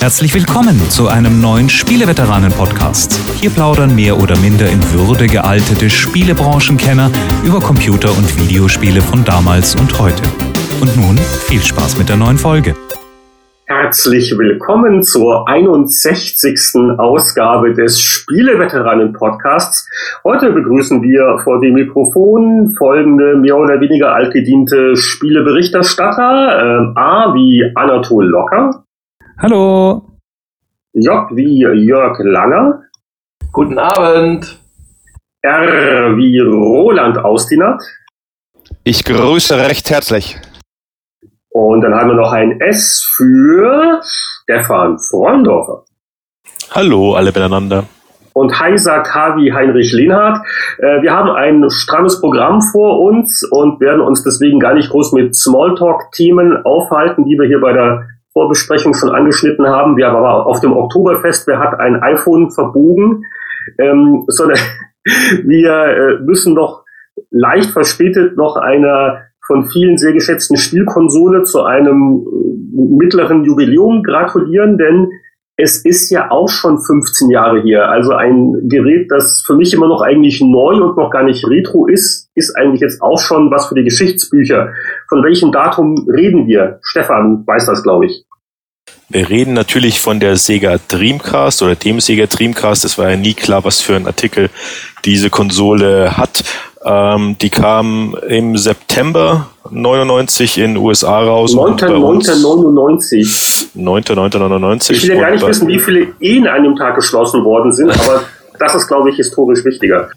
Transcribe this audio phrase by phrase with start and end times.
[0.00, 3.20] Herzlich willkommen zu einem neuen Spieleveteranen-Podcast.
[3.38, 7.10] Hier plaudern mehr oder minder in Würde gealtete Spielebranchenkenner
[7.44, 10.22] über Computer- und Videospiele von damals und heute.
[10.80, 12.74] Und nun viel Spaß mit der neuen Folge.
[13.66, 16.96] Herzlich willkommen zur 61.
[16.96, 19.86] Ausgabe des Spieleveteranen-Podcasts.
[20.24, 26.94] Heute begrüßen wir vor dem Mikrofon folgende mehr oder weniger altgediente Spieleberichterstatter.
[26.96, 28.86] Äh, A wie Anatol Locker.
[29.42, 30.02] Hallo.
[30.92, 32.82] J wie Jörg Langer.
[33.50, 34.60] Guten Abend.
[35.40, 37.82] R wie Roland Austinat.
[38.84, 40.36] Ich grüße recht herzlich.
[41.48, 45.84] Und dann haben wir noch ein S für Stefan Freundorfer.
[46.72, 47.84] Hallo, alle miteinander.
[48.34, 50.44] Und Hi sagt Havi Heinrich Lehnhardt.
[50.80, 55.14] Äh, wir haben ein strammes Programm vor uns und werden uns deswegen gar nicht groß
[55.14, 59.96] mit Smalltalk-Themen aufhalten, die wir hier bei der Vorbesprechung schon angeschnitten haben.
[59.96, 63.24] Wir haben aber auf dem Oktoberfest, wer hat ein iPhone verbogen,
[63.78, 64.58] ähm, sondern
[65.44, 66.84] wir äh, müssen noch
[67.30, 74.78] leicht verspätet noch einer von vielen sehr geschätzten Spielkonsole zu einem äh, mittleren Jubiläum gratulieren,
[74.78, 75.08] denn
[75.62, 77.88] es ist ja auch schon 15 Jahre hier.
[77.88, 81.86] Also ein Gerät, das für mich immer noch eigentlich neu und noch gar nicht retro
[81.86, 84.72] ist, ist eigentlich jetzt auch schon was für die Geschichtsbücher.
[85.10, 86.78] Von welchem Datum reden wir?
[86.82, 88.24] Stefan weiß das, glaube ich.
[89.08, 92.84] Wir reden natürlich von der Sega Dreamcast oder dem Sega Dreamcast.
[92.84, 94.50] Es war ja nie klar, was für ein Artikel
[95.04, 96.44] diese Konsole hat.
[96.84, 101.56] Ähm, die kam im September 99 in den USA raus.
[101.56, 103.70] 9.9.99.
[103.76, 104.92] 9.9.99.
[104.92, 107.90] Ich will ja gar nicht wissen, wie viele Ehen an dem Tag geschlossen worden sind,
[107.90, 108.22] aber
[108.60, 110.08] das ist, glaube ich, historisch wichtiger.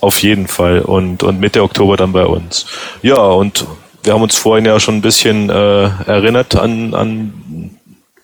[0.00, 0.82] Auf jeden Fall.
[0.82, 2.66] Und, und Mitte Oktober dann bei uns.
[3.02, 3.66] Ja, und
[4.02, 7.70] wir haben uns vorhin ja schon ein bisschen äh, erinnert an, an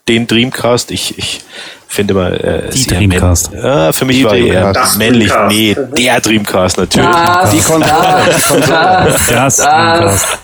[0.08, 0.90] den Dreamcast.
[0.90, 1.40] Ich, ich
[1.88, 3.50] finde mal, äh, die Dreamcast.
[3.52, 4.56] Ja, für mich Die war Dreamcast.
[4.66, 5.28] er Das männlich.
[5.30, 5.54] Dreamcast.
[5.56, 7.08] Nee, der Dreamcast natürlich.
[7.10, 7.92] Das, Die Konsole.
[8.26, 10.38] das, das, Das das.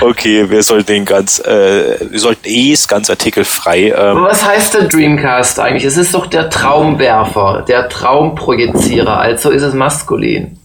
[0.00, 3.92] Okay, wir sollten den ganz, äh, wir sollten eh es ganz artikelfrei.
[3.96, 5.84] Ähm, was heißt der Dreamcast eigentlich?
[5.84, 10.58] Es ist doch der Traumwerfer, der Traumprojizierer, also ist es maskulin.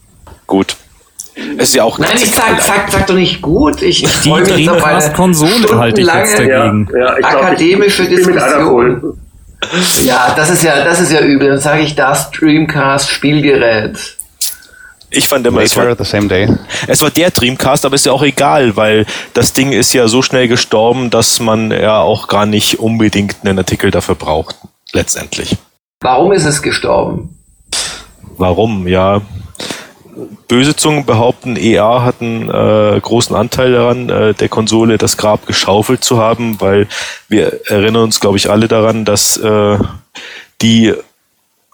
[0.47, 0.75] gut.
[1.57, 3.81] Es ist ja auch Nein, ich sag, sag, sag doch nicht gut.
[3.81, 6.89] Ich, ich Die freu mich jetzt auf eine Dreamcast-Konsole halte ich jetzt dagegen.
[6.94, 9.17] Ja, ja, ich glaube, ich, Akademische mit Diskussion.
[10.03, 11.49] Ja, das ist ja, das ist ja übel.
[11.49, 13.97] Dann sage ich das Dreamcast Spielgerät.
[15.09, 16.47] ich fand immer, es war, the same day.
[16.88, 20.21] es war der Dreamcast, aber ist ja auch egal, weil das Ding ist ja so
[20.21, 24.57] schnell gestorben, dass man ja auch gar nicht unbedingt einen Artikel dafür braucht,
[24.91, 25.57] letztendlich.
[26.01, 27.38] Warum ist es gestorben?
[28.38, 28.88] Warum?
[28.88, 29.21] Ja,
[30.47, 35.46] böse Zungen behaupten, EA hat einen äh, großen Anteil daran, äh, der Konsole das Grab
[35.46, 36.88] geschaufelt zu haben, weil
[37.28, 39.78] wir erinnern uns, glaube ich, alle daran, dass äh,
[40.62, 40.94] die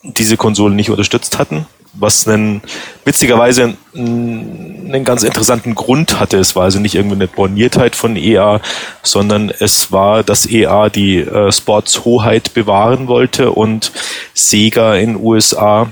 [0.04, 2.62] diese Konsole nicht unterstützt hatten, was einen,
[3.04, 6.38] witzigerweise einen, einen ganz interessanten Grund hatte.
[6.38, 8.62] Es war also nicht irgendwie eine Borniertheit von EA,
[9.04, 13.92] sondern es war, dass EA die äh, Sportshoheit bewahren wollte und
[14.34, 15.92] Sega in USA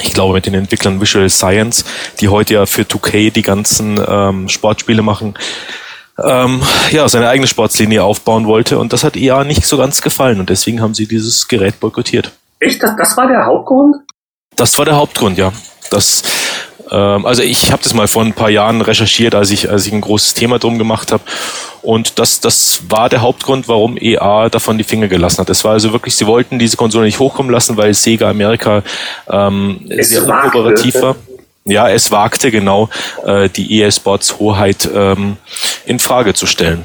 [0.00, 1.84] ich glaube mit den Entwicklern Visual Science,
[2.20, 5.34] die heute ja für 2K die ganzen ähm, Sportspiele machen,
[6.22, 10.40] ähm, ja, seine eigene Sportslinie aufbauen wollte und das hat EA nicht so ganz gefallen
[10.40, 12.32] und deswegen haben sie dieses Gerät boykottiert.
[12.58, 13.96] Echt, das, das war der Hauptgrund?
[14.56, 15.52] Das war der Hauptgrund, ja.
[15.90, 16.22] Das,
[16.94, 20.00] also ich habe das mal vor ein paar Jahren recherchiert, als ich, als ich ein
[20.00, 21.22] großes Thema drum gemacht habe.
[21.82, 25.50] Und das, das war der Hauptgrund, warum EA davon die Finger gelassen hat.
[25.50, 28.82] Es war also wirklich, sie wollten diese Konsole nicht hochkommen lassen, weil Sega Amerika
[29.30, 31.16] ähm, Es sehr unkooperativ war.
[31.64, 32.88] Ja, es wagte genau,
[33.24, 35.36] äh, die EA Sports Hoheit ähm,
[35.84, 36.82] in Frage zu stellen.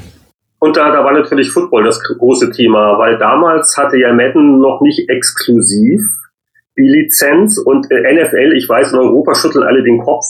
[0.58, 4.80] Und da, da war natürlich Football das große Thema, weil damals hatte ja Madden noch
[4.80, 6.00] nicht exklusiv
[6.76, 10.24] die Lizenz und äh, NFL, ich weiß, in Europa schütteln alle den Kopf,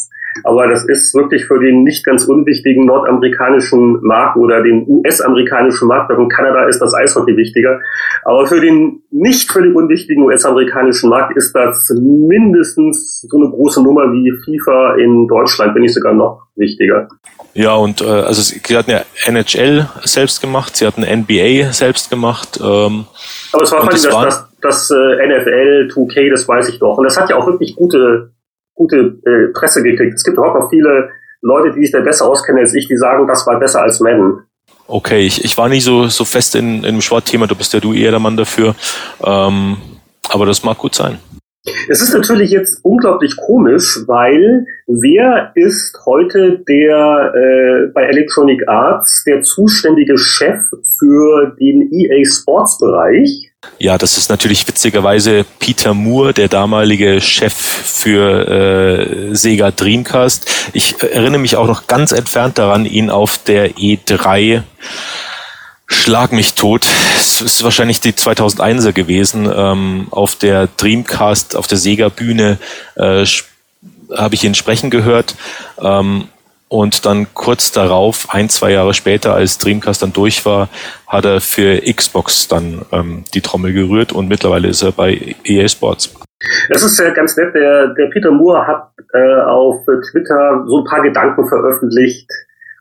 [0.45, 6.11] aber das ist wirklich für den nicht ganz unwichtigen nordamerikanischen Markt oder den US-amerikanischen Markt,
[6.11, 7.81] weil in Kanada ist das Eishockey wichtiger,
[8.25, 14.11] aber für den nicht völlig unwichtigen US-amerikanischen Markt ist das mindestens so eine große Nummer
[14.13, 17.09] wie FIFA in Deutschland, wenn nicht sogar noch wichtiger.
[17.55, 22.59] Ja, und äh, also sie hatten ja NHL selbst gemacht, sie hatten NBA selbst gemacht.
[22.63, 23.05] Ähm,
[23.53, 26.99] Aber es war vor allem das das, das, äh, NFL 2K, das weiß ich doch.
[26.99, 28.33] Und das hat ja auch wirklich gute,
[28.75, 30.15] gute äh, Presse gekriegt.
[30.15, 31.11] Es gibt auch noch viele
[31.41, 34.45] Leute, die sich da besser auskennen als ich, die sagen, das war besser als Madden.
[34.87, 37.81] Okay, ich, ich war nicht so, so fest in, in dem Sportthema, du bist ja
[37.81, 38.75] du eher der Mann dafür.
[39.25, 39.77] Ähm,
[40.29, 41.19] aber das mag gut sein.
[41.89, 49.23] Es ist natürlich jetzt unglaublich komisch, weil wer ist heute der äh, bei Electronic Arts
[49.25, 50.59] der zuständige Chef
[50.99, 53.52] für den EA Sports Bereich?
[53.79, 60.51] Ja, das ist natürlich witzigerweise Peter Moore, der damalige Chef für äh, Sega Dreamcast.
[60.73, 64.63] Ich erinnere mich auch noch ganz entfernt daran, ihn auf der E3
[65.93, 66.87] Schlag mich tot.
[67.19, 69.49] Es ist wahrscheinlich die 2001er gewesen.
[69.55, 72.59] Ähm, auf der Dreamcast, auf der Sega-Bühne
[72.97, 73.27] äh,
[74.17, 75.37] habe ich ihn sprechen gehört.
[75.79, 76.29] Ähm,
[76.73, 80.71] und dann kurz darauf, ein, zwei Jahre später, als Dreamcast dann durch war,
[81.07, 85.69] hat er für Xbox dann ähm, die Trommel gerührt und mittlerweile ist er bei EA
[85.69, 86.15] Sports.
[86.71, 87.55] Das ist ja ganz nett.
[87.55, 92.31] Der, der Peter Moore hat äh, auf Twitter so ein paar Gedanken veröffentlicht,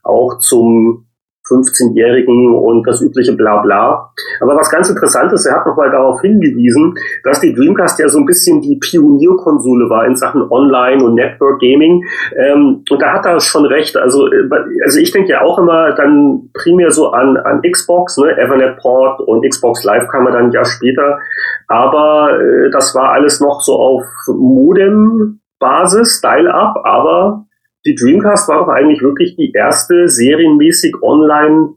[0.03, 1.07] auch zum
[1.51, 4.11] 15-Jährigen und das übliche Blabla.
[4.39, 8.19] Aber was ganz interessant ist, er hat nochmal darauf hingewiesen, dass die Dreamcast ja so
[8.19, 12.03] ein bisschen die Pionierkonsole war in Sachen Online und Network Gaming.
[12.37, 13.97] Ähm, und da hat er schon recht.
[13.97, 14.49] Also, äh,
[14.83, 18.31] also ich denke ja auch immer dann primär so an, an Xbox, ne?
[18.37, 21.19] Ethernet Port und Xbox Live kam er dann Jahr später.
[21.67, 27.45] Aber äh, das war alles noch so auf Modem Basis, Dial-Up, aber
[27.85, 31.73] die Dreamcast war doch eigentlich wirklich die erste serienmäßig online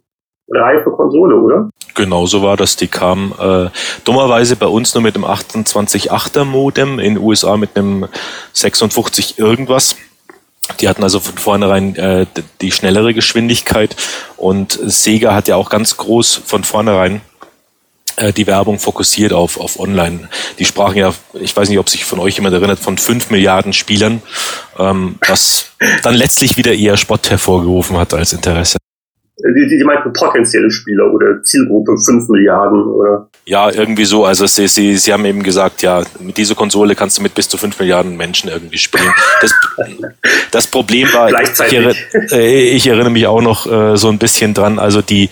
[0.51, 1.71] reife Konsole, oder?
[1.95, 2.77] Genau so war das.
[2.77, 3.69] Die kam äh,
[4.05, 8.06] dummerweise bei uns nur mit dem 28.8er Modem, in den USA mit einem
[8.53, 9.97] 56 irgendwas.
[10.81, 12.27] Die hatten also von vornherein äh,
[12.61, 13.97] die schnellere Geschwindigkeit
[14.37, 17.21] und Sega hat ja auch ganz groß von vornherein
[18.37, 20.29] die Werbung fokussiert auf, auf Online.
[20.59, 23.73] Die sprachen ja, ich weiß nicht, ob sich von euch jemand erinnert, von fünf Milliarden
[23.73, 24.23] Spielern,
[24.79, 25.73] ähm, was
[26.03, 28.79] dann letztlich wieder eher Spott hervorgerufen hat als Interesse.
[29.37, 33.29] Die, die, die meinten potenzielle Spieler oder Zielgruppe fünf Milliarden oder?
[33.47, 34.25] Ja, irgendwie so.
[34.25, 37.49] Also sie, sie, sie haben eben gesagt, ja, mit dieser Konsole kannst du mit bis
[37.49, 39.13] zu fünf Milliarden Menschen irgendwie spielen.
[39.41, 39.53] Das,
[40.53, 44.79] das Problem war, ich, äh, ich, erinnere mich auch noch äh, so ein bisschen dran,
[44.79, 45.29] also die äh,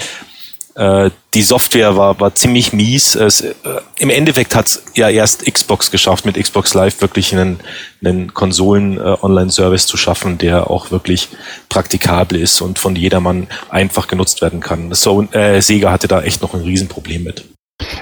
[0.74, 3.14] die Software war, war ziemlich mies.
[3.14, 3.54] Es, äh,
[3.98, 7.60] Im Endeffekt hat es ja erst Xbox geschafft, mit Xbox Live wirklich einen,
[8.04, 11.28] einen Konsolen-Online-Service äh, zu schaffen, der auch wirklich
[11.68, 14.92] praktikabel ist und von jedermann einfach genutzt werden kann.
[14.94, 17.44] So, äh, Sega hatte da echt noch ein Riesenproblem mit.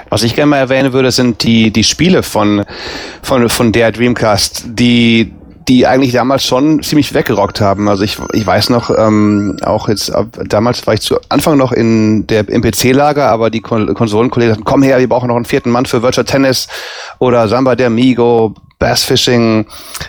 [0.09, 2.65] Was ich gerne mal erwähnen würde, sind die, die Spiele von,
[3.21, 5.33] von, von der Dreamcast, die
[5.71, 7.87] die eigentlich damals schon ziemlich weggerockt haben.
[7.87, 10.11] Also ich, ich weiß noch, ähm, auch jetzt,
[10.49, 14.65] damals war ich zu Anfang noch in der im PC-Lager, aber die Kon Konsolenkollegen sagten,
[14.65, 16.67] komm her, wir brauchen noch einen vierten Mann für Virtual Tennis
[17.19, 19.67] oder Samba der Migo, Bassfishing,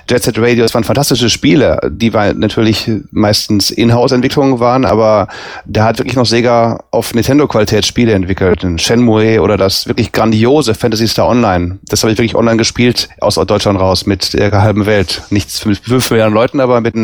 [0.09, 5.29] Jet Set Radio, das waren fantastische Spiele, die war natürlich meistens Inhouse-Entwicklungen waren, aber
[5.67, 8.67] da hat wirklich noch Sega auf Nintendo-Qualität Spiele entwickelt.
[8.81, 11.81] Shenmue oder das wirklich grandiose Fantasy Star Online.
[11.83, 15.21] Das habe ich wirklich online gespielt, aus Deutschland raus, mit der halben Welt.
[15.29, 16.95] Nichts mit fünf Milliarden Leuten, aber mit,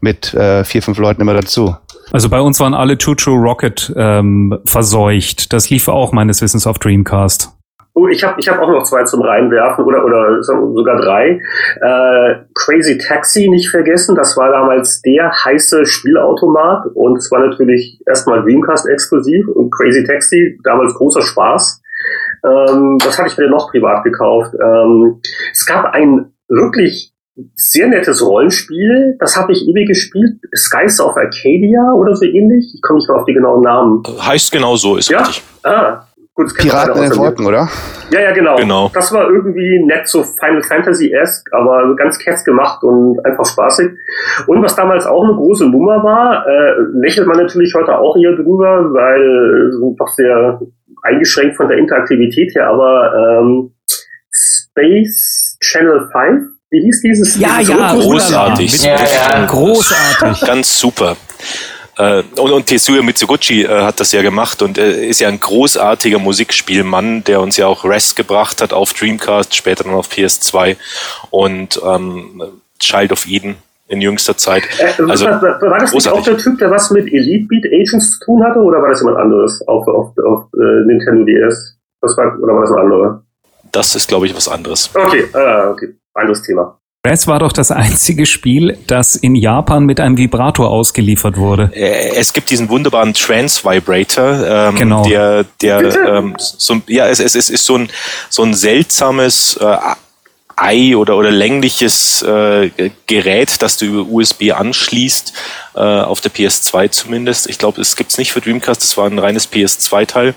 [0.00, 1.74] mit äh, vier, fünf Leuten immer dazu.
[2.12, 5.50] Also bei uns waren alle Choo Choo Rocket ähm, verseucht.
[5.54, 7.55] Das lief auch meines Wissens auf Dreamcast.
[7.98, 11.40] Oh, ich habe ich hab auch noch zwei zum Reinwerfen oder, oder sogar drei.
[11.80, 17.98] Äh, Crazy Taxi nicht vergessen, das war damals der heiße Spielautomat und es war natürlich
[18.06, 21.80] erstmal Dreamcast exklusiv und Crazy Taxi, damals großer Spaß.
[22.44, 24.52] Ähm, das hatte ich mir noch privat gekauft.
[24.62, 27.14] Ähm, es gab ein wirklich
[27.54, 32.72] sehr nettes Rollenspiel, das habe ich ewig gespielt, Skies of Arcadia oder so ähnlich.
[32.74, 34.02] Ich komme nicht mehr auf die genauen Namen.
[34.20, 35.20] Heißt genau so, ist ja?
[35.20, 35.42] richtig.
[35.62, 36.05] Ah,
[36.36, 37.66] Gut, Piraten in den Wolken, oder?
[38.10, 38.56] Ja, ja, genau.
[38.56, 38.90] genau.
[38.92, 43.92] Das war irgendwie nett, so Final Fantasy-esque, aber ganz kess gemacht und einfach spaßig.
[44.46, 48.36] Und was damals auch eine große Nummer war, äh, lächelt man natürlich heute auch eher
[48.36, 50.60] drüber, weil äh, doch sehr
[51.04, 53.72] eingeschränkt von der Interaktivität her, aber ähm,
[54.30, 57.40] Space Channel 5, wie hieß dieses?
[57.40, 58.82] Ja, ja, großartig.
[58.84, 59.46] Ja, ja.
[59.46, 60.46] Großartig.
[60.46, 61.16] Ganz super.
[61.98, 65.40] Äh, und, und Tetsuya Mitsuguchi äh, hat das ja gemacht und äh, ist ja ein
[65.40, 70.76] großartiger Musikspielmann, der uns ja auch Rest gebracht hat auf Dreamcast, später dann auf PS2
[71.30, 72.42] und ähm,
[72.78, 73.56] Child of Eden
[73.88, 74.64] in jüngster Zeit.
[74.98, 78.24] Also, war, war das nicht auch der Typ, der was mit Elite Beat Agents zu
[78.24, 81.78] tun hatte, oder war das jemand anderes auf, auf, auf äh, Nintendo DS?
[82.02, 83.22] Das war, oder war das ein anderer?
[83.72, 84.90] Das ist, glaube ich, was anderes.
[84.92, 85.94] Okay, äh, okay.
[86.14, 86.78] anderes Thema.
[87.06, 91.70] Res war doch das einzige Spiel, das in Japan mit einem Vibrator ausgeliefert wurde.
[91.72, 95.04] Äh, es gibt diesen wunderbaren Trans Vibrator, ähm, genau.
[95.04, 97.88] der, der ähm, so, ja, es, es, es ist so ein,
[98.28, 99.76] so ein seltsames äh,
[100.56, 102.70] Ei oder, oder längliches äh,
[103.06, 105.32] Gerät, das du über USB anschließt,
[105.74, 107.48] äh, auf der PS2 zumindest.
[107.48, 110.34] Ich glaube, es gibt's nicht für Dreamcast, das war ein reines PS2-Teil.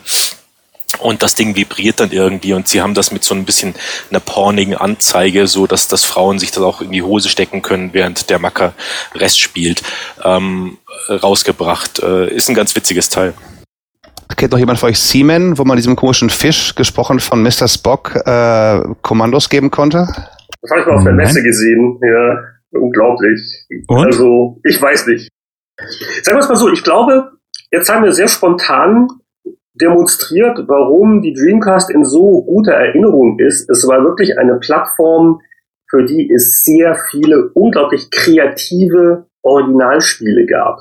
[0.99, 3.75] Und das Ding vibriert dann irgendwie und sie haben das mit so ein bisschen
[4.09, 7.93] einer pornigen Anzeige, so dass, dass Frauen sich das auch in die Hose stecken können,
[7.93, 8.73] während der Macker
[9.15, 9.81] Rest spielt,
[10.23, 10.77] ähm,
[11.09, 11.99] rausgebracht.
[11.99, 13.33] Äh, ist ein ganz witziges Teil.
[14.35, 17.67] Kennt noch jemand von euch Seaman, wo man diesem komischen Fisch, gesprochen von Mr.
[17.67, 20.07] Spock, äh, Kommandos geben konnte?
[20.61, 21.99] Das habe ich mal auf der Messe gesehen.
[22.01, 22.37] Ja,
[22.79, 23.41] unglaublich.
[23.87, 24.05] Und?
[24.05, 25.29] Also, ich weiß nicht.
[26.23, 27.31] Sagen wir es mal so, ich glaube,
[27.71, 29.07] jetzt haben wir sehr spontan
[29.73, 33.69] demonstriert, warum die Dreamcast in so guter Erinnerung ist.
[33.69, 35.41] Es war wirklich eine Plattform,
[35.89, 40.77] für die es sehr viele unglaublich kreative Originalspiele gab.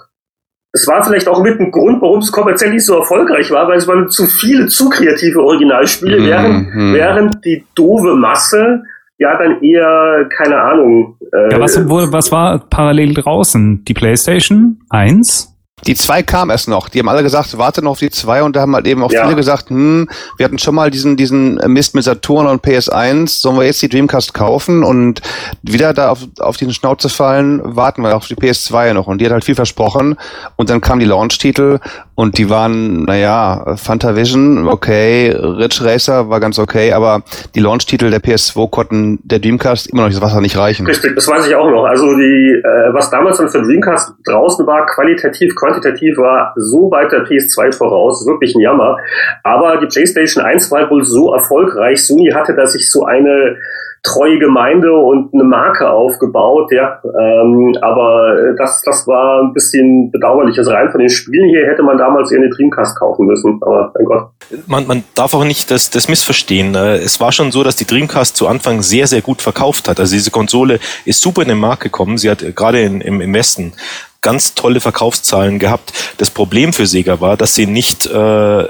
[0.73, 3.78] Es war vielleicht auch mit ein Grund, warum es kommerziell nicht so erfolgreich war, weil
[3.78, 6.26] es waren zu viele zu kreative Originalspiele, mhm.
[6.26, 6.95] während, mhm.
[6.95, 8.83] während die doofe Masse
[9.18, 11.16] ja dann eher, keine Ahnung.
[11.33, 13.85] Äh, ja, was, was war parallel draußen?
[13.85, 15.58] Die PlayStation 1?
[15.87, 16.88] Die zwei kam erst noch.
[16.88, 19.12] Die haben alle gesagt, warte noch auf die zwei und da haben halt eben auch
[19.12, 19.25] ja.
[19.25, 23.56] viele gesagt, hm, wir hatten schon mal diesen, diesen Mist mit Saturn und PS1, sollen
[23.56, 25.23] wir jetzt die Dreamcast kaufen und
[25.62, 29.06] wieder da auf, auf diesen Schnauze fallen, warten wir auf die PS2 noch.
[29.06, 30.16] Und die hat halt viel versprochen
[30.56, 31.78] und dann kam die Launch-Titel
[32.18, 37.22] und die waren, naja, Fantavision, okay, Ridge Racer war ganz okay, aber
[37.54, 40.84] die Launch-Titel der PS2 konnten der Dreamcast immer noch das Wasser nicht reichen.
[40.84, 41.84] Richtig, das weiß ich auch noch.
[41.84, 47.12] Also die, äh, was damals dann für Dreamcast draußen war, qualitativ quantitativ war so weit
[47.12, 48.96] der PS2 voraus, wirklich ein Jammer.
[49.44, 52.04] Aber die PlayStation 1 war wohl so erfolgreich.
[52.04, 53.58] Sony hatte da sich so eine
[54.02, 57.00] treue Gemeinde und eine Marke aufgebaut, ja.
[57.05, 60.57] Ähm, aber das, das war ein bisschen bedauerlich.
[60.59, 63.59] Also rein von den Spielen hier hätte man damals eher eine Dreamcast kaufen müssen.
[63.61, 64.31] Aber mein Gott.
[64.67, 66.75] Man, man darf auch nicht das, das missverstehen.
[66.75, 69.99] Äh, es war schon so, dass die Dreamcast zu Anfang sehr, sehr gut verkauft hat.
[70.00, 72.19] Also diese Konsole ist super in den Markt gekommen.
[72.19, 73.73] Sie hat gerade in, im, im Westen
[74.21, 75.93] ganz tolle Verkaufszahlen gehabt.
[76.19, 78.64] Das Problem für Sega war, dass sie nicht äh,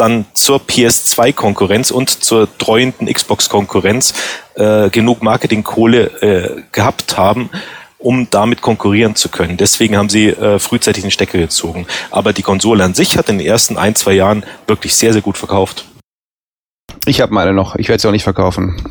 [0.00, 4.14] dann zur PS2-Konkurrenz und zur treuenden Xbox-Konkurrenz
[4.54, 7.50] äh, genug Marketingkohle äh, gehabt haben,
[7.98, 9.58] um damit konkurrieren zu können.
[9.58, 11.86] Deswegen haben sie äh, frühzeitig den Stecker gezogen.
[12.10, 15.22] Aber die Konsole an sich hat in den ersten ein, zwei Jahren wirklich sehr, sehr
[15.22, 15.84] gut verkauft.
[17.04, 17.76] Ich habe meine noch.
[17.76, 18.82] Ich werde sie auch nicht verkaufen.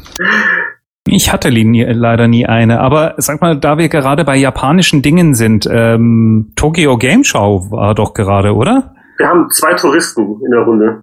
[1.08, 5.34] Ich hatte nie, leider nie eine, aber sag mal, da wir gerade bei japanischen Dingen
[5.34, 8.94] sind, ähm, Tokyo Game Show war doch gerade, oder?
[9.20, 11.02] Wir haben zwei Touristen in der Runde.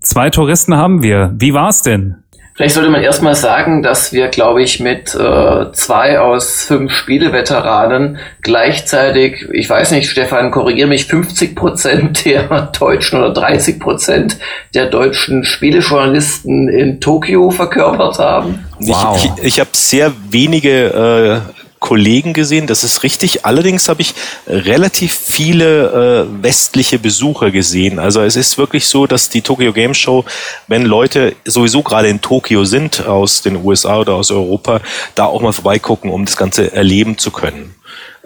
[0.00, 1.34] Zwei Touristen haben wir.
[1.36, 2.16] Wie war's denn?
[2.54, 8.18] Vielleicht sollte man erstmal sagen, dass wir, glaube ich, mit äh, zwei aus fünf Spieleveteranen
[8.42, 14.38] gleichzeitig, ich weiß nicht, Stefan, korrigiere mich, 50 Prozent der deutschen oder 30 Prozent
[14.74, 18.64] der deutschen Spielejournalisten in Tokio verkörpert haben.
[18.80, 19.16] Wow.
[19.16, 23.44] Ich, ich, ich habe sehr wenige äh, Kollegen gesehen, das ist richtig.
[23.44, 24.14] Allerdings habe ich
[24.46, 27.98] relativ viele äh, westliche Besucher gesehen.
[27.98, 30.24] Also es ist wirklich so, dass die Tokyo Game Show,
[30.66, 34.80] wenn Leute sowieso gerade in Tokio sind, aus den USA oder aus Europa,
[35.14, 37.74] da auch mal vorbeigucken, um das Ganze erleben zu können.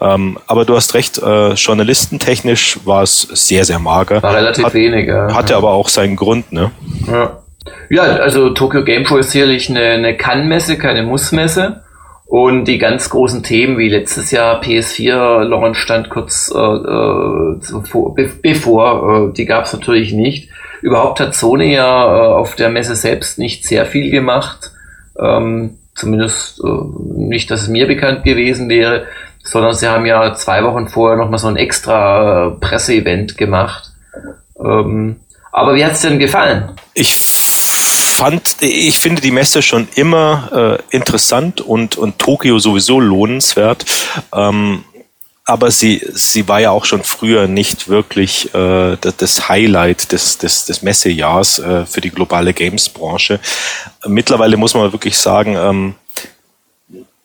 [0.01, 4.21] Ähm, aber du hast recht, äh, journalistentechnisch war es sehr, sehr mager.
[4.21, 5.07] War relativ Hat, wenig.
[5.07, 5.33] Ja.
[5.33, 6.71] Hatte aber auch seinen Grund, ne?
[7.07, 7.39] Ja.
[7.89, 11.82] Ja, also Tokyo Game Show ist sicherlich eine, eine Kann-Messe, keine Muss-Messe.
[12.33, 18.15] Und die ganz großen Themen wie letztes Jahr PS4 Launch stand kurz äh, äh, zuvor,
[18.15, 20.49] be bevor, äh, die gab es natürlich nicht.
[20.81, 24.71] Überhaupt hat Sony ja äh, auf der Messe selbst nicht sehr viel gemacht.
[25.15, 26.69] Ähm, zumindest äh,
[27.19, 29.05] nicht, dass es mir bekannt gewesen wäre,
[29.43, 33.91] sondern sie haben ja zwei Wochen vorher nochmal so ein extra äh, Presseevent gemacht.
[34.59, 35.17] Ähm,
[35.51, 36.71] aber wie hat's denn gefallen?
[36.95, 37.15] Ich
[38.23, 43.85] fand, ich finde die Messe schon immer äh, interessant und, und Tokio sowieso lohnenswert.
[44.33, 44.85] Ähm,
[45.43, 50.63] aber sie, sie war ja auch schon früher nicht wirklich äh, das Highlight des, des,
[50.63, 53.41] des Messejahrs äh, für die globale Games-Branche.
[54.05, 55.95] Mittlerweile muss man wirklich sagen, ähm,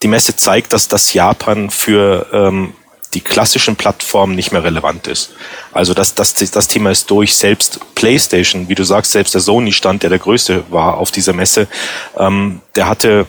[0.02, 2.72] die Messe zeigt, dass das Japan für ähm,
[3.14, 5.30] die klassischen Plattformen nicht mehr relevant ist.
[5.72, 7.36] Also das, das, das Thema ist durch.
[7.36, 11.68] Selbst PlayStation, wie du sagst, selbst der Sony-Stand, der der größte war auf dieser Messe,
[12.18, 13.26] ähm, der hatte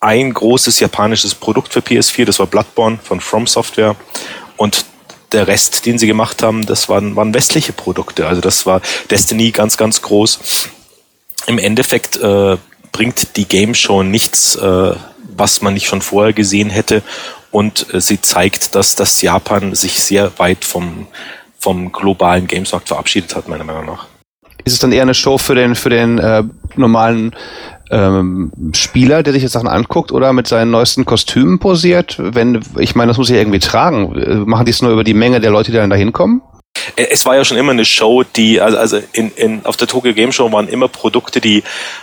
[0.00, 3.96] ein großes japanisches Produkt für PS4, das war Bloodborne von From Software.
[4.56, 4.84] Und
[5.32, 8.26] der Rest, den sie gemacht haben, das waren, waren westliche Produkte.
[8.26, 8.80] Also das war
[9.10, 10.68] Destiny ganz, ganz groß.
[11.46, 12.56] Im Endeffekt äh,
[12.92, 14.94] bringt die Game Show nichts, äh,
[15.36, 17.02] was man nicht schon vorher gesehen hätte
[17.54, 21.06] und äh, sie zeigt, dass das Japan sich sehr weit vom,
[21.56, 24.06] vom globalen Gamesmarkt verabschiedet hat, meiner Meinung nach.
[24.64, 26.42] Ist es dann eher eine Show für den, für den äh,
[26.74, 27.36] normalen
[27.90, 32.16] ähm, Spieler, der sich jetzt Sachen anguckt oder mit seinen neuesten Kostümen posiert?
[32.18, 34.46] Wenn, ich meine, das muss ich irgendwie tragen.
[34.46, 36.42] Machen die es nur über die Menge der Leute, die dann da hinkommen?
[36.96, 39.88] Äh, es war ja schon immer eine Show, die, also, also in, in, auf der
[39.88, 41.62] Tokyo Game Show waren immer Produkte, die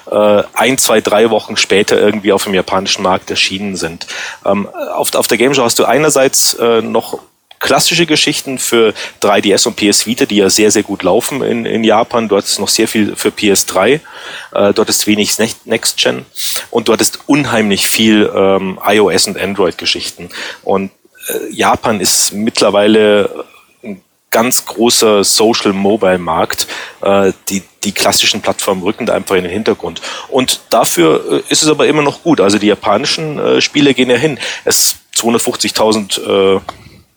[0.10, 4.08] äh, ein, zwei, drei Wochen später irgendwie auf dem japanischen Markt erschienen sind.
[4.46, 7.20] Ähm, auf, auf der Game Show hast du einerseits äh, noch
[7.62, 11.84] klassische Geschichten für 3DS und PS Vita, die ja sehr, sehr gut laufen in, in
[11.84, 12.28] Japan.
[12.28, 14.00] Du hattest noch sehr viel für PS3.
[14.52, 16.26] Äh, du hattest wenig Next Gen
[16.72, 20.30] und du hattest unheimlich viel ähm, iOS und Android-Geschichten.
[20.64, 20.92] Und
[21.30, 23.46] äh, Japan ist mittlerweile
[24.32, 26.68] ganz großer Social-Mobile-Markt.
[27.02, 30.02] Äh, die, die klassischen Plattformen rücken da einfach in den Hintergrund.
[30.30, 32.42] Und dafür äh, ist es aber immer noch gut.
[32.42, 34.40] Also die japanischen äh, Spiele gehen ja hin.
[34.66, 36.60] Es 250.000 äh,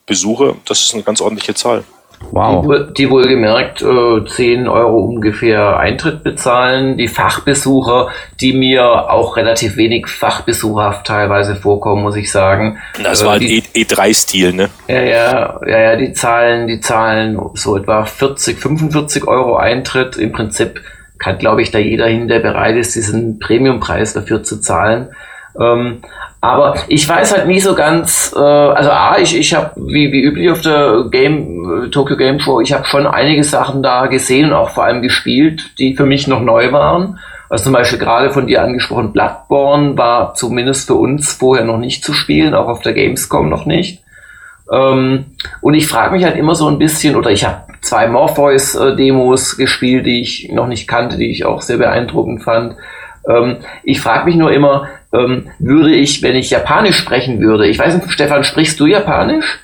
[0.05, 1.83] Besucher, das ist eine ganz ordentliche Zahl.
[2.31, 2.65] Wow.
[2.65, 6.97] Die, die wohlgemerkt äh, 10 Euro ungefähr Eintritt bezahlen.
[6.97, 8.09] Die Fachbesucher,
[8.41, 12.79] die mir auch relativ wenig fachbesucherhaft teilweise vorkommen, muss ich sagen.
[13.01, 14.69] Das äh, war die, E3-Stil, ne?
[14.87, 20.17] Ja, ja, ja, ja, die zahlen, die zahlen so etwa 40, 45 Euro Eintritt.
[20.17, 20.81] Im Prinzip
[21.17, 25.09] kann, glaube ich, da jeder hin, der bereit ist, diesen Premiumpreis dafür zu zahlen.
[25.59, 26.01] Ähm,
[26.45, 30.23] aber ich weiß halt nie so ganz, äh, also A, ich, ich habe wie, wie
[30.23, 34.53] üblich auf der Game, Tokyo Game Show, ich habe schon einige Sachen da gesehen und
[34.53, 37.19] auch vor allem gespielt, die für mich noch neu waren.
[37.49, 42.03] Also zum Beispiel gerade von dir angesprochen, Bloodborne war zumindest für uns vorher noch nicht
[42.03, 44.03] zu spielen, auch auf der Gamescom noch nicht.
[44.71, 45.25] Ähm,
[45.61, 49.57] und ich frage mich halt immer so ein bisschen, oder ich habe zwei Morpheus-Demos äh,
[49.57, 52.75] gespielt, die ich noch nicht kannte, die ich auch sehr beeindruckend fand.
[53.29, 57.79] Ähm, ich frage mich nur immer, ähm, würde ich, wenn ich Japanisch sprechen würde, ich
[57.79, 59.59] weiß nicht, Stefan, sprichst du Japanisch?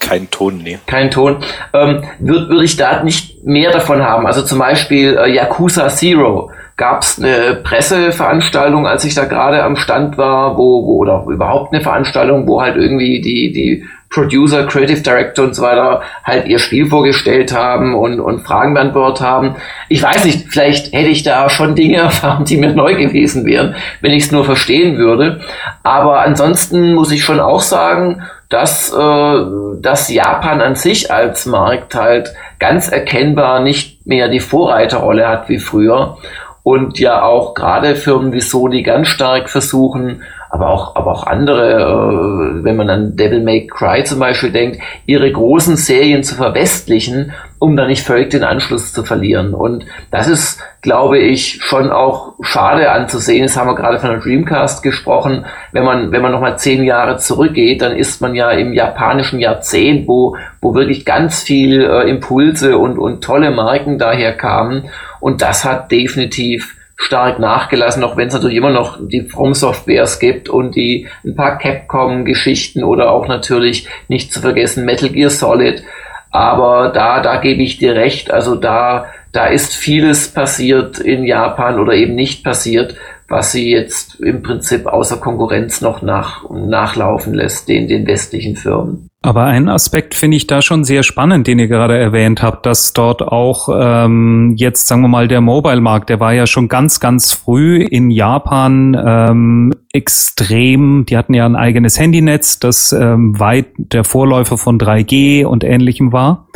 [0.00, 0.78] Kein Ton, nee.
[0.86, 1.38] Kein Ton.
[1.72, 4.26] Ähm, würde würd ich da nicht mehr davon haben?
[4.26, 6.50] Also zum Beispiel äh, Yakuza Zero.
[6.76, 11.72] Gab es eine Presseveranstaltung, als ich da gerade am Stand war, wo, wo, oder überhaupt
[11.72, 16.60] eine Veranstaltung, wo halt irgendwie die, die Producer, Creative Director und so weiter halt ihr
[16.60, 19.56] Spiel vorgestellt haben und, und Fragen beantwortet haben.
[19.88, 23.74] Ich weiß nicht, vielleicht hätte ich da schon Dinge erfahren, die mir neu gewesen wären,
[24.00, 25.40] wenn ich es nur verstehen würde.
[25.82, 29.44] Aber ansonsten muss ich schon auch sagen, dass, äh,
[29.80, 35.58] dass Japan an sich als Markt halt ganz erkennbar nicht mehr die Vorreiterrolle hat wie
[35.58, 36.18] früher
[36.64, 40.22] und ja auch gerade Firmen wie Sony ganz stark versuchen,
[40.54, 44.78] aber auch, aber auch andere, äh, wenn man an Devil May Cry zum Beispiel denkt,
[45.04, 49.52] ihre großen Serien zu verwestlichen, um da nicht völlig den Anschluss zu verlieren.
[49.52, 53.42] Und das ist, glaube ich, schon auch schade anzusehen.
[53.42, 55.44] Das haben wir gerade von der Dreamcast gesprochen.
[55.72, 60.06] Wenn man, wenn man nochmal zehn Jahre zurückgeht, dann ist man ja im japanischen Jahrzehnt,
[60.06, 64.84] wo, wo wirklich ganz viel äh, Impulse und, und tolle Marken daher kamen.
[65.24, 70.18] Und das hat definitiv stark nachgelassen, auch wenn es natürlich immer noch die From Softwares
[70.18, 75.82] gibt und die ein paar Capcom-Geschichten oder auch natürlich nicht zu vergessen Metal Gear Solid.
[76.30, 78.30] Aber da, da gebe ich dir recht.
[78.30, 82.94] Also da, da ist vieles passiert in Japan oder eben nicht passiert,
[83.26, 89.08] was sie jetzt im Prinzip außer Konkurrenz noch nach, nachlaufen lässt, den, den westlichen Firmen.
[89.24, 92.92] Aber einen Aspekt finde ich da schon sehr spannend, den ihr gerade erwähnt habt, dass
[92.92, 97.32] dort auch ähm, jetzt, sagen wir mal, der Mobile-Markt, der war ja schon ganz, ganz
[97.32, 101.06] früh in Japan ähm, extrem.
[101.06, 106.12] Die hatten ja ein eigenes Handynetz, das ähm, weit der Vorläufer von 3G und ähnlichem
[106.12, 106.48] war.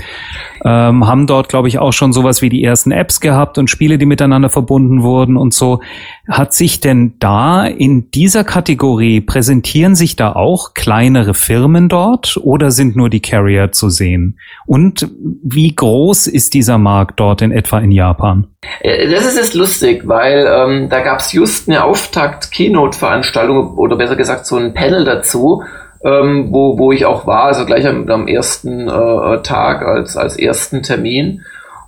[0.65, 3.99] Ähm, haben dort, glaube ich, auch schon sowas wie die ersten Apps gehabt und Spiele,
[3.99, 5.81] die miteinander verbunden wurden und so.
[6.29, 12.39] Hat sich denn da in dieser Kategorie, präsentieren sich da auch kleinere Firmen dort?
[12.49, 14.39] oder sind nur die Carrier zu sehen?
[14.67, 15.09] Und
[15.43, 18.47] wie groß ist dieser Markt dort in etwa in Japan?
[18.81, 24.17] Äh, das ist jetzt lustig, weil ähm, da gab es just eine Auftakt-Keynote-Veranstaltung oder besser
[24.17, 25.63] gesagt so ein Panel dazu,
[26.05, 30.39] ähm, wo, wo ich auch war, also gleich am, am ersten äh, Tag als, als
[30.39, 31.43] ersten Termin.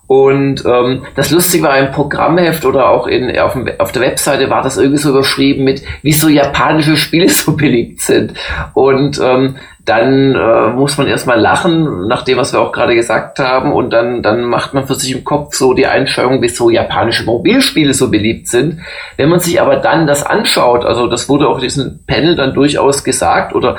[0.07, 4.51] Und ähm, das Lustige war im Programmheft oder auch in, auf, dem, auf der Webseite
[4.51, 8.35] war das irgendwie so überschrieben mit, wieso japanische Spiele so beliebt sind.
[8.75, 9.55] Und ähm,
[9.91, 13.93] dann äh, muss man erstmal lachen, nach dem, was wir auch gerade gesagt haben, und
[13.93, 18.09] dann, dann macht man für sich im Kopf so die Einschauung, wieso japanische Mobilspiele so
[18.09, 18.83] beliebt sind.
[19.17, 22.55] Wenn man sich aber dann das anschaut, also das wurde auch in diesem Panel dann
[22.55, 23.79] durchaus gesagt oder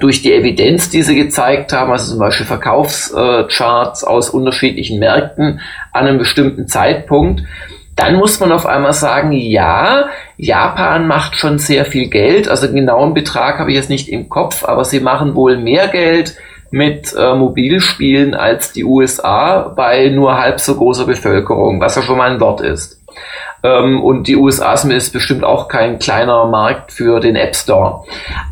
[0.00, 5.60] durch die Evidenz, die sie gezeigt haben, also zum Beispiel Verkaufscharts aus unterschiedlichen Märkten
[5.92, 7.42] an einem bestimmten Zeitpunkt,
[7.96, 10.06] dann muss man auf einmal sagen, ja,
[10.42, 12.48] Japan macht schon sehr viel Geld.
[12.48, 15.86] Also einen genauen Betrag habe ich jetzt nicht im Kopf, aber sie machen wohl mehr
[15.86, 16.36] Geld
[16.72, 22.18] mit äh, Mobilspielen als die USA bei nur halb so großer Bevölkerung, was ja schon
[22.18, 23.00] mal ein Wort ist.
[23.62, 28.02] Ähm, und die USA ist bestimmt auch kein kleiner Markt für den App Store.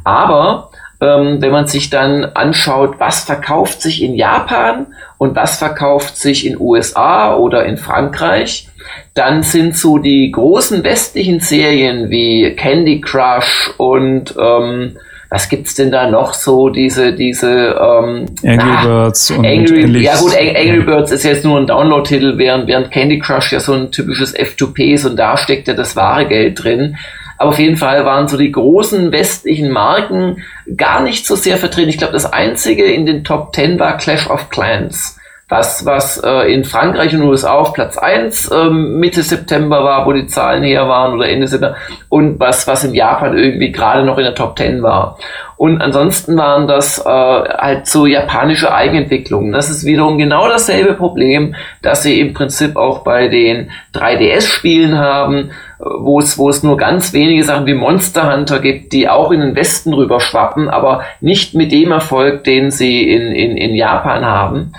[0.04, 0.69] Aber
[1.00, 4.86] ähm, wenn man sich dann anschaut, was verkauft sich in Japan
[5.18, 8.68] und was verkauft sich in USA oder in Frankreich,
[9.14, 14.96] dann sind so die großen westlichen Serien wie Candy Crush und ähm,
[15.30, 20.16] was gibt's denn da noch so, diese, diese ähm, Angry ah, Birds und Angry, Ja
[20.16, 23.92] gut, Angry Birds ist jetzt nur ein Download-Titel, während, während Candy Crush ja so ein
[23.92, 26.96] typisches F2P ist und da steckt ja das wahre Geld drin.
[27.40, 30.42] Aber auf jeden Fall waren so die großen westlichen Marken
[30.76, 31.88] gar nicht so sehr vertreten.
[31.88, 35.18] Ich glaube, das einzige in den Top 10 war Clash of Clans
[35.50, 40.12] was, was äh, in Frankreich und USA auf Platz 1 ähm, Mitte September war, wo
[40.12, 41.76] die Zahlen her waren oder Ende September
[42.08, 45.18] und was, was in Japan irgendwie gerade noch in der Top 10 war.
[45.56, 49.52] Und ansonsten waren das äh, halt so japanische Eigenentwicklungen.
[49.52, 55.50] Das ist wiederum genau dasselbe Problem, das sie im Prinzip auch bei den 3DS-Spielen haben,
[55.78, 59.40] wo es, wo es nur ganz wenige Sachen wie Monster Hunter gibt, die auch in
[59.40, 64.24] den Westen rüber schwappen, aber nicht mit dem Erfolg, den sie in, in, in Japan
[64.24, 64.72] haben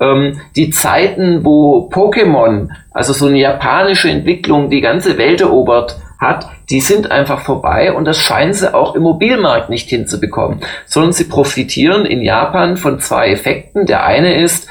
[0.00, 6.48] ähm, die Zeiten, wo Pokémon, also so eine japanische Entwicklung, die ganze Welt erobert hat,
[6.70, 11.24] die sind einfach vorbei und das scheinen sie auch im Mobilmarkt nicht hinzubekommen, sondern sie
[11.24, 13.86] profitieren in Japan von zwei Effekten.
[13.86, 14.68] Der eine ist,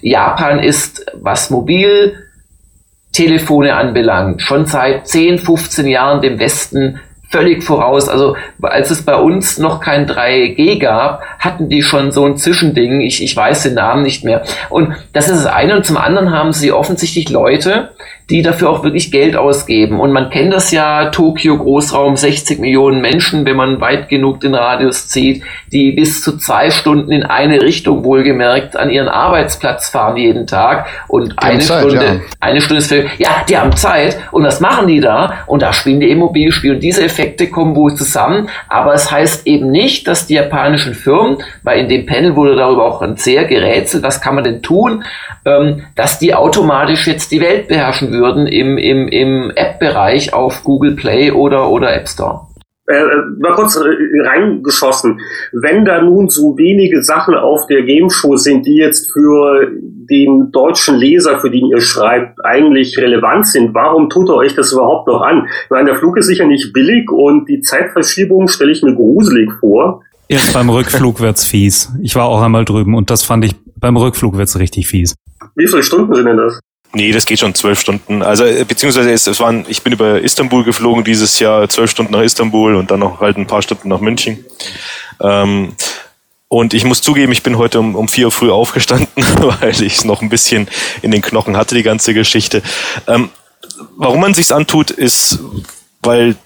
[0.00, 7.00] Japan ist, was Mobiltelefone anbelangt, schon seit 10, 15 Jahren dem Westen
[7.32, 8.08] völlig voraus.
[8.08, 13.00] Also als es bei uns noch kein 3G gab, hatten die schon so ein Zwischending.
[13.00, 14.42] Ich, ich weiß den Namen nicht mehr.
[14.68, 15.76] Und das ist das eine.
[15.76, 17.90] Und zum anderen haben sie offensichtlich Leute,
[18.32, 20.00] die dafür auch wirklich Geld ausgeben.
[20.00, 24.54] Und man kennt das ja, Tokio Großraum, 60 Millionen Menschen, wenn man weit genug den
[24.54, 30.16] Radius zieht, die bis zu zwei Stunden in eine Richtung wohlgemerkt an ihren Arbeitsplatz fahren
[30.16, 30.86] jeden Tag.
[31.08, 32.20] Und die eine Zeit, Stunde, ja.
[32.40, 34.18] eine Stunde ist für, ja, die haben Zeit.
[34.30, 35.34] Und was machen die da?
[35.46, 36.76] Und da spielen die Immobilienspiele.
[36.76, 38.48] Und diese Effekte kommen wohl zusammen.
[38.70, 42.86] Aber es heißt eben nicht, dass die japanischen Firmen, weil in dem Panel wurde darüber
[42.86, 45.04] auch sehr gerätselt, was kann man denn tun,
[45.44, 50.94] ähm, dass die automatisch jetzt die Welt beherrschen würden im, im, im App-Bereich auf Google
[50.96, 52.46] Play oder, oder App Store.
[52.88, 53.06] Äh, äh
[53.38, 53.80] mal kurz äh,
[54.26, 55.20] reingeschossen.
[55.52, 59.68] Wenn da nun so wenige Sachen auf der Game Show sind, die jetzt für
[60.10, 64.72] den deutschen Leser, für den ihr schreibt, eigentlich relevant sind, warum tut ihr euch das
[64.72, 65.46] überhaupt noch an?
[65.64, 69.50] Ich meine, der Flug ist sicher nicht billig und die Zeitverschiebung stelle ich mir gruselig
[69.60, 70.02] vor.
[70.28, 71.92] Erst beim Rückflug wird's fies.
[72.02, 75.14] Ich war auch einmal drüben und das fand ich, beim Rückflug wird's richtig fies.
[75.54, 76.60] Wie viele Stunden sind denn das?
[76.94, 78.22] Nee, das geht schon zwölf Stunden.
[78.22, 82.12] Also äh, beziehungsweise es, es waren, ich bin über Istanbul geflogen dieses Jahr, zwölf Stunden
[82.12, 84.44] nach Istanbul und dann noch halt ein paar Stunden nach München.
[85.20, 85.74] Ähm,
[86.48, 89.08] und ich muss zugeben, ich bin heute um, um vier Uhr früh aufgestanden,
[89.60, 90.68] weil ich es noch ein bisschen
[91.00, 92.62] in den Knochen hatte, die ganze Geschichte.
[93.06, 93.30] Ähm,
[93.96, 95.38] warum man sich's antut, ist,
[96.02, 96.36] weil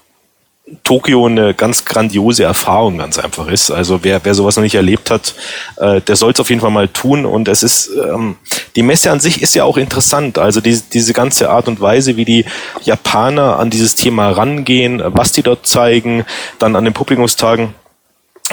[0.83, 3.71] Tokio eine ganz grandiose Erfahrung ganz einfach ist.
[3.71, 5.33] Also wer, wer sowas noch nicht erlebt hat,
[5.77, 7.25] äh, der soll es auf jeden Fall mal tun.
[7.25, 8.35] Und es ist, ähm,
[8.75, 10.37] die Messe an sich ist ja auch interessant.
[10.37, 12.45] Also die, diese ganze Art und Weise, wie die
[12.83, 16.25] Japaner an dieses Thema rangehen, was die dort zeigen,
[16.59, 17.73] dann an den Publikumstagen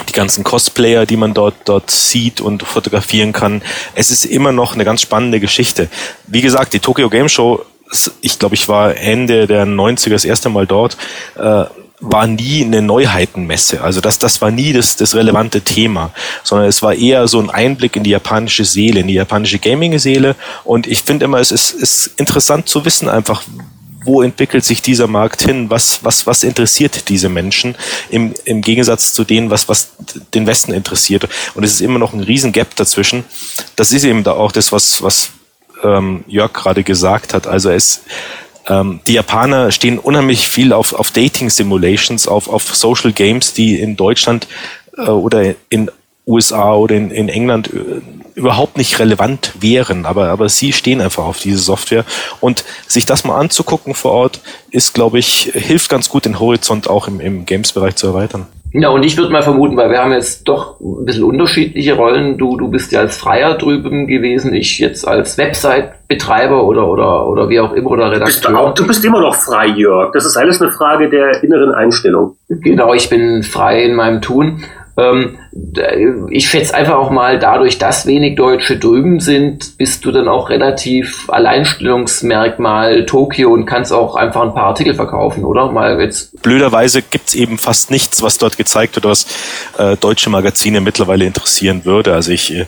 [0.07, 3.61] die ganzen Cosplayer, die man dort, dort sieht und fotografieren kann.
[3.93, 5.89] Es ist immer noch eine ganz spannende Geschichte.
[6.27, 7.65] Wie gesagt, die Tokyo Game Show,
[8.21, 10.97] ich glaube, ich war Ende der 90er das erste Mal dort,
[11.37, 11.65] äh,
[11.99, 13.81] war nie eine Neuheitenmesse.
[13.81, 16.11] Also das, das war nie das, das relevante Thema,
[16.43, 20.35] sondern es war eher so ein Einblick in die japanische Seele, in die japanische Gaming-Seele.
[20.63, 23.43] Und ich finde immer, es ist, ist interessant zu wissen einfach,
[24.03, 25.69] wo entwickelt sich dieser Markt hin?
[25.69, 27.75] Was, was, was interessiert diese Menschen
[28.09, 29.93] im, im Gegensatz zu denen, was, was
[30.33, 31.27] den Westen interessiert?
[31.55, 33.23] Und es ist immer noch ein riesen Gap dazwischen.
[33.75, 35.31] Das ist eben da auch das, was, was
[35.83, 37.47] ähm, Jörg gerade gesagt hat.
[37.47, 38.01] Also es,
[38.67, 43.95] ähm, die Japaner stehen unheimlich viel auf, auf Dating-Simulations, auf, auf Social Games, die in
[43.95, 44.47] Deutschland
[44.97, 45.91] äh, oder in
[46.27, 48.01] USA oder in, in England äh,
[48.35, 52.03] überhaupt nicht relevant wären, aber, aber sie stehen einfach auf diese Software.
[52.41, 56.89] Und sich das mal anzugucken vor Ort, ist, glaube ich, hilft ganz gut, den Horizont
[56.89, 58.47] auch im, im Games-Bereich zu erweitern.
[58.77, 62.37] Ja, und ich würde mal vermuten, weil wir haben jetzt doch ein bisschen unterschiedliche Rollen.
[62.37, 67.47] Du, du bist ja als Freier drüben gewesen, ich jetzt als Website-Betreiber oder, oder, oder
[67.47, 68.25] wie auch immer oder Redakteur.
[68.25, 70.11] Bist du, auch, du bist immer noch frei, Jörg.
[70.11, 72.35] Das ist alles eine Frage der inneren Einstellung.
[72.49, 74.65] Genau, ich bin frei in meinem Tun.
[74.97, 75.37] Ähm,
[76.29, 80.49] ich schätze einfach auch mal, dadurch, dass wenig Deutsche drüben sind, bist du dann auch
[80.49, 85.71] relativ Alleinstellungsmerkmal Tokio und kannst auch einfach ein paar Artikel verkaufen, oder?
[85.71, 86.41] Mal jetzt.
[86.41, 89.25] Blöderweise gibt's eben fast nichts, was dort gezeigt wird, was
[89.77, 92.13] äh, deutsche Magazine mittlerweile interessieren würde.
[92.13, 92.65] Also ich äh,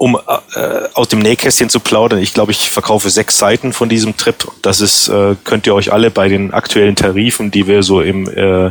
[0.00, 4.16] um äh, aus dem Nähkästchen zu plaudern, ich glaube, ich verkaufe sechs Seiten von diesem
[4.16, 4.48] Trip.
[4.62, 8.26] Das ist, äh, könnt ihr euch alle bei den aktuellen Tarifen, die wir so im,
[8.26, 8.70] äh,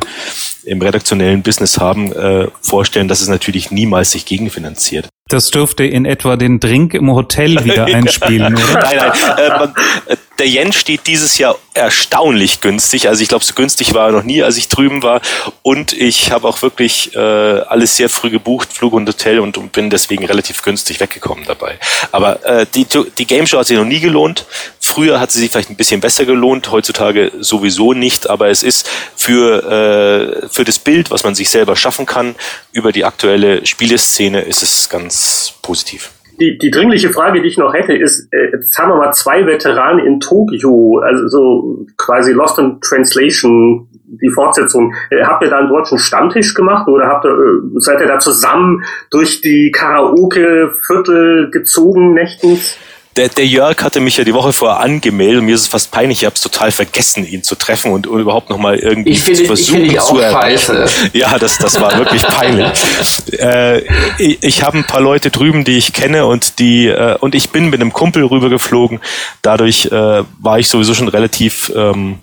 [0.64, 5.10] im redaktionellen Business haben, äh, vorstellen, dass es natürlich niemals sich gegenfinanziert.
[5.30, 8.74] Das dürfte in etwa den Drink im Hotel wieder einspielen, oder?
[8.74, 9.74] Nein, nein.
[10.08, 13.08] Äh, äh, der Yen steht dieses Jahr erstaunlich günstig.
[13.08, 15.22] Also ich glaube, so günstig war er noch nie, als ich drüben war.
[15.62, 19.72] Und ich habe auch wirklich äh, alles sehr früh gebucht, Flug und Hotel und, und
[19.74, 21.78] bin deswegen relativ günstig weggekommen dabei.
[22.12, 22.88] Aber äh, die,
[23.18, 24.46] die Game Show hat sich noch nie gelohnt.
[24.80, 28.30] Früher hat sie sich vielleicht ein bisschen besser gelohnt, heutzutage sowieso nicht.
[28.30, 32.36] Aber es ist für, äh, für das Bild, was man sich selber schaffen kann,
[32.72, 35.19] über die aktuelle Spieleszene, ist es ganz
[35.62, 39.14] positiv die, die dringliche Frage, die ich noch hätte, ist, äh, jetzt haben wir mal
[39.14, 44.94] zwei Veteranen in Tokio, also so quasi Lost in Translation, die Fortsetzung.
[45.10, 48.20] Äh, habt ihr da einen deutschen Stammtisch gemacht oder habt ihr, äh, seid ihr da
[48.20, 52.78] zusammen durch die Karaoke-Viertel gezogen nächtens?
[53.16, 55.92] Der, der Jörg hatte mich ja die Woche vorher angemeldet und mir ist es fast
[55.92, 59.24] peinlich, ich habe es total vergessen, ihn zu treffen und, und überhaupt nochmal irgendwie ich
[59.24, 60.86] zu versuchen ich zu erreichen.
[61.14, 62.72] Ja, das, das war wirklich peinlich.
[63.40, 63.80] äh,
[64.18, 67.50] ich ich habe ein paar Leute drüben, die ich kenne und die äh, und ich
[67.50, 69.00] bin mit einem Kumpel rübergeflogen.
[69.42, 72.20] Dadurch äh, war ich sowieso schon relativ ähm,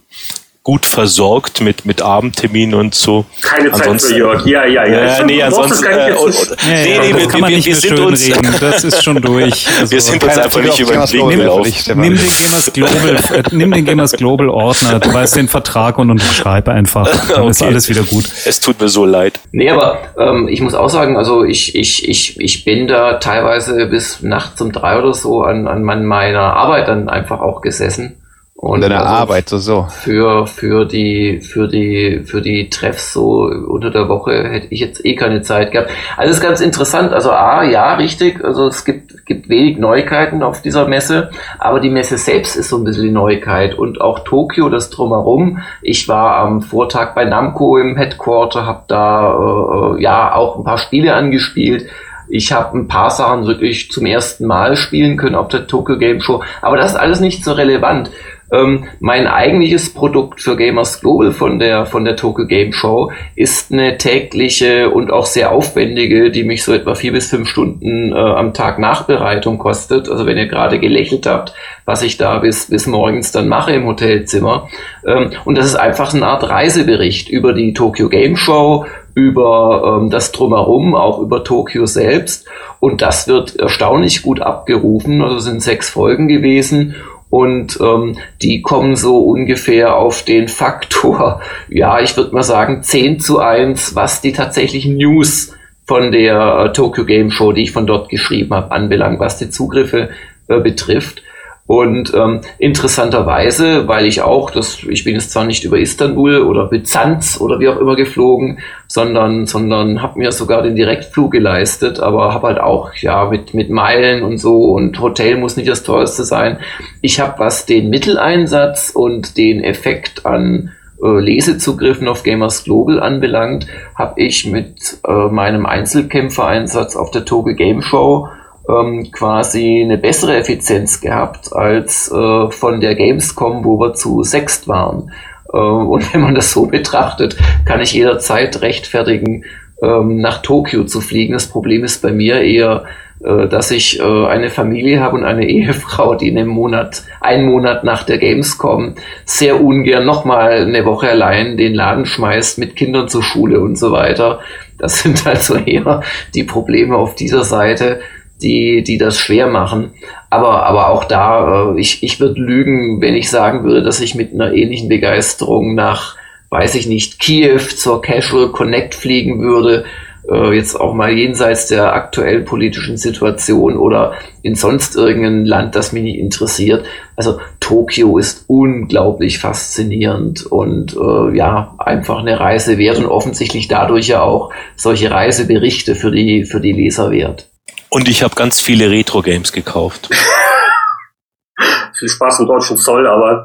[0.66, 3.24] gut versorgt mit, mit Abendterminen und so.
[3.40, 5.06] Keine Zeit ansonsten, für Jörg, ja, ja, ja.
[5.06, 8.52] ja nee, ansonsten, äh, und, und, ja, nee, nee, wir, wir, wir sind uns, reden.
[8.58, 9.64] das ist schon durch.
[9.78, 12.00] Also, wir sind uns einfach nicht über den Weg gelaufen.
[12.00, 16.10] Nimm den Gamers Global, äh, nimm den Gamers Global Ordner, du weißt den Vertrag und
[16.10, 17.08] unterschreibe einfach.
[17.28, 17.50] Dann okay.
[17.50, 18.24] ist alles wieder gut.
[18.44, 19.38] Es tut mir so leid.
[19.52, 23.86] Nee, aber ähm, ich muss auch sagen, also ich, ich, ich, ich bin da teilweise
[23.86, 28.16] bis nachts um drei oder so an, an meiner Arbeit dann einfach auch gesessen
[28.58, 29.86] und deiner also Arbeit, so, so.
[29.90, 35.04] Für, für die, für die, für die Treffs so unter der Woche hätte ich jetzt
[35.04, 35.90] eh keine Zeit gehabt.
[36.16, 37.12] Also es ist ganz interessant.
[37.12, 38.42] Also A, ja, richtig.
[38.42, 41.30] Also es gibt, gibt wenig Neuigkeiten auf dieser Messe.
[41.58, 43.74] Aber die Messe selbst ist so ein bisschen die Neuigkeit.
[43.74, 45.58] Und auch Tokio, das drumherum.
[45.82, 50.78] Ich war am Vortag bei Namco im Headquarter, habe da, äh, ja, auch ein paar
[50.78, 51.90] Spiele angespielt.
[52.28, 56.20] Ich habe ein paar Sachen wirklich zum ersten Mal spielen können auf der Tokyo Game
[56.20, 56.42] Show.
[56.60, 58.10] Aber das ist alles nicht so relevant.
[58.52, 63.72] Ähm, mein eigentliches Produkt für Gamers Global von der, von der Tokyo Game Show ist
[63.72, 68.16] eine tägliche und auch sehr aufwendige, die mich so etwa vier bis fünf Stunden äh,
[68.16, 70.08] am Tag Nachbereitung kostet.
[70.08, 71.54] Also wenn ihr gerade gelächelt habt,
[71.84, 74.68] was ich da bis, bis morgens dann mache im Hotelzimmer.
[75.04, 80.10] Ähm, und das ist einfach eine Art Reisebericht über die Tokyo Game Show, über ähm,
[80.10, 82.46] das Drumherum, auch über Tokio selbst.
[82.78, 85.22] Und das wird erstaunlich gut abgerufen.
[85.22, 86.94] Also sind sechs Folgen gewesen
[87.30, 93.20] und ähm, die kommen so ungefähr auf den Faktor, ja, ich würde mal sagen 10
[93.20, 95.52] zu 1, was die tatsächlichen News
[95.86, 99.50] von der äh, Tokyo Game Show, die ich von dort geschrieben habe, anbelangt, was die
[99.50, 100.10] Zugriffe
[100.48, 101.22] äh, betrifft.
[101.66, 106.66] Und ähm, interessanterweise, weil ich auch, das, ich bin jetzt zwar nicht über Istanbul oder
[106.66, 112.32] Byzanz oder wie auch immer geflogen, sondern, sondern habe mir sogar den Direktflug geleistet, aber
[112.32, 116.22] habe halt auch ja mit, mit Meilen und so und Hotel muss nicht das teuerste
[116.22, 116.58] sein.
[117.00, 120.70] Ich habe, was den Mitteleinsatz und den Effekt an
[121.02, 127.56] äh, Lesezugriffen auf Gamers Global anbelangt, habe ich mit äh, meinem Einzelkämpfereinsatz auf der Toge
[127.56, 128.28] Game Show
[128.68, 134.68] ähm, quasi eine bessere Effizienz gehabt als äh, von der Gamescom, wo wir zu sechst
[134.68, 135.10] waren.
[135.52, 139.44] Äh, und wenn man das so betrachtet, kann ich jederzeit rechtfertigen,
[139.82, 141.34] ähm, nach Tokio zu fliegen.
[141.34, 142.84] Das Problem ist bei mir eher,
[143.22, 147.46] äh, dass ich äh, eine Familie habe und eine Ehefrau, die in einem Monat, einen
[147.46, 153.08] Monat nach der Gamescom sehr ungern nochmal eine Woche allein den Laden schmeißt mit Kindern
[153.08, 154.40] zur Schule und so weiter.
[154.78, 156.02] Das sind also eher
[156.34, 158.00] die Probleme auf dieser Seite
[158.42, 159.92] die, die das schwer machen.
[160.30, 164.14] Aber, aber auch da, äh, ich, ich würde lügen, wenn ich sagen würde, dass ich
[164.14, 166.16] mit einer ähnlichen Begeisterung nach,
[166.50, 169.84] weiß ich nicht, Kiew zur Casual Connect fliegen würde,
[170.30, 175.92] äh, jetzt auch mal jenseits der aktuellen politischen Situation oder in sonst irgendein Land, das
[175.92, 176.84] mich nicht interessiert.
[177.14, 184.08] Also Tokio ist unglaublich faszinierend und äh, ja, einfach eine Reise wert und offensichtlich dadurch
[184.08, 187.48] ja auch solche Reiseberichte für die, für die Leser wert.
[187.96, 190.10] Und ich habe ganz viele Retro-Games gekauft.
[191.98, 193.42] Viel Spaß im deutschen Zoll, aber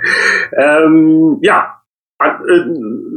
[0.58, 1.81] ähm, ja,
[2.26, 2.64] äh,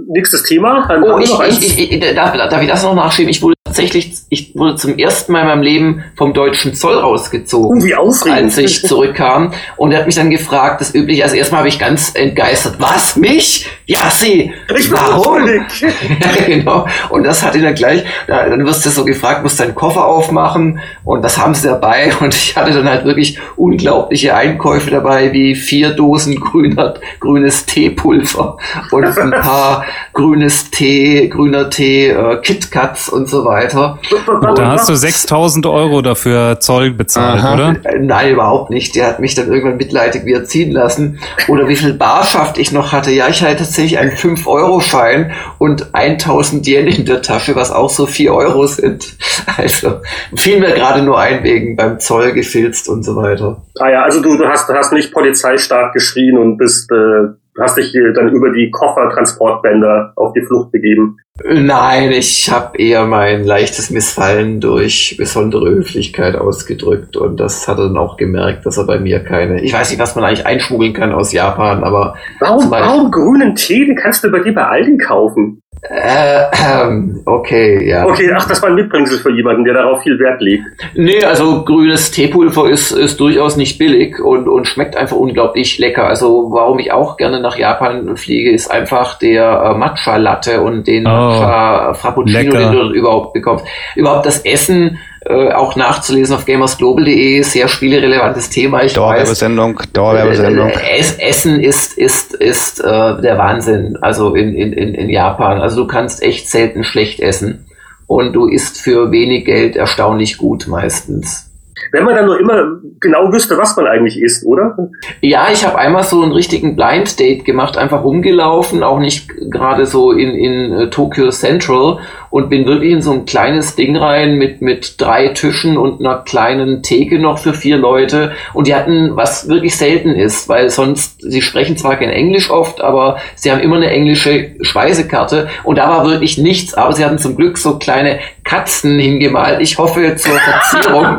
[0.08, 0.86] nächstes Thema.
[0.88, 3.30] Dann oh, ich, ich, ich, darf, darf ich das noch nachschieben?
[3.30, 7.80] Ich wurde tatsächlich, ich wurde zum ersten Mal in meinem Leben vom deutschen Zoll rausgezogen,
[7.80, 9.52] oh, wie als ich zurückkam.
[9.76, 13.16] Und er hat mich dann gefragt, das übliche, also erstmal habe ich ganz entgeistert, was,
[13.16, 13.66] mich?
[13.86, 15.46] Ja, sie, ich warum?
[15.80, 16.86] ja, genau.
[17.10, 20.80] Und das hat ihn dann gleich, dann wirst du so gefragt, musst deinen Koffer aufmachen
[21.04, 22.12] und das haben sie dabei.
[22.20, 28.56] Und ich hatte dann halt wirklich unglaubliche Einkäufe dabei, wie vier Dosen grüner, grünes Teepulver
[28.94, 33.98] und ein paar grünes Tee, grüner Tee, äh, KitKats und so weiter.
[34.26, 37.54] Und da hast du 6000 Euro dafür Zoll bezahlt, Aha.
[37.54, 37.76] oder?
[37.84, 38.94] Äh, nein, überhaupt nicht.
[38.94, 41.18] Der hat mich dann irgendwann mitleidig wieder ziehen lassen.
[41.48, 43.10] Oder wie viel Barschaft ich noch hatte.
[43.10, 48.06] Ja, ich hatte tatsächlich einen 5-Euro-Schein und 1000 Yen in der Tasche, was auch so
[48.06, 49.04] 4 Euro sind.
[49.56, 50.00] Also
[50.34, 53.62] fiel mir gerade nur ein wegen beim Zoll gefilzt und so weiter.
[53.78, 57.76] Ah ja, also du, du hast, du hast nicht Polizeistaat geschrien und bist äh, hast
[57.76, 61.18] dich dann über die Koffertransportbänder auf die Flucht begeben.
[61.42, 67.88] Nein, ich habe eher mein leichtes Missfallen durch besondere Höflichkeit ausgedrückt und das hat er
[67.88, 69.60] dann auch gemerkt, dass er bei mir keine.
[69.60, 72.14] Ich weiß nicht, was man eigentlich einschmuggeln kann aus Japan, aber.
[72.38, 73.84] Warum, warum grünen Tee?
[73.84, 75.60] Den kannst du bei dir bei Aldi kaufen.
[75.90, 78.06] Äh, ähm, okay, ja.
[78.06, 80.64] Okay, ach, das war ein Mitbringsel für jemanden, der darauf viel Wert legt.
[80.94, 86.06] Nee, also grünes Teepulver ist, ist durchaus nicht billig und, und schmeckt einfach unglaublich lecker.
[86.06, 91.06] Also warum ich auch gerne nach Japan fliege, ist einfach der äh, Matcha-Latte und den
[91.06, 93.64] oh, Matcha-Frappuccino, den du überhaupt bekommst.
[93.94, 97.42] Überhaupt das Essen äh, auch nachzulesen auf gamersglobal.de.
[97.42, 98.82] Sehr spielerelevantes Thema.
[98.82, 100.70] Ich Dauerwerbesendung, Dauerwerbesendung.
[100.70, 105.60] Äh, Essen ist, ist, ist äh, der Wahnsinn, also in, in, in Japan.
[105.60, 107.66] Also du kannst echt selten schlecht essen.
[108.06, 111.53] Und du isst für wenig Geld erstaunlich gut meistens
[111.94, 114.76] wenn man dann nur immer genau wüsste, was man eigentlich isst, oder?
[115.20, 119.86] Ja, ich habe einmal so einen richtigen Blind Date gemacht, einfach rumgelaufen, auch nicht gerade
[119.86, 121.98] so in, in uh, Tokyo Central
[122.34, 126.16] und bin wirklich in so ein kleines Ding rein mit, mit drei Tischen und einer
[126.16, 128.32] kleinen Theke noch für vier Leute.
[128.52, 132.80] Und die hatten, was wirklich selten ist, weil sonst, sie sprechen zwar kein Englisch oft,
[132.80, 135.48] aber sie haben immer eine englische Speisekarte.
[135.62, 139.60] Und da war wirklich nichts, aber sie hatten zum Glück so kleine Katzen hingemalt.
[139.60, 141.18] Ich hoffe zur Verzierung.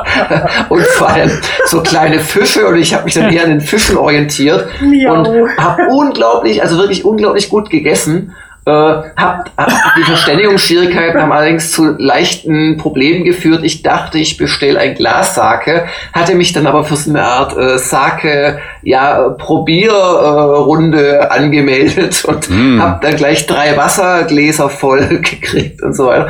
[0.68, 1.30] und vor allem
[1.66, 2.66] so kleine Fische.
[2.66, 4.66] Und ich habe mich dann eher an den Fischen orientiert.
[4.80, 5.14] Miau.
[5.14, 8.34] Und habe unglaublich, also wirklich unglaublich gut gegessen.
[8.70, 13.64] Äh, hab, hab, die Verständigungsschwierigkeiten haben allerdings zu leichten Problemen geführt.
[13.64, 17.56] Ich dachte, ich bestelle ein Glas Sake, hatte mich dann aber für so eine Art
[17.56, 22.80] äh, Sake ja Probierrunde äh, angemeldet und mm.
[22.80, 26.28] habe dann gleich drei Wassergläser voll gekriegt und so weiter.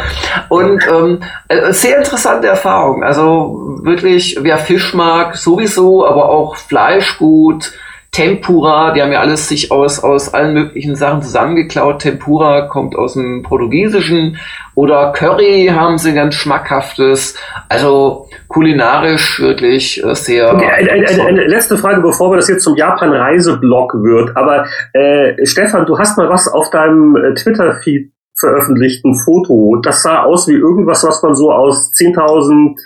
[0.49, 3.03] Und ähm, äh, sehr interessante Erfahrung.
[3.03, 7.73] Also wirklich, wer Fisch mag, sowieso, aber auch Fleisch gut
[8.13, 12.01] Tempura, die haben ja alles sich aus, aus allen möglichen Sachen zusammengeklaut.
[12.03, 14.37] Tempura kommt aus dem Portugiesischen
[14.75, 17.37] oder Curry haben sie ganz schmackhaftes.
[17.69, 20.53] Also kulinarisch wirklich äh, sehr.
[20.53, 24.37] Okay, eine, eine, eine, letzte Frage, bevor wir das jetzt zum Japan-Reiseblock wird.
[24.37, 29.77] Aber äh, Stefan, du hast mal was auf deinem äh, Twitter-Feed veröffentlicht, ein Foto.
[29.83, 32.77] Das sah aus wie irgendwas, was man so aus 10.000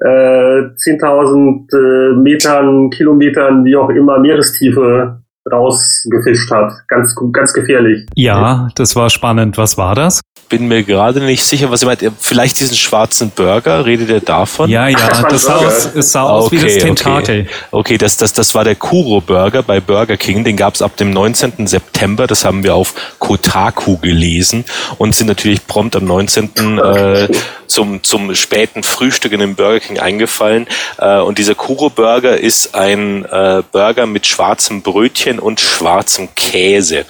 [0.00, 6.72] äh, 10.000 äh, Metern, Kilometern, wie auch immer, Meerestiefe rausgefischt hat.
[6.88, 8.06] Ganz, ganz gefährlich.
[8.14, 9.58] Ja, das war spannend.
[9.58, 10.20] Was war das?
[10.48, 12.02] Bin mir gerade nicht sicher, was ihr meint.
[12.20, 14.70] Vielleicht diesen schwarzen Burger, redet ihr davon?
[14.70, 17.40] Ja, ja, Ach, das, sah aus, es sah aus okay, wie das Tentakel.
[17.40, 20.44] Okay, okay das, das, das war der Kuro Burger bei Burger King.
[20.44, 21.66] Den gab es ab dem 19.
[21.66, 22.26] September.
[22.26, 24.64] Das haben wir auf Kotaku gelesen
[24.96, 26.78] und sind natürlich prompt am 19.
[26.78, 27.28] Äh,
[27.66, 30.66] zum, zum späten Frühstück in den Burger King eingefallen.
[30.98, 37.04] Äh, und dieser Kuro Burger ist ein äh, Burger mit schwarzem Brötchen und schwarzem Käse.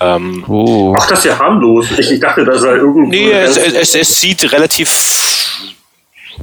[0.00, 0.94] Ähm, oh.
[0.96, 1.86] Ach, das ist ja harmlos.
[1.98, 3.26] Ich, ich dachte, da sei irgendwie.
[3.26, 4.88] Nee, es, es, es sieht relativ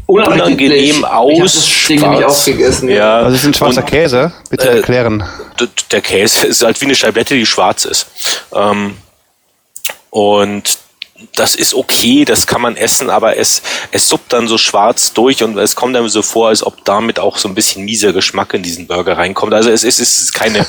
[0.06, 1.88] unangenehm aus.
[1.90, 2.90] Ich habe auch gegessen.
[2.90, 3.26] Ja.
[3.26, 4.32] Was ist ein schwarzer und, Käse?
[4.50, 5.24] Bitte äh, erklären.
[5.92, 8.08] Der Käse ist halt wie eine Scheiblette, die schwarz ist.
[8.54, 8.98] Ähm,
[10.10, 10.78] und
[11.36, 13.62] das ist okay, das kann man essen, aber es,
[13.92, 17.20] es suppt dann so schwarz durch und es kommt einem so vor, als ob damit
[17.20, 19.54] auch so ein bisschen mieser Geschmack in diesen Burger reinkommt.
[19.54, 20.66] Also es ist, es ist keine,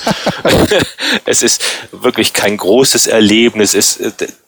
[1.24, 3.74] es ist wirklich kein großes Erlebnis.
[3.74, 3.98] Es,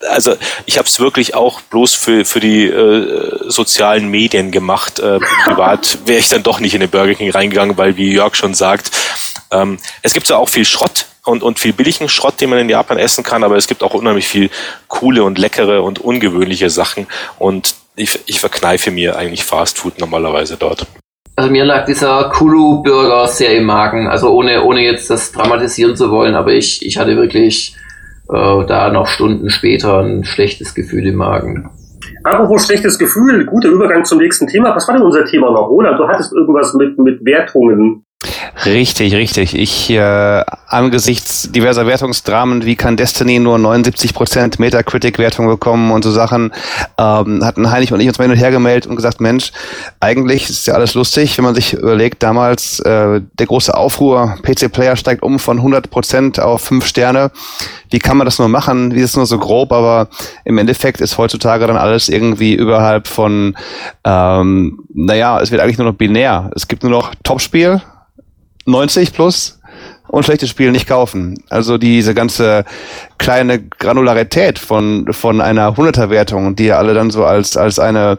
[0.08, 0.34] also
[0.66, 4.98] ich habe es wirklich auch bloß für, für die äh, sozialen Medien gemacht.
[4.98, 8.34] Äh, privat wäre ich dann doch nicht in den Burger King reingegangen, weil wie Jörg
[8.34, 8.90] schon sagt,
[9.50, 12.68] ähm, es gibt ja auch viel Schrott und, und viel billigen Schrott, den man in
[12.68, 14.50] Japan essen kann, aber es gibt auch unheimlich viel
[14.88, 17.06] coole und leckere und ungewöhnliche Sachen
[17.38, 20.86] und ich, ich verkneife mir eigentlich Fast Food normalerweise dort.
[21.36, 26.10] Also mir lag dieser Kulu-Burger sehr im Magen, also ohne, ohne jetzt das dramatisieren zu
[26.10, 27.76] wollen, aber ich, ich hatte wirklich
[28.28, 31.70] äh, da noch Stunden später ein schlechtes Gefühl im Magen.
[32.24, 34.74] Apropos schlechtes Gefühl, guter Übergang zum nächsten Thema.
[34.74, 35.98] Was war denn unser Thema noch, Roland?
[35.98, 38.04] Du hattest irgendwas mit, mit Wertungen
[38.66, 39.54] Richtig, richtig.
[39.56, 46.52] Ich äh, angesichts diverser Wertungsdramen, wie kann Destiny nur 79% Metacritic-Wertung bekommen und so Sachen,
[46.98, 49.52] ähm, hatten Heinrich und ich uns mal hin und her gemeldet und gesagt, Mensch,
[50.00, 54.96] eigentlich ist ja alles lustig, wenn man sich überlegt, damals äh, der große Aufruhr, PC-Player
[54.96, 57.30] steigt um von 100% auf 5 Sterne.
[57.90, 58.94] Wie kann man das nur machen?
[58.94, 59.72] Wie ist es nur so grob?
[59.72, 60.08] Aber
[60.44, 63.56] im Endeffekt ist heutzutage dann alles irgendwie überhalb von,
[64.04, 66.50] ähm, naja, es wird eigentlich nur noch binär.
[66.56, 67.80] Es gibt nur noch Topspiel,
[68.68, 69.57] 90 plus
[70.08, 71.42] und schlechtes Spiel nicht kaufen.
[71.48, 72.64] Also diese ganze
[73.18, 78.18] kleine Granularität von, von einer 100er-Wertung, die ja alle dann so als, als eine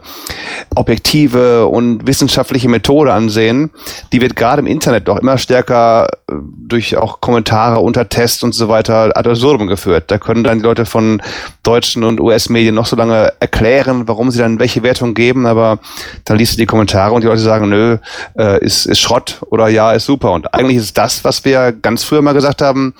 [0.74, 3.70] objektive und wissenschaftliche Methode ansehen,
[4.12, 6.34] die wird gerade im Internet doch immer stärker äh,
[6.68, 10.04] durch auch Kommentare unter Tests und so weiter ad absurdum geführt.
[10.08, 11.22] Da können dann die Leute von
[11.62, 15.78] deutschen und US-Medien noch so lange erklären, warum sie dann welche Wertung geben, aber
[16.24, 17.96] dann liest du die Kommentare und die Leute sagen, nö,
[18.38, 20.32] äh, ist, ist Schrott oder ja, ist super.
[20.32, 22.94] Und eigentlich ist das, was wir ganz früher mal gesagt haben,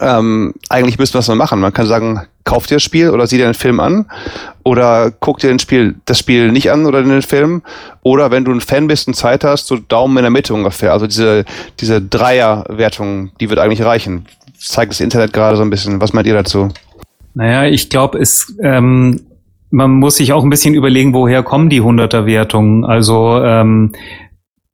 [0.00, 1.60] ähm, eigentlich müsste man das mal machen.
[1.60, 4.06] Man kann sagen, kauf dir das Spiel oder sieh dir den Film an
[4.64, 7.62] oder guck dir den Spiel, das Spiel nicht an oder den Film
[8.02, 10.92] oder wenn du ein Fan bist und Zeit hast, so Daumen in der Mitte ungefähr.
[10.92, 11.44] Also diese,
[11.80, 14.26] diese Dreierwertung, die wird eigentlich reichen.
[14.56, 16.00] Das zeigt das Internet gerade so ein bisschen.
[16.00, 16.68] Was meint ihr dazu?
[17.34, 19.20] Naja, ich glaube, es ähm,
[19.70, 22.84] man muss sich auch ein bisschen überlegen, woher kommen die Hunderter-Wertungen.
[22.84, 23.92] Also ähm,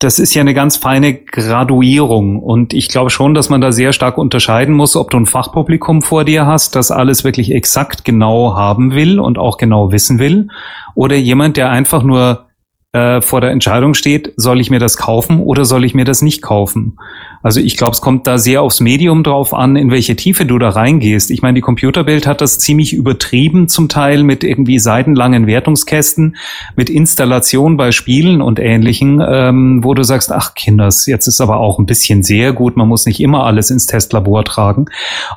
[0.01, 2.39] das ist ja eine ganz feine Graduierung.
[2.41, 6.03] Und ich glaube schon, dass man da sehr stark unterscheiden muss, ob du ein Fachpublikum
[6.03, 10.49] vor dir hast, das alles wirklich exakt genau haben will und auch genau wissen will,
[10.95, 12.47] oder jemand, der einfach nur
[12.93, 16.23] äh, vor der Entscheidung steht, soll ich mir das kaufen oder soll ich mir das
[16.23, 16.99] nicht kaufen?
[17.45, 20.59] Also ich glaube, es kommt da sehr aufs Medium drauf an, in welche Tiefe du
[20.59, 21.31] da reingehst.
[21.31, 26.37] Ich meine, die Computerbild hat das ziemlich übertrieben zum Teil mit irgendwie seitenlangen Wertungskästen,
[26.75, 31.59] mit Installation bei Spielen und Ähnlichen, ähm, wo du sagst, ach Kinders, jetzt ist aber
[31.59, 34.87] auch ein bisschen sehr gut, man muss nicht immer alles ins Testlabor tragen.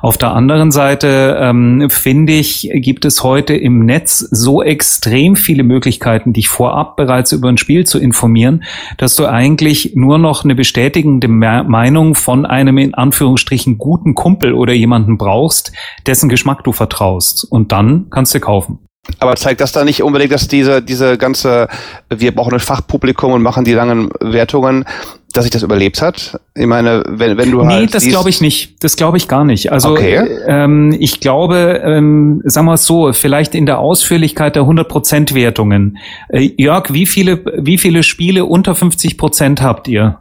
[0.00, 5.62] Auf der anderen Seite ähm, finde ich, gibt es heute im Netz so extrem viele
[5.62, 8.64] Möglichkeiten, dich vorab bereits über ein Spiel zu informieren,
[8.96, 14.52] dass du eigentlich nur noch eine bestätigende Meinung Meinung von einem in Anführungsstrichen guten Kumpel
[14.52, 15.72] oder jemanden brauchst,
[16.06, 17.44] dessen Geschmack du vertraust.
[17.50, 18.78] Und dann kannst du kaufen.
[19.18, 21.68] Aber zeigt das da nicht unbedingt, dass diese, diese ganze,
[22.14, 24.84] wir brauchen ein Fachpublikum und machen die langen Wertungen,
[25.32, 26.38] dass sich das überlebt hat?
[26.54, 27.80] Ich meine, wenn, wenn du nee, halt.
[27.80, 28.84] Nee, das glaube ich nicht.
[28.84, 29.72] Das glaube ich gar nicht.
[29.72, 30.24] Also okay.
[30.46, 35.98] ähm, ich glaube, ähm, sagen wir es so, vielleicht in der Ausführlichkeit der 100% Wertungen.
[36.28, 40.18] Äh, Jörg, wie viele, wie viele Spiele unter 50% habt ihr?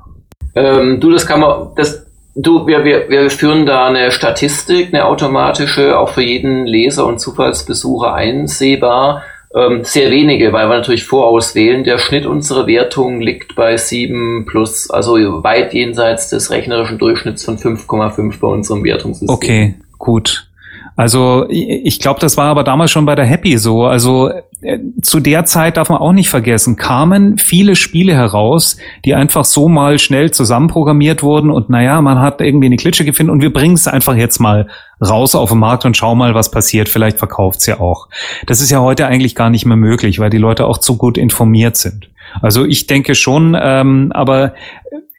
[0.57, 2.05] Ähm, du, das kann man, das,
[2.35, 7.19] du, wir, wir, wir führen da eine Statistik, eine automatische, auch für jeden Leser und
[7.19, 9.21] Zufallsbesucher einsehbar.
[9.55, 11.83] Ähm, sehr wenige, weil wir natürlich vorauswählen.
[11.83, 17.57] Der Schnitt unserer Wertung liegt bei 7 plus, also weit jenseits des rechnerischen Durchschnitts von
[17.57, 19.29] 5,5 bei unserem Wertungssystem.
[19.29, 20.47] Okay, gut.
[20.95, 23.85] Also ich glaube, das war aber damals schon bei der Happy so.
[23.85, 24.31] Also
[25.03, 29.69] zu der Zeit darf man auch nicht vergessen, kamen viele Spiele heraus, die einfach so
[29.69, 33.75] mal schnell zusammenprogrammiert wurden und naja, man hat irgendwie eine Klitsche gefunden und wir bringen
[33.75, 34.67] es einfach jetzt mal
[34.99, 36.89] raus auf den Markt und schau mal, was passiert.
[36.89, 38.07] Vielleicht verkauft's ja auch.
[38.47, 41.19] Das ist ja heute eigentlich gar nicht mehr möglich, weil die Leute auch zu gut
[41.19, 42.09] informiert sind.
[42.41, 44.53] Also ich denke schon, ähm, aber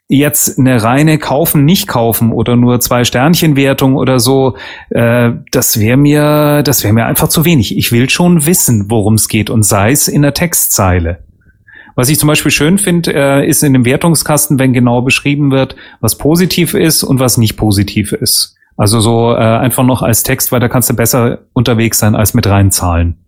[0.09, 4.57] jetzt eine reine kaufen, nicht kaufen oder nur zwei Sternchenwertung oder so,
[4.89, 7.77] äh, das wäre mir, das wäre mir einfach zu wenig.
[7.77, 11.19] Ich will schon wissen, worum es geht und sei es in der Textzeile.
[11.95, 15.75] Was ich zum Beispiel schön finde, äh, ist in dem Wertungskasten, wenn genau beschrieben wird,
[15.99, 18.55] was positiv ist und was nicht positiv ist.
[18.77, 22.33] Also so äh, einfach noch als Text, weil da kannst du besser unterwegs sein als
[22.33, 23.18] mit reinen Zahlen.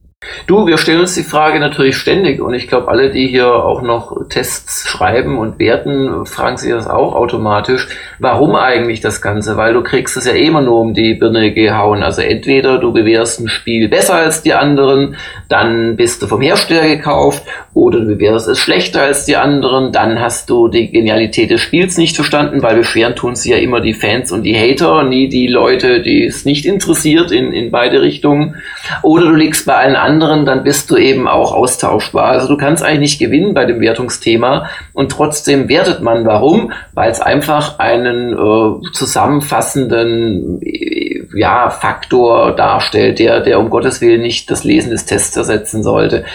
[0.46, 3.82] Du, wir stellen uns die Frage natürlich ständig und ich glaube, alle, die hier auch
[3.82, 7.88] noch Tests schreiben und werten, fragen sich das auch automatisch.
[8.20, 9.58] Warum eigentlich das Ganze?
[9.58, 12.04] Weil du kriegst es ja eh immer nur um die Birne gehauen.
[12.04, 15.16] Also entweder du bewerst ein Spiel besser als die anderen,
[15.50, 17.44] dann bist du vom Hersteller gekauft,
[17.74, 21.98] oder du bewertest es schlechter als die anderen, dann hast du die Genialität des Spiels
[21.98, 25.48] nicht verstanden, weil beschweren tun sie ja immer die Fans und die Hater, nie die
[25.48, 28.56] Leute, die es nicht interessiert in, in beide Richtungen.
[29.02, 32.26] Oder du liegst bei allen anderen anderen, dann bist du eben auch austauschbar.
[32.26, 36.26] Also du kannst eigentlich nicht gewinnen bei dem Wertungsthema und trotzdem wertet man.
[36.26, 36.74] Warum?
[36.94, 44.22] Weil es einfach einen äh, zusammenfassenden äh, ja, Faktor darstellt, der, der um Gottes Willen
[44.22, 46.26] nicht das Lesen des Tests ersetzen sollte.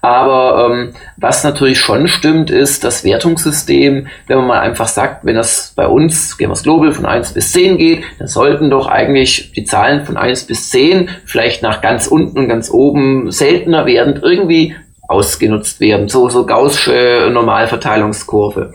[0.00, 5.34] Aber ähm, was natürlich schon stimmt, ist das Wertungssystem, wenn man mal einfach sagt, wenn
[5.34, 9.64] das bei uns, Gamers Global, von 1 bis 10 geht, dann sollten doch eigentlich die
[9.64, 14.74] Zahlen von 1 bis 10 vielleicht nach ganz unten und ganz oben seltener werden, irgendwie
[15.08, 16.08] ausgenutzt werden.
[16.08, 18.74] So, so gaußsche Normalverteilungskurve.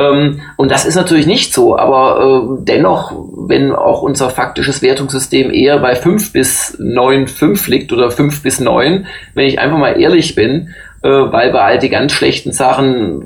[0.00, 3.12] Ähm, und das ist natürlich nicht so, aber äh, dennoch,
[3.46, 8.60] wenn auch unser faktisches Wertungssystem eher bei 5 bis 9, 5 liegt oder 5 bis
[8.60, 13.22] 9, wenn ich einfach mal ehrlich bin, äh, weil wir all die ganz schlechten Sachen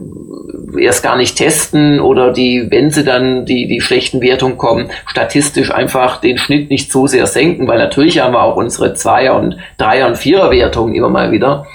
[0.78, 5.72] erst gar nicht testen oder die, wenn sie dann die, die schlechten Wertungen kommen, statistisch
[5.72, 9.56] einfach den Schnitt nicht so sehr senken, weil natürlich haben wir auch unsere Zweier- und
[9.78, 11.66] Dreier- und Vierer-Wertungen immer mal wieder.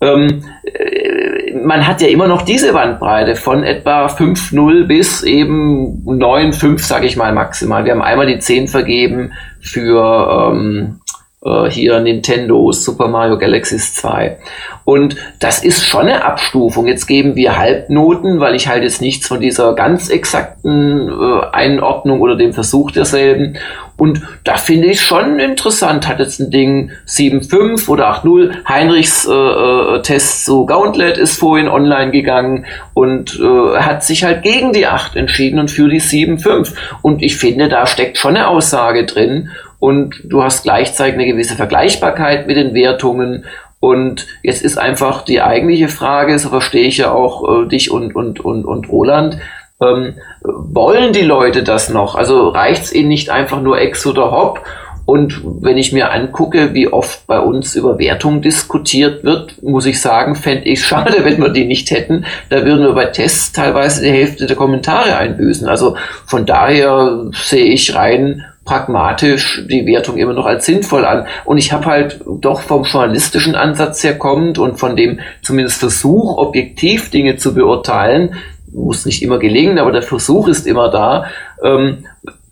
[0.00, 6.78] Ähm, äh, man hat ja immer noch diese Bandbreite von etwa 5-0 bis eben 9-5,
[6.78, 7.84] sage ich mal maximal.
[7.84, 11.00] Wir haben einmal die 10 vergeben für ähm,
[11.46, 14.38] äh, hier Nintendo Super Mario Galaxy 2.
[14.84, 16.86] Und das ist schon eine Abstufung.
[16.86, 22.20] Jetzt geben wir Halbnoten, weil ich halt jetzt nichts von dieser ganz exakten äh, Einordnung
[22.20, 23.56] oder dem Versuch derselben.
[23.96, 26.06] Und da finde ich schon interessant.
[26.06, 28.68] Hat jetzt ein Ding 7.5 oder 8.0.
[28.68, 34.42] Heinrichs äh, äh, Test zu Gauntlet ist vorhin online gegangen und äh, hat sich halt
[34.42, 36.74] gegen die 8 entschieden und für die 7.5.
[37.02, 41.56] Und ich finde, da steckt schon eine Aussage drin und du hast gleichzeitig eine gewisse
[41.56, 43.44] Vergleichbarkeit mit den Wertungen.
[43.80, 48.16] Und jetzt ist einfach die eigentliche Frage, so verstehe ich ja auch äh, dich und,
[48.16, 49.38] und, und, und Roland,
[49.80, 52.14] ähm, wollen die Leute das noch?
[52.14, 54.62] Also reicht es ihnen nicht einfach nur Ex oder Hop?
[55.06, 60.00] Und wenn ich mir angucke, wie oft bei uns über Wertung diskutiert wird, muss ich
[60.00, 62.24] sagen, fände ich schade, wenn wir die nicht hätten.
[62.50, 65.68] Da würden wir bei Tests teilweise die Hälfte der Kommentare einbüßen.
[65.68, 65.96] Also
[66.26, 71.26] von daher sehe ich rein pragmatisch die Wertung immer noch als sinnvoll an.
[71.46, 76.36] Und ich habe halt doch vom journalistischen Ansatz her kommend und von dem zumindest Versuch,
[76.36, 78.34] objektiv Dinge zu beurteilen,
[78.72, 81.26] muss nicht immer gelingen, aber der Versuch ist immer da,
[81.62, 82.04] ähm,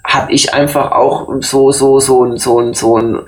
[0.05, 3.19] habe ich einfach auch so so so so so ein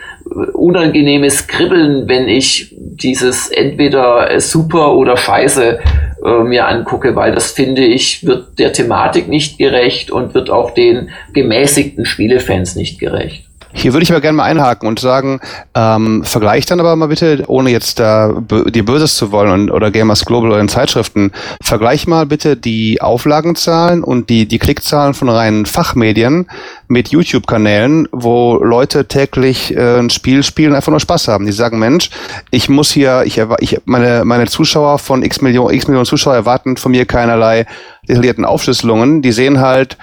[0.53, 5.81] unangenehmes Kribbeln, wenn ich dieses entweder super oder scheiße
[6.27, 10.73] äh, mir angucke, weil das finde ich, wird der Thematik nicht gerecht und wird auch
[10.73, 13.46] den gemäßigten Spielefans nicht gerecht.
[13.79, 15.39] Hier würde ich aber gerne mal einhaken und sagen,
[15.75, 19.91] ähm, vergleich dann aber mal bitte, ohne jetzt da dir Böses zu wollen und, oder
[19.91, 21.31] Gamers Global oder in Zeitschriften,
[21.63, 26.49] vergleich mal bitte die Auflagenzahlen und die, die Klickzahlen von reinen Fachmedien
[26.89, 31.45] mit YouTube-Kanälen, wo Leute täglich äh, ein Spiel spielen, einfach nur Spaß haben.
[31.45, 32.09] Die sagen, Mensch,
[32.51, 36.79] ich muss hier, ich, ich meine, meine Zuschauer von x Millionen, x Millionen Zuschauer erwarten
[36.79, 37.67] von mir keinerlei
[38.09, 39.21] detaillierten Aufschlüsselungen.
[39.21, 39.99] Die sehen halt,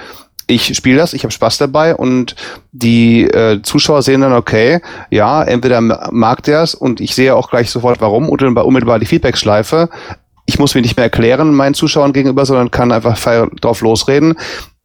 [0.47, 2.35] ich spiele das, ich habe Spaß dabei und
[2.71, 7.49] die äh, Zuschauer sehen dann, okay, ja, entweder mag der es und ich sehe auch
[7.49, 9.89] gleich sofort warum und dann unmittelbar die Feedback-Schleife.
[10.45, 14.35] Ich muss mir nicht mehr erklären meinen Zuschauern gegenüber, sondern kann einfach frei drauf losreden.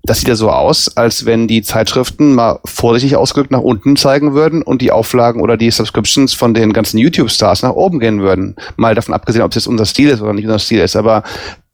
[0.05, 4.33] Das sieht ja so aus, als wenn die Zeitschriften mal vorsichtig ausgedrückt nach unten zeigen
[4.33, 8.55] würden und die Auflagen oder die Subscriptions von den ganzen YouTube-Stars nach oben gehen würden.
[8.77, 10.95] Mal davon abgesehen, ob es jetzt unser Stil ist oder nicht unser Stil ist.
[10.95, 11.25] Aber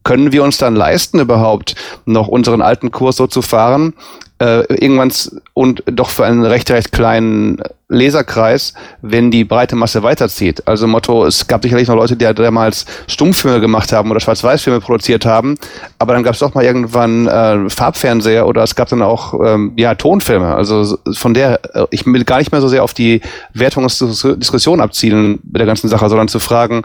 [0.04, 1.74] können wir uns dann leisten, überhaupt
[2.04, 3.94] noch unseren alten Kurs so zu fahren,
[4.40, 5.12] äh, irgendwann
[5.54, 10.66] und doch für einen recht, recht kleinen Leserkreis, wenn die breite Masse weiterzieht.
[10.66, 15.24] Also Motto, es gab sicherlich noch Leute, die damals Stummfilme gemacht haben oder Schwarz-Weiß-Filme produziert
[15.24, 15.54] haben,
[15.98, 19.72] aber dann gab es doch mal irgendwann äh, Farbfernseher oder es gab dann auch ähm,
[19.76, 20.54] ja Tonfilme.
[20.54, 23.20] Also von der, äh, ich will gar nicht mehr so sehr auf die
[23.52, 26.82] Wertungsdiskussion abzielen mit der ganzen Sache, sondern zu fragen,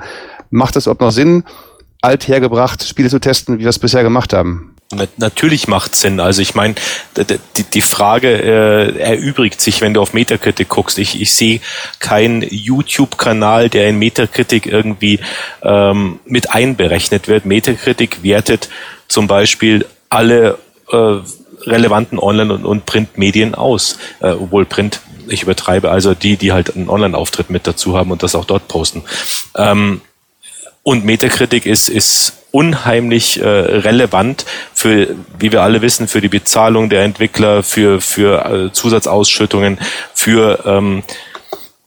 [0.51, 1.43] macht es überhaupt noch Sinn,
[2.01, 4.75] althergebracht, Spiele zu testen, wie wir es bisher gemacht haben.
[5.17, 6.19] Natürlich macht Sinn.
[6.19, 6.73] Also ich meine,
[7.15, 10.97] die, die Frage äh, erübrigt sich, wenn du auf Metacritic guckst.
[10.97, 11.61] Ich, ich sehe
[11.99, 15.19] keinen YouTube-Kanal, der in Metacritic irgendwie
[15.61, 17.45] ähm, mit einberechnet wird.
[17.45, 18.69] Metacritic wertet
[19.07, 20.57] zum Beispiel alle
[20.91, 21.17] äh,
[21.67, 26.75] relevanten Online- und, und Printmedien aus, äh, obwohl Print ich übertreibe, also die, die halt
[26.75, 29.03] einen Online-Auftritt mit dazu haben und das auch dort posten.
[29.55, 30.01] Ähm,
[30.83, 36.89] und Metacritic ist, ist unheimlich äh, relevant für, wie wir alle wissen, für die Bezahlung
[36.89, 39.77] der Entwickler, für, für äh, Zusatzausschüttungen,
[40.13, 41.03] für ähm,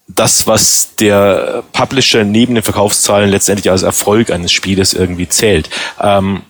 [0.07, 5.69] das, was der Publisher neben den Verkaufszahlen letztendlich als Erfolg eines Spieles irgendwie zählt.
[6.01, 6.43] Ähm,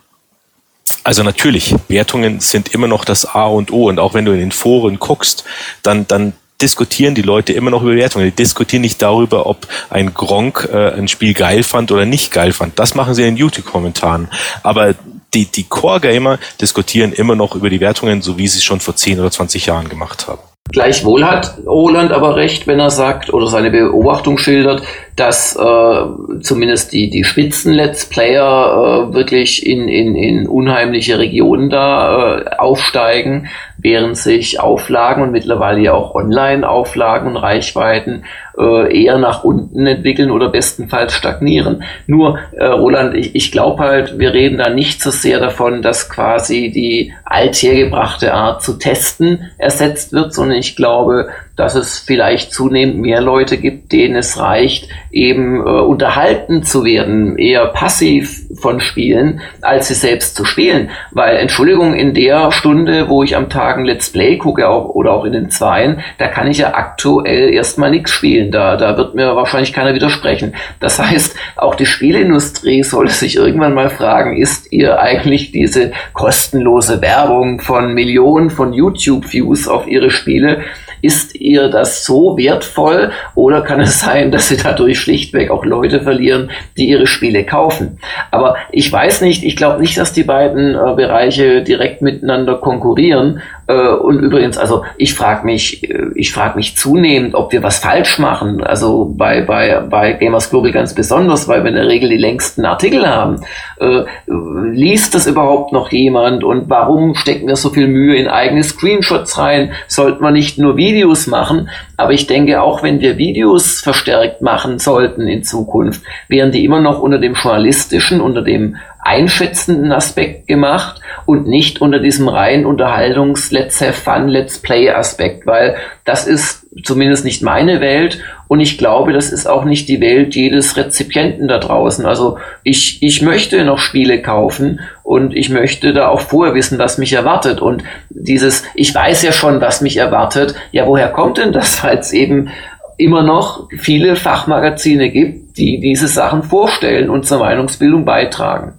[1.05, 4.39] also natürlich, Wertungen sind immer noch das A und O und auch wenn du in
[4.39, 5.45] den Foren guckst,
[5.83, 6.33] dann, dann
[6.63, 8.27] diskutieren die Leute immer noch über Wertungen.
[8.27, 12.53] Die diskutieren nicht darüber, ob ein Gronk äh, ein Spiel geil fand oder nicht geil
[12.53, 12.79] fand.
[12.79, 14.29] Das machen sie in YouTube-Kommentaren.
[14.63, 14.95] Aber
[15.35, 18.97] die, die Core-Gamer diskutieren immer noch über die Wertungen, so wie sie es schon vor
[18.97, 20.52] 10 oder 20 Jahren gemacht haben.
[20.71, 24.83] Gleichwohl hat Roland aber recht, wenn er sagt oder seine Beobachtung schildert,
[25.17, 32.39] dass äh, zumindest die, die Spitzen-Let's Player äh, wirklich in, in, in unheimliche Regionen da
[32.39, 38.25] äh, aufsteigen, während sich Auflagen und mittlerweile ja auch Online-Auflagen und Reichweiten
[38.59, 41.83] äh, eher nach unten entwickeln oder bestenfalls stagnieren.
[42.07, 46.09] Nur, äh, Roland, ich, ich glaube halt, wir reden da nicht so sehr davon, dass
[46.09, 52.99] quasi die althergebrachte Art zu testen ersetzt wird, sondern ich glaube, dass es vielleicht zunehmend
[52.99, 59.41] mehr Leute gibt, denen es reicht, eben äh, unterhalten zu werden, eher passiv von Spielen,
[59.61, 60.91] als sie selbst zu spielen.
[61.11, 65.13] Weil, Entschuldigung, in der Stunde, wo ich am Tag ein Let's Play gucke auch, oder
[65.13, 68.51] auch in den Zweien, da kann ich ja aktuell erstmal nichts spielen.
[68.51, 70.55] Da, da wird mir wahrscheinlich keiner widersprechen.
[70.81, 77.03] Das heißt, auch die Spielindustrie sollte sich irgendwann mal fragen, ist ihr eigentlich diese kostenlose
[77.03, 80.63] Werbung von Millionen von YouTube-Views auf ihre Spiele
[81.03, 86.01] ist ihr das so wertvoll oder kann es sein, dass sie dadurch schlichtweg auch Leute
[86.01, 87.99] verlieren, die ihre Spiele kaufen?
[88.31, 93.43] Aber ich weiß nicht, ich glaube nicht, dass die beiden äh, Bereiche direkt miteinander konkurrieren.
[93.67, 97.79] Äh, und übrigens, also ich frage mich, äh, ich frage mich zunehmend, ob wir was
[97.79, 98.63] falsch machen.
[98.63, 102.65] Also bei, bei, bei Gamers Global ganz besonders, weil wir in der Regel die längsten
[102.65, 103.43] Artikel haben.
[103.79, 106.45] Äh, liest das überhaupt noch jemand?
[106.45, 109.73] Und warum stecken wir so viel Mühe in eigene Screenshots rein?
[109.87, 111.69] Sollten wir nicht nur Videos machen?
[111.97, 116.81] Aber ich denke, auch wenn wir Videos verstärkt machen sollten in Zukunft, wären die immer
[116.81, 123.51] noch unter dem journalistischen, unter dem einschätzenden Aspekt gemacht und nicht unter diesem rein Unterhaltungs
[123.51, 128.79] Let's Have Fun, Let's Play Aspekt, weil das ist zumindest nicht meine Welt und ich
[128.79, 132.07] glaube, das ist auch nicht die Welt jedes Rezipienten da draußen.
[132.07, 136.97] Also ich, ich möchte noch Spiele kaufen und ich möchte da auch vorher wissen, was
[136.97, 141.53] mich erwartet und dieses, ich weiß ja schon, was mich erwartet, ja, woher kommt denn
[141.53, 142.51] das, weil es eben
[142.99, 148.75] immer noch viele Fachmagazine gibt, die diese Sachen vorstellen und zur Meinungsbildung beitragen.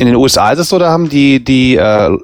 [0.00, 2.16] In den USA ist es so, da haben die, die, äh,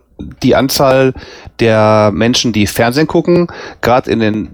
[0.42, 1.12] die Anzahl
[1.60, 3.48] der Menschen, die Fernsehen gucken,
[3.82, 4.48] gerade in den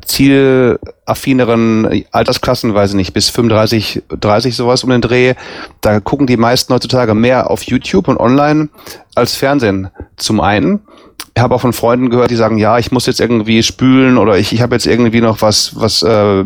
[1.05, 5.34] zielaffineren Altersklassen, weiß ich nicht, bis 35, 30 sowas um den Dreh,
[5.80, 8.68] da gucken die meisten heutzutage mehr auf YouTube und online
[9.14, 10.80] als Fernsehen zum einen.
[11.34, 14.36] Ich habe auch von Freunden gehört, die sagen, ja, ich muss jetzt irgendwie spülen oder
[14.36, 16.44] ich, ich habe jetzt irgendwie noch was, was äh,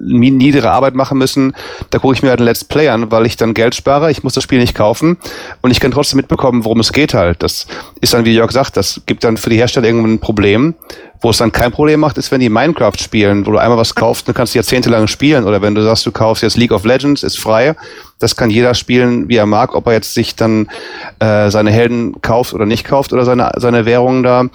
[0.00, 1.54] niedere Arbeit machen müssen,
[1.90, 4.22] da gucke ich mir halt ein Let's Play an, weil ich dann Geld spare, ich
[4.22, 5.18] muss das Spiel nicht kaufen
[5.60, 7.42] und ich kann trotzdem mitbekommen, worum es geht halt.
[7.42, 7.66] Das
[8.00, 10.74] ist dann, wie Jörg sagt, das gibt dann für die Hersteller irgendwann ein Problem.
[11.20, 13.94] Wo es dann kein Problem macht, ist, wenn die Minecraft spielen, wo du einmal was
[13.94, 15.44] kaufst, dann kannst du jahrzehntelang spielen.
[15.44, 17.74] Oder wenn du sagst, du kaufst jetzt League of Legends, ist frei.
[18.18, 20.68] Das kann jeder spielen, wie er mag, ob er jetzt sich dann
[21.18, 24.46] äh, seine Helden kauft oder nicht kauft oder seine, seine Währungen da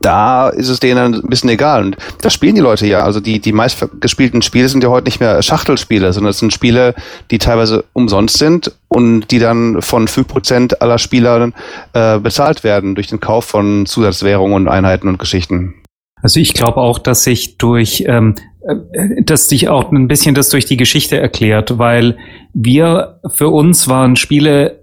[0.00, 1.84] da ist es denen ein bisschen egal.
[1.84, 3.00] Und das spielen die Leute ja.
[3.00, 6.94] Also die, die meistgespielten Spiele sind ja heute nicht mehr Schachtelspiele, sondern es sind Spiele,
[7.30, 11.50] die teilweise umsonst sind und die dann von fünf Prozent aller Spieler
[11.92, 15.74] äh, bezahlt werden durch den Kauf von Zusatzwährungen und Einheiten und Geschichten.
[16.22, 20.50] Also ich glaube auch, dass sich durch, ähm, äh, dass sich auch ein bisschen das
[20.50, 22.18] durch die Geschichte erklärt, weil
[22.52, 24.79] wir, für uns waren Spiele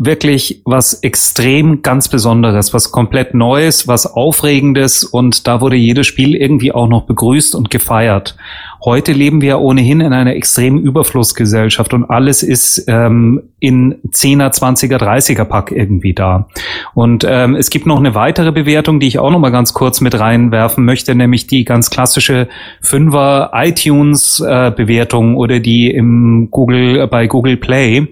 [0.00, 6.36] wirklich was extrem ganz Besonderes, was komplett Neues, was Aufregendes und da wurde jedes Spiel
[6.36, 8.36] irgendwie auch noch begrüßt und gefeiert.
[8.84, 14.98] Heute leben wir ohnehin in einer extremen Überflussgesellschaft und alles ist ähm, in 10er, 20er,
[14.98, 16.46] 30er Pack irgendwie da.
[16.94, 20.00] Und ähm, es gibt noch eine weitere Bewertung, die ich auch noch mal ganz kurz
[20.00, 22.46] mit reinwerfen möchte, nämlich die ganz klassische
[22.80, 28.06] Fünfer iTunes äh, Bewertung oder die im Google bei Google Play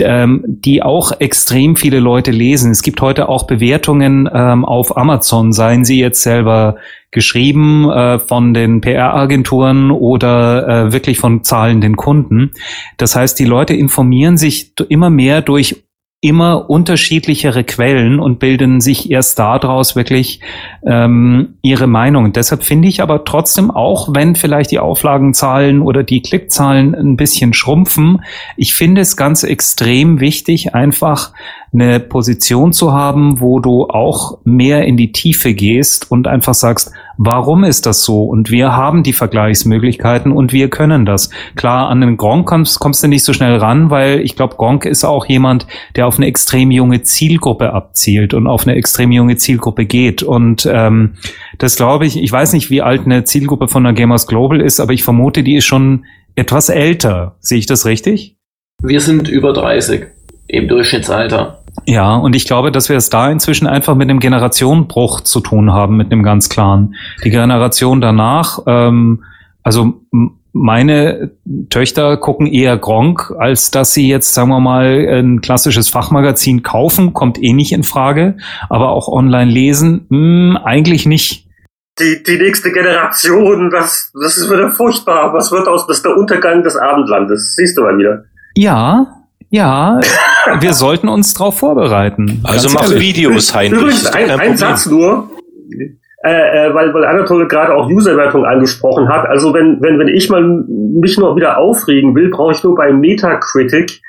[0.00, 2.70] ähm, die auch extrem viele Leute lesen.
[2.70, 6.76] Es gibt heute auch Bewertungen ähm, auf Amazon, seien sie jetzt selber
[7.10, 12.52] geschrieben äh, von den PR-Agenturen oder äh, wirklich von zahlenden Kunden.
[12.96, 15.82] Das heißt, die Leute informieren sich immer mehr durch
[16.22, 20.38] immer unterschiedlichere Quellen und bilden sich erst daraus wirklich
[20.86, 22.32] ähm, ihre Meinung.
[22.32, 27.52] Deshalb finde ich aber trotzdem, auch wenn vielleicht die Auflagenzahlen oder die Klickzahlen ein bisschen
[27.54, 28.22] schrumpfen,
[28.56, 31.32] ich finde es ganz extrem wichtig, einfach
[31.74, 36.92] eine Position zu haben, wo du auch mehr in die Tiefe gehst und einfach sagst,
[37.16, 38.24] warum ist das so?
[38.24, 41.30] Und wir haben die Vergleichsmöglichkeiten und wir können das.
[41.56, 44.84] Klar, an den Gronk kommst, kommst du nicht so schnell ran, weil ich glaube, Gronk
[44.84, 45.66] ist auch jemand,
[45.96, 50.22] der auf eine extrem junge Zielgruppe abzielt und auf eine extrem junge Zielgruppe geht.
[50.22, 51.14] Und ähm,
[51.56, 54.78] das glaube ich, ich weiß nicht, wie alt eine Zielgruppe von der Gamers Global ist,
[54.78, 56.04] aber ich vermute, die ist schon
[56.34, 57.36] etwas älter.
[57.40, 58.36] Sehe ich das richtig?
[58.82, 60.06] Wir sind über 30
[60.48, 61.61] im Durchschnittsalter.
[61.86, 65.72] Ja, und ich glaube, dass wir es da inzwischen einfach mit einem Generationenbruch zu tun
[65.72, 66.94] haben, mit einem ganz klaren.
[67.24, 69.24] Die Generation danach, ähm,
[69.62, 70.02] also
[70.52, 71.30] meine
[71.70, 77.14] Töchter gucken eher Gronk, als dass sie jetzt, sagen wir mal, ein klassisches Fachmagazin kaufen,
[77.14, 78.36] kommt eh nicht in Frage,
[78.68, 81.48] aber auch online lesen, mh, eigentlich nicht.
[81.98, 85.32] die, die nächste Generation, das, das ist wieder furchtbar.
[85.32, 87.54] Was wird aus, das ist der Untergang des Abendlandes.
[87.56, 88.24] Siehst du mal wieder.
[88.54, 89.06] Ja,
[89.52, 90.00] ja,
[90.60, 92.40] wir sollten uns darauf vorbereiten.
[92.42, 93.16] Also mach ehrlich.
[93.16, 93.80] Videos, Heinrich.
[93.80, 95.28] Übrigens, ein, ein Satz nur,
[96.24, 96.30] äh,
[96.68, 99.28] äh, weil, weil Anatole gerade auch Userwertung angesprochen hat.
[99.28, 102.92] Also wenn, wenn, wenn ich mal mich noch wieder aufregen will, brauche ich nur bei
[102.92, 104.00] Metacritic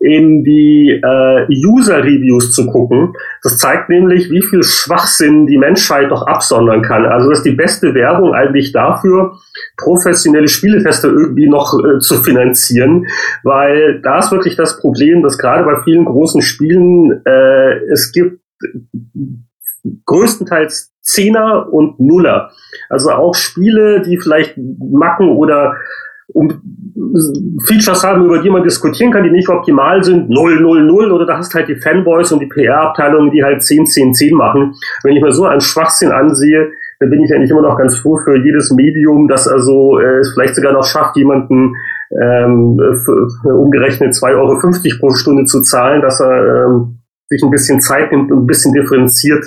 [0.00, 3.14] in die äh, User-Reviews zu gucken.
[3.42, 7.06] Das zeigt nämlich, wie viel Schwachsinn die Menschheit doch absondern kann.
[7.06, 9.38] Also das ist die beste Werbung eigentlich dafür,
[9.76, 13.06] professionelle Spieletester irgendwie noch äh, zu finanzieren,
[13.42, 18.40] weil da ist wirklich das Problem, dass gerade bei vielen großen Spielen äh, es gibt
[20.06, 22.50] größtenteils Zehner und Nuller.
[22.88, 25.76] Also auch Spiele, die vielleicht Macken oder
[26.34, 26.48] um
[27.66, 31.26] Features haben, über die man diskutieren kann, die nicht optimal sind, 0, 0, 0, oder
[31.26, 34.74] da hast halt die Fanboys und die PR-Abteilungen, die halt 10, 10, 10 machen.
[35.02, 38.18] Wenn ich mir so einen Schwachsinn ansehe, dann bin ich eigentlich immer noch ganz froh
[38.18, 41.74] für jedes Medium, das also äh, es vielleicht sogar noch schafft, jemanden
[42.10, 42.78] ähm,
[43.44, 48.30] umgerechnet 2,50 Euro pro Stunde zu zahlen, dass er ähm, sich ein bisschen Zeit nimmt
[48.32, 49.44] und ein bisschen differenziert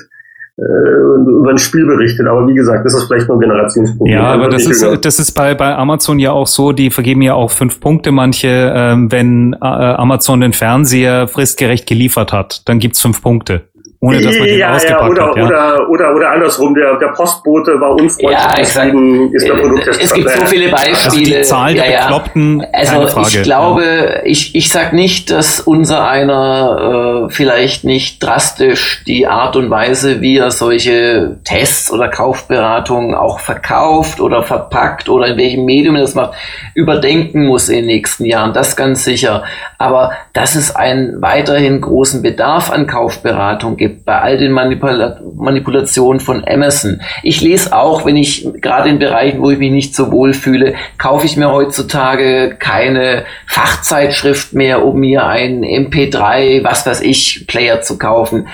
[0.56, 2.28] über ein Spiel berichtet.
[2.28, 4.14] Aber wie gesagt, das ist vielleicht nur ein Generationsproblem.
[4.14, 7.34] Ja, aber das ist, das ist bei, bei Amazon ja auch so, die vergeben ja
[7.34, 13.01] auch fünf Punkte manche, ähm, wenn äh, Amazon den Fernseher fristgerecht geliefert hat, dann gibt's
[13.01, 13.73] fünf Punkte
[14.04, 15.38] ohne dass man den ja, ausgepackt ja, oder, hat.
[15.38, 15.45] Ja.
[15.45, 20.14] Oder, oder, oder andersrum, der, der Postbote war unfreundlich, ja, deswegen ist der Produkt Es
[20.14, 20.97] gibt so viele Beispiele.
[21.06, 25.62] Also die Zahl der ja, Bekloppten, Also Frage, ich glaube, ich, ich sag nicht, dass
[25.62, 32.10] unser einer äh, vielleicht nicht drastisch die Art und Weise, wie er solche Tests oder
[32.10, 36.34] Kaufberatungen auch verkauft oder verpackt oder in welchem Medium er das macht,
[36.76, 38.51] überdenken muss in den nächsten Jahren.
[38.51, 39.43] Das ganz sicher.
[39.84, 46.22] Aber dass es einen weiterhin großen Bedarf an Kaufberatung gibt, bei all den Manipula Manipulationen
[46.22, 47.02] von Amazon.
[47.22, 50.76] Ich lese auch, wenn ich gerade in Bereichen, wo ich mich nicht so wohl fühle,
[50.98, 57.82] kaufe ich mir heutzutage keine Fachzeitschrift mehr, um mir einen MP3, was weiß ich, Player
[57.82, 58.48] zu kaufen.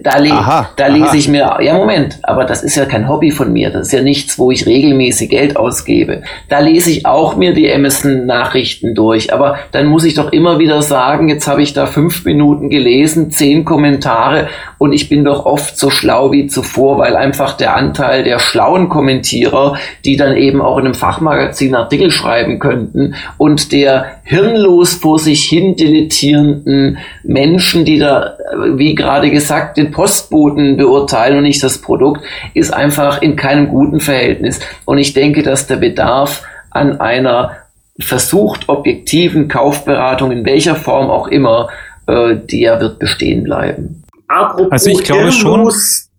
[0.00, 1.16] Da, le aha, da lese aha.
[1.16, 4.02] ich mir, ja Moment, aber das ist ja kein Hobby von mir, das ist ja
[4.02, 6.22] nichts, wo ich regelmäßig Geld ausgebe.
[6.48, 10.82] Da lese ich auch mir die Amazon-Nachrichten durch, aber dann muss ich doch immer wieder
[10.82, 14.48] sagen, jetzt habe ich da fünf Minuten gelesen, zehn Kommentare
[14.78, 18.88] und ich bin doch oft so schlau wie zuvor, weil einfach der Anteil der schlauen
[18.88, 25.18] Kommentierer, die dann eben auch in einem Fachmagazin Artikel schreiben könnten und der hirnlos vor
[25.18, 28.36] sich hin dilettierenden Menschen, die da,
[28.76, 32.22] wie gerade gesagt, den Postboten beurteilen und nicht das Produkt,
[32.54, 34.60] ist einfach in keinem guten Verhältnis.
[34.84, 37.56] Und ich denke, dass der Bedarf an einer
[38.00, 41.68] versucht objektiven Kaufberatung in welcher Form auch immer,
[42.06, 44.02] äh, der wird bestehen bleiben.
[44.28, 45.68] Apropos also ich glaube schon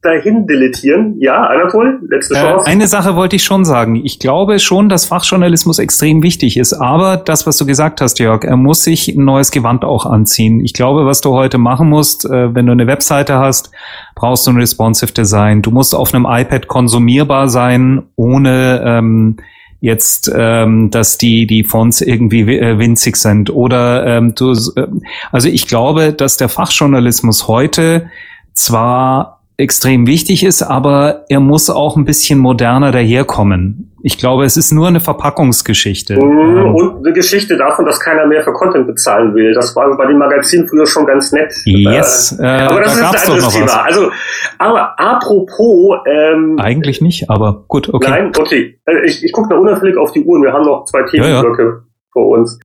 [0.01, 1.15] dahin deletieren.
[1.19, 2.65] Ja, Anatol, letzte äh, Chance.
[2.65, 3.97] Äh, eine Sache wollte ich schon sagen.
[3.97, 6.73] Ich glaube schon, dass Fachjournalismus extrem wichtig ist.
[6.73, 10.61] Aber das, was du gesagt hast, Jörg, er muss sich ein neues Gewand auch anziehen.
[10.63, 13.71] Ich glaube, was du heute machen musst, äh, wenn du eine Webseite hast,
[14.15, 15.61] brauchst du ein responsive Design.
[15.61, 19.37] Du musst auf einem iPad konsumierbar sein, ohne ähm,
[19.81, 24.53] jetzt, ähm, dass die die Fonts irgendwie äh, winzig sind oder ähm, du,
[25.31, 28.09] also ich glaube, dass der Fachjournalismus heute
[28.53, 33.91] zwar extrem wichtig ist, aber er muss auch ein bisschen moderner daherkommen.
[34.01, 36.15] Ich glaube, es ist nur eine Verpackungsgeschichte.
[36.15, 39.53] Mhm, ähm, und eine Geschichte davon, dass keiner mehr für Content bezahlen will.
[39.53, 41.53] Das war bei den Magazinen früher schon ganz nett.
[41.65, 43.65] Yes, äh, aber das da ist ein anderes Thema.
[43.65, 43.77] Was.
[43.77, 44.11] Also,
[44.57, 45.97] aber apropos.
[46.07, 48.09] Ähm, Eigentlich nicht, aber gut, okay.
[48.09, 48.79] Nein, okay.
[48.85, 50.41] Äh, ich, ich gucke da unauffällig auf die Uhr.
[50.41, 51.81] Wir haben noch zwei Themenblöcke ja, ja.
[52.13, 52.57] vor uns.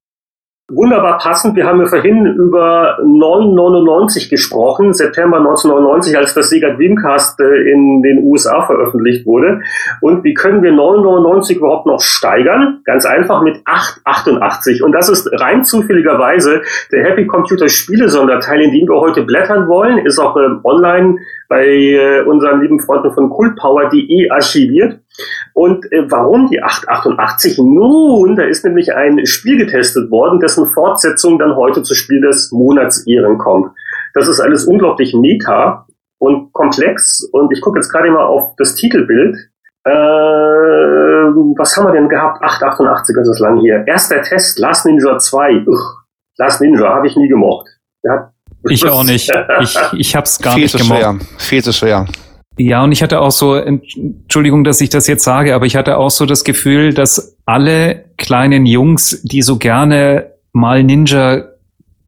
[0.71, 1.57] Wunderbar passend.
[1.57, 8.01] Wir haben ja vorhin über 999 gesprochen, September 1999, als das Sega Dreamcast äh, in
[8.01, 9.61] den USA veröffentlicht wurde.
[10.01, 12.81] Und wie können wir 999 überhaupt noch steigern?
[12.85, 14.83] Ganz einfach mit 888.
[14.83, 19.69] Und das ist rein zufälligerweise der Happy Computer Spiele Sonderteil, in dem wir heute blättern
[19.69, 25.01] wollen, ist auch ähm, online bei äh, unseren lieben Freunden von cultpower.de archiviert.
[25.53, 27.59] Und äh, warum die 888?
[27.59, 32.51] Nun, da ist nämlich ein Spiel getestet worden, dessen Fortsetzung dann heute zu Spiel des
[32.53, 33.71] Monats Ehren kommt.
[34.15, 35.87] Das ist alles unglaublich meta
[36.19, 37.29] und komplex.
[37.33, 39.37] Und ich gucke jetzt gerade mal auf das Titelbild.
[39.85, 39.91] Äh,
[41.57, 42.43] was haben wir denn gehabt?
[42.43, 43.85] 888 ist es lang hier.
[43.87, 45.67] Erster Test, Last Ninja 2.
[45.67, 46.05] Uch,
[46.39, 47.69] Last Ninja habe ich nie gemocht.
[48.03, 48.34] Ja,
[48.69, 49.31] ich auch nicht.
[49.61, 50.99] Ich, ich habe es gar Viel nicht gemocht.
[50.99, 51.19] Schwer.
[51.39, 52.07] Viel zu schwer.
[52.57, 55.97] Ja, und ich hatte auch so, Entschuldigung, dass ich das jetzt sage, aber ich hatte
[55.99, 61.49] auch so das Gefühl, dass alle kleinen Jungs, die so gerne mal Ninja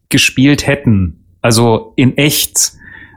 [0.08, 2.72] gespielt hätten, also in echt,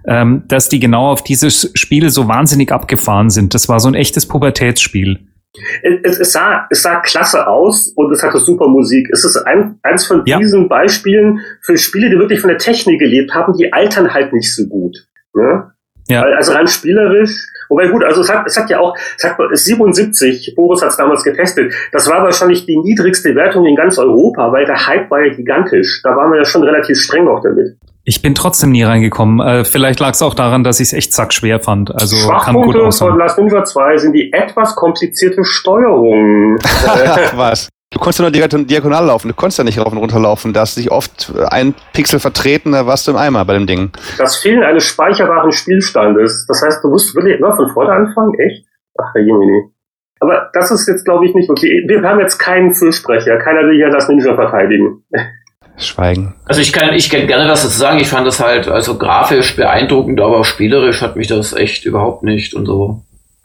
[0.08, 3.54] ähm, dass die genau auf dieses Spiel so wahnsinnig abgefahren sind.
[3.54, 5.29] Das war so ein echtes Pubertätsspiel.
[6.04, 9.10] Es, es, sah, es sah klasse aus und es hatte super Musik.
[9.12, 10.38] Es ist ein, eins von ja.
[10.38, 14.54] diesen Beispielen für Spiele, die wirklich von der Technik gelebt haben, die altern halt nicht
[14.54, 15.08] so gut.
[15.34, 15.72] Ne?
[16.10, 16.24] Ja.
[16.24, 17.48] Also rein spielerisch.
[17.70, 20.98] Wobei gut, also es hat, es hat ja auch, es hat 77, Boris hat es
[20.98, 25.24] damals getestet, das war wahrscheinlich die niedrigste Wertung in ganz Europa, weil der Hype war
[25.24, 26.02] ja gigantisch.
[26.04, 27.78] Da waren wir ja schon relativ streng auch damit.
[28.06, 29.40] Ich bin trotzdem nie reingekommen.
[29.46, 31.94] Äh, vielleicht lag es auch daran, dass ich es echt sackschwer fand.
[31.94, 36.56] Also Schwachpunkte kann gut von Last Ninja 2 sind die etwas komplizierte Steuerung.
[37.36, 37.70] Was?
[37.92, 40.54] Du konntest ja nur diagonal laufen, du konntest ja nicht rauf und runter laufen.
[40.54, 43.66] Da hast du dich oft ein Pixel vertreten, da warst du im Eimer bei dem
[43.66, 43.92] Ding.
[44.20, 46.46] Das Fehlen eines speicherbaren Spielstandes.
[46.48, 48.38] Das heißt, du musst wirklich immer von vorne anfangen?
[48.40, 48.64] Echt?
[49.00, 49.72] Ach, Herr Jemini.
[50.20, 51.84] Aber das ist jetzt, glaube ich, nicht okay.
[51.88, 53.38] Wir haben jetzt keinen Fürsprecher.
[53.38, 55.04] Keiner will ja das Ninja verteidigen.
[55.78, 56.36] Schweigen.
[56.46, 58.00] Also ich kann, ich kann gerne was dazu sagen.
[58.00, 62.54] Ich fand das halt also grafisch beeindruckend, aber spielerisch hat mich das echt überhaupt nicht
[62.54, 63.02] und so.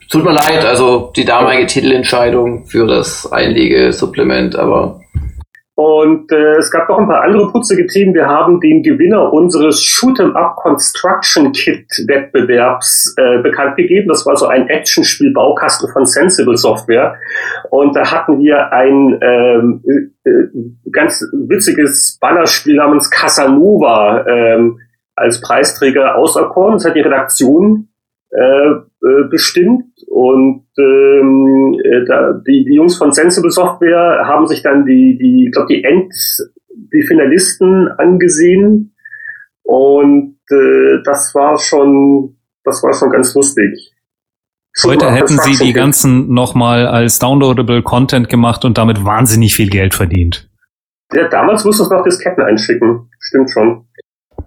[0.09, 4.99] Tut mir leid, also die damalige Titelentscheidung für das Einlegesupplement, aber
[5.75, 8.13] und äh, es gab noch ein paar andere putzige Themen.
[8.13, 14.07] Wir haben den Gewinner unseres Shoot'em Up Construction Kit Wettbewerbs äh, bekannt gegeben.
[14.07, 17.15] Das war so ein Actionspiel-Baukasten von Sensible Software.
[17.71, 19.83] Und da hatten wir ein ähm,
[20.23, 24.79] äh, ganz witziges Ballerspiel namens Casanova ähm,
[25.13, 26.75] als Preisträger auserkoren.
[26.75, 27.89] Das hat die Redaktion
[28.29, 29.85] äh, äh, bestimmt
[30.15, 35.47] und ähm, äh, da, die, die Jungs von Sensible Software haben sich dann die, die,
[35.47, 36.13] ich glaube die End,
[36.69, 38.95] die Finalisten angesehen
[39.63, 43.91] und äh, das war schon, das war schon ganz lustig.
[44.85, 49.93] Heute hätten sie die ganzen nochmal als downloadable Content gemacht und damit wahnsinnig viel Geld
[49.93, 50.49] verdient.
[51.11, 53.09] Ja, damals musstest du noch Disketten einschicken.
[53.19, 53.85] Stimmt schon.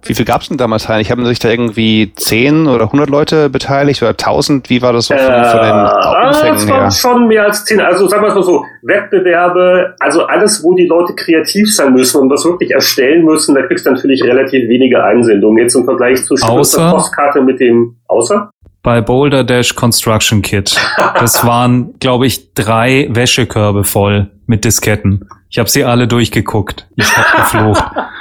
[0.03, 1.01] Wie viel gab es denn damals, Hein?
[1.01, 4.69] Ich habe sich da irgendwie 10 oder 100 Leute beteiligt oder 1000?
[4.69, 7.81] Wie war das so von, äh, von den Umfängen Es waren schon mehr als 10.
[7.81, 12.21] Also sagen wir es mal so, Wettbewerbe, also alles, wo die Leute kreativ sein müssen
[12.21, 15.63] und was wirklich erstellen müssen, da kriegst du natürlich relativ wenige Einsendungen.
[15.63, 18.49] Jetzt im Vergleich zu außer, Postkarte mit dem Außer?
[18.81, 20.77] Bei Boulder Dash Construction Kit.
[21.15, 25.27] Das waren, glaube ich, drei Wäschekörbe voll mit Disketten.
[25.49, 26.87] Ich habe sie alle durchgeguckt.
[26.95, 27.83] Ich habe geflucht.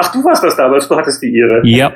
[0.00, 1.60] Ach, du warst das damals, du hattest die Ehre.
[1.64, 1.92] Ja.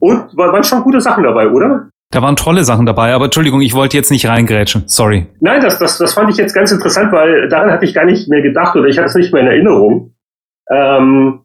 [0.00, 1.88] Und waren schon gute Sachen dabei, oder?
[2.10, 4.84] Da waren tolle Sachen dabei, aber Entschuldigung, ich wollte jetzt nicht reingrätschen.
[4.86, 5.26] Sorry.
[5.40, 8.28] Nein, das, das, das fand ich jetzt ganz interessant, weil daran hatte ich gar nicht
[8.28, 10.14] mehr gedacht oder ich hatte es nicht mehr in Erinnerung.
[10.70, 11.43] Ähm,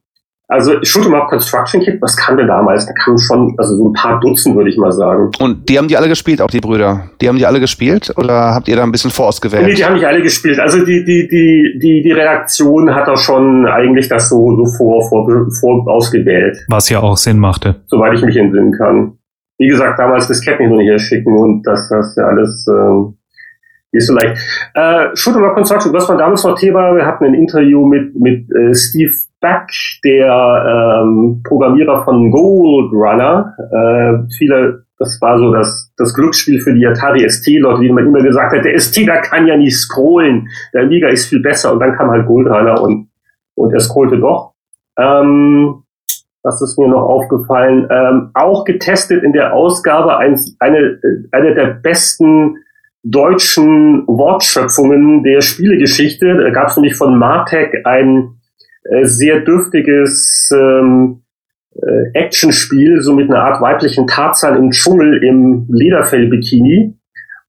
[0.49, 2.85] also Shoot'em Up Construction Kit, was kam denn damals?
[2.87, 5.29] Da kamen schon, also so ein paar Dutzend, würde ich mal sagen.
[5.39, 7.11] Und die haben die alle gespielt, auch die Brüder?
[7.21, 9.67] Die haben die alle gespielt oder habt ihr da ein bisschen vorausgewählt?
[9.67, 10.59] Nee, die haben nicht alle gespielt.
[10.59, 15.07] Also die, die, die, die, die Redaktion hat da schon eigentlich das so, so vor,
[15.07, 16.57] vor, vor ausgewählt.
[16.67, 17.75] Was ja auch Sinn machte.
[17.85, 19.19] Soweit ich mich entsinnen kann.
[19.59, 23.13] Wie gesagt, damals das Disketten hin und her schicken und das, das ja alles, äh,
[23.91, 24.39] nicht so leicht.
[24.73, 26.95] Äh, Shoot'em Up Construction, was war damals noch Thema?
[26.95, 29.11] Wir hatten ein Interview mit, mit äh, Steve
[29.41, 29.71] Back,
[30.03, 33.55] der ähm, Programmierer von Gold Runner.
[33.71, 38.21] Äh, viele, das war so das, das Glücksspiel für die Atari ST-Leute, die man immer
[38.21, 41.73] gesagt hat, der ST, da kann ja nicht scrollen, der Liga ist viel besser.
[41.73, 43.09] Und dann kam halt Gold Runner und,
[43.55, 44.53] und er scrollte doch.
[44.97, 45.83] Ähm,
[46.43, 47.87] was ist mir noch aufgefallen?
[47.89, 50.99] Ähm, auch getestet in der Ausgabe ein, eine,
[51.31, 52.55] eine der besten
[53.11, 56.37] deutschen Wortschöpfungen der Spielegeschichte.
[56.37, 58.39] Da gab es nämlich von Martek ein
[58.83, 61.21] äh, sehr dürftiges ähm,
[61.75, 66.95] äh, Actionspiel, so mit einer Art weiblichen Tarzan im Dschungel im Lederfell-Bikini.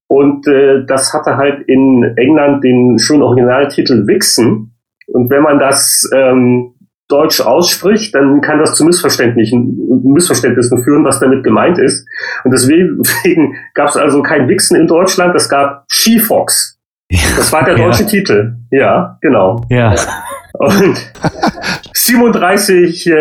[0.07, 4.75] Und äh, das hatte halt in England den schönen Originaltitel Wixen.
[5.07, 6.73] Und wenn man das ähm,
[7.11, 12.07] Deutsch ausspricht, dann kann das zu Missverständnissen, Missverständnissen führen, was damit gemeint ist.
[12.43, 13.01] Und deswegen
[13.73, 16.79] gab es also kein Wixen in Deutschland, es gab Skifox.
[17.35, 18.09] Das war der deutsche ja.
[18.09, 18.55] Titel.
[18.71, 19.65] Ja, genau.
[19.69, 19.93] Ja.
[20.53, 21.11] Und
[21.93, 23.13] 37 äh,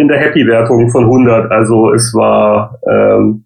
[0.00, 1.50] in der Happy-Wertung von 100.
[1.50, 2.78] Also es war...
[2.88, 3.45] Ähm,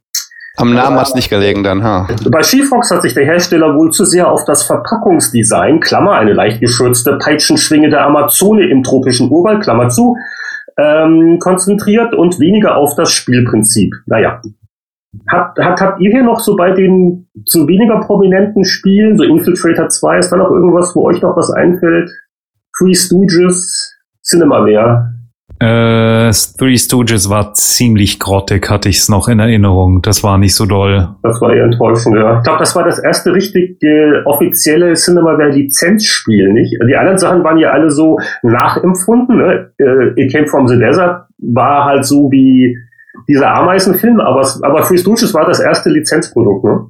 [0.60, 2.06] Am Namen hat es nicht gelegen dann, ha.
[2.30, 6.60] Bei Skifox hat sich der Hersteller wohl zu sehr auf das Verpackungsdesign, Klammer, eine leicht
[6.60, 10.16] geschürzte Peitschenschwinge der Amazone im tropischen Urwald, Klammer zu,
[10.76, 13.94] ähm, konzentriert und weniger auf das Spielprinzip.
[14.06, 14.40] Naja,
[15.28, 19.88] Habt, habt, habt ihr hier noch so bei den so weniger prominenten Spielen, so Infiltrator
[19.88, 22.10] 2, ist da noch irgendwas, wo euch noch was einfällt?
[22.78, 23.92] Three Stooges,
[24.22, 25.12] Cinemaware.
[25.60, 30.00] Äh, Three Stooges war ziemlich grottig, hatte ich es noch in Erinnerung.
[30.00, 31.08] Das war nicht so doll.
[31.22, 32.38] Das war eher enttäuschend, ja.
[32.38, 36.74] Ich glaube, das war das erste richtig äh, offizielle Cinemaware-Lizenzspiel, nicht?
[36.88, 39.36] Die anderen Sachen waren ja alle so nachempfunden.
[39.36, 39.70] Ne?
[39.78, 42.76] Äh, It Came From The Desert war halt so wie
[43.28, 46.86] dieser Ameisenfilm, aber, aber Free Stooges war das erste Lizenzprodukt, ne?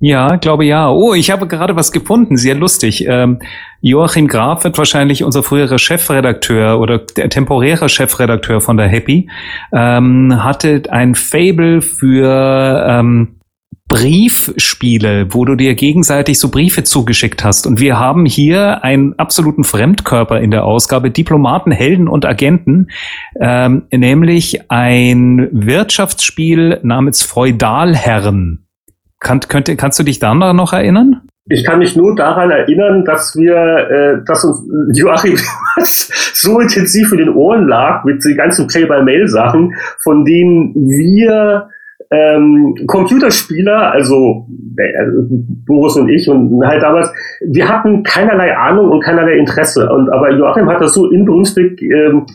[0.00, 0.90] Ja, glaube ja.
[0.90, 3.06] Oh, ich habe gerade was gefunden, sehr lustig.
[3.06, 3.38] Ähm,
[3.80, 9.30] Joachim Graf wird wahrscheinlich unser früherer Chefredakteur oder der temporäre Chefredakteur von der Happy,
[9.72, 13.36] ähm, hatte ein Fable für ähm,
[13.88, 17.66] Briefspiele, wo du dir gegenseitig so Briefe zugeschickt hast.
[17.66, 22.88] Und wir haben hier einen absoluten Fremdkörper in der Ausgabe, Diplomaten, Helden und Agenten,
[23.40, 28.63] ähm, nämlich ein Wirtschaftsspiel namens Feudalherren.
[29.24, 31.22] Kann, könnte, kannst du dich daran noch erinnern?
[31.48, 35.36] Ich kann mich nur daran erinnern, dass wir, äh, dass uns Joachim
[35.82, 41.68] so intensiv in den Ohren lag mit den ganzen Play-by-Mail-Sachen, von denen wir
[42.10, 44.46] ähm, Computerspieler, also
[44.76, 44.92] äh,
[45.66, 47.10] Boris und ich und halt damals,
[47.46, 49.90] wir hatten keinerlei Ahnung und keinerlei Interesse.
[49.90, 52.26] Und aber Joachim hat das so inbrünstig ähm,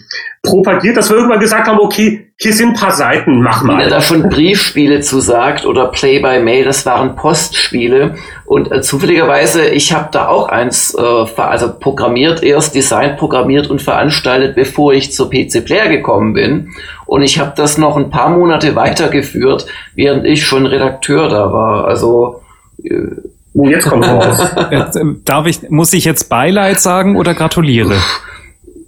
[0.42, 3.74] propagiert, dass wir irgendwann gesagt haben, okay, hier sind ein paar Seiten, mach mal.
[3.74, 8.16] Wenn er davon Briefspiele zusagt oder Play-by-Mail, das waren Postspiele.
[8.46, 13.82] Und äh, zufälligerweise, ich habe da auch eins, äh, also programmiert erst, designt, programmiert und
[13.82, 16.70] veranstaltet, bevor ich zur PC Player gekommen bin.
[17.06, 19.66] Und ich habe das noch ein paar Monate weitergeführt,
[19.96, 21.86] während ich schon Redakteur da war.
[21.86, 22.42] Also
[22.82, 23.18] äh,
[23.54, 24.40] Oh, jetzt kommt raus.
[25.26, 27.96] Darf ich, muss ich jetzt Beileid sagen oder gratuliere?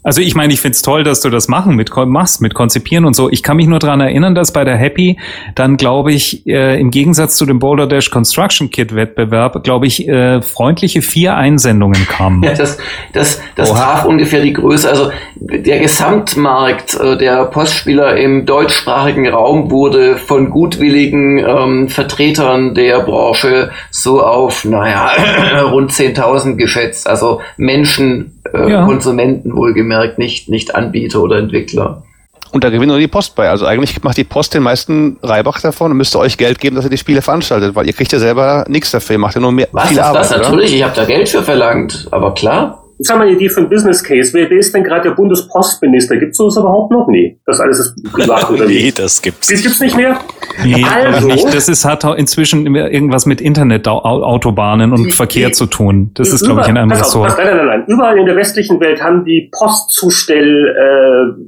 [0.04, 3.16] Also ich meine, ich find's toll, dass du das machen mit machst, mit konzipieren und
[3.16, 3.30] so.
[3.30, 5.18] Ich kann mich nur dran erinnern, dass bei der Happy
[5.54, 10.08] dann, glaube ich, äh, im Gegensatz zu dem Boulder Dash Construction Kit Wettbewerb, glaube ich,
[10.08, 12.42] äh, freundliche vier Einsendungen kamen.
[12.42, 12.80] Ja, das,
[13.14, 14.90] das, das traf ungefähr die Größe.
[14.90, 23.02] Also der Gesamtmarkt äh, der Postspieler im deutschsprachigen Raum wurde von gutwilligen ähm, Vertretern der
[23.02, 25.12] Branche so auf, naja,
[25.70, 27.08] rund 10.000 geschätzt.
[27.08, 28.86] Also Menschen, äh, ja.
[28.86, 32.04] Konsumenten wohlgemerkt, nicht, nicht Anbieter oder Entwickler.
[32.52, 33.50] Und da gewinnt nur die Post bei.
[33.50, 36.86] Also eigentlich macht die Post den meisten Reibach davon und müsste euch Geld geben, dass
[36.86, 39.54] ihr die Spiele veranstaltet, weil ihr kriegt ja selber nichts dafür, ihr macht ja nur
[39.54, 40.22] mehr Was viel ist Arbeit.
[40.24, 40.32] Das?
[40.32, 42.81] Natürlich, ich habe da Geld für verlangt, aber klar.
[43.02, 44.32] Jetzt haben wir eine Idee für ein Business Case.
[44.32, 46.18] Wer, wer ist denn gerade der Bundespostminister?
[46.18, 47.08] Gibt es sowas überhaupt noch?
[47.08, 47.40] Nee.
[47.48, 49.48] Das alles ist privat oder Nee, das gibt's.
[49.48, 50.20] Das gibt's nicht mehr?
[50.64, 51.52] Nee, also, nicht.
[51.52, 56.12] Das ist, hat inzwischen irgendwas mit Internetautobahnen und die, Verkehr die, zu tun.
[56.14, 57.36] Das ist, glaube ich, in einem Ressort.
[57.40, 57.84] Nein, nein, nein, nein.
[57.88, 61.42] Überall in der westlichen Welt haben die Postzustell, äh,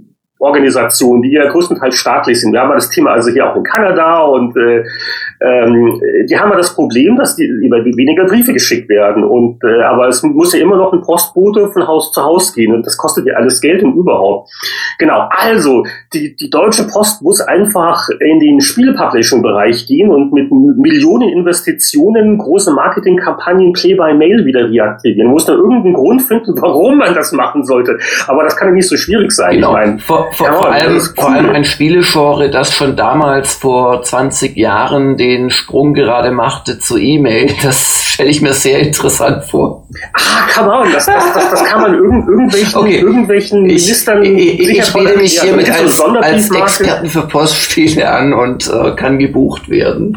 [0.44, 2.52] Organisationen, die ja größtenteils staatlich sind.
[2.52, 4.84] Wir haben das Thema also hier auch in Kanada und äh,
[5.44, 9.24] ähm, die haben ja das Problem, dass die über weniger Briefe geschickt werden.
[9.24, 12.74] Und äh, aber es muss ja immer noch ein Postbote von Haus zu Haus gehen
[12.74, 14.50] und das kostet ja alles Geld und überhaupt.
[15.00, 15.84] Genau, also
[16.14, 22.74] die, die Deutsche Post muss einfach in den Spielpublishing-Bereich gehen und mit Millionen Investitionen große
[22.74, 25.28] Marketingkampagnen Play-by-Mail wieder reaktivieren.
[25.28, 27.98] Man muss da irgendeinen Grund finden, warum man das machen sollte.
[28.28, 29.56] Aber das kann ja nicht so schwierig sein.
[29.56, 29.72] Genau.
[29.72, 31.02] Ich meine, vor, ja, vor, allem, cool.
[31.18, 36.98] vor allem ein Spielegenre, das schon damals vor 20 Jahren den Sprung gerade machte zu
[36.98, 37.52] E-Mail.
[37.64, 39.88] Das stelle ich mir sehr interessant vor.
[40.14, 43.00] Ah, come on, das, das, das, das kann man irgend, irgendwelchen, okay.
[43.00, 48.70] irgendwelchen Ministern Ich, ich, ich biete mich hiermit als, als Experten für Postspiele an und
[48.70, 50.16] äh, kann gebucht werden.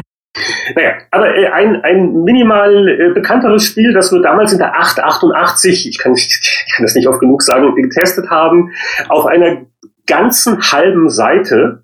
[0.75, 5.87] Naja, aber äh, ein, ein minimal äh, bekannteres Spiel, das wir damals in der 888,
[5.89, 8.71] ich kann, ich kann das nicht oft genug sagen, getestet haben,
[9.09, 9.65] auf einer
[10.05, 11.83] ganzen halben Seite.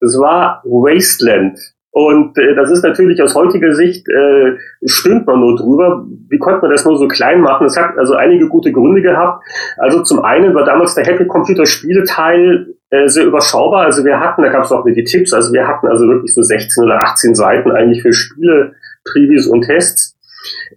[0.00, 1.58] Das war Wasteland.
[1.94, 6.04] Und äh, das ist natürlich aus heutiger Sicht, äh, stimmt man nur drüber.
[6.28, 7.68] Wie konnte man das nur so klein machen?
[7.68, 9.44] Es hat also einige gute Gründe gehabt.
[9.78, 13.84] Also zum einen war damals der Happy Computer Spieleteil äh, sehr überschaubar.
[13.84, 16.42] Also wir hatten, da gab es auch die Tipps, also wir hatten also wirklich so
[16.42, 18.72] 16 oder 18 Seiten eigentlich für Spiele,
[19.04, 20.18] Previews und Tests.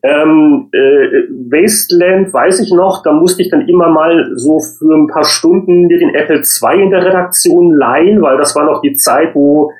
[0.04, 5.08] Ähm, äh, Wasteland weiß ich noch, da musste ich dann immer mal so für ein
[5.08, 8.94] paar Stunden mir den Apple II in der Redaktion leihen, weil das war noch die
[8.94, 9.72] Zeit, wo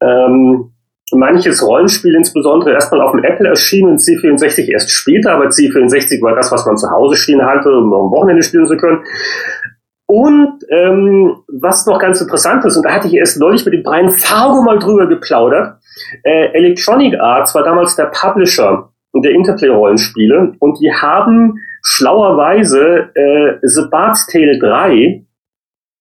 [0.00, 0.72] ähm,
[1.12, 6.34] manches Rollenspiel insbesondere erstmal auf dem Apple erschien und C64 erst später, aber C64 war
[6.34, 9.00] das, was man zu Hause stehen hatte, um am Wochenende spielen zu können.
[10.06, 13.84] Und ähm, was noch ganz interessant ist, und da hatte ich erst neulich mit dem
[13.84, 15.78] Brian Fargo mal drüber geplaudert,
[16.24, 23.82] äh, Electronic Arts war damals der Publisher der Interplay-Rollenspiele und die haben schlauerweise äh, The
[23.90, 25.24] Bard's Tale 3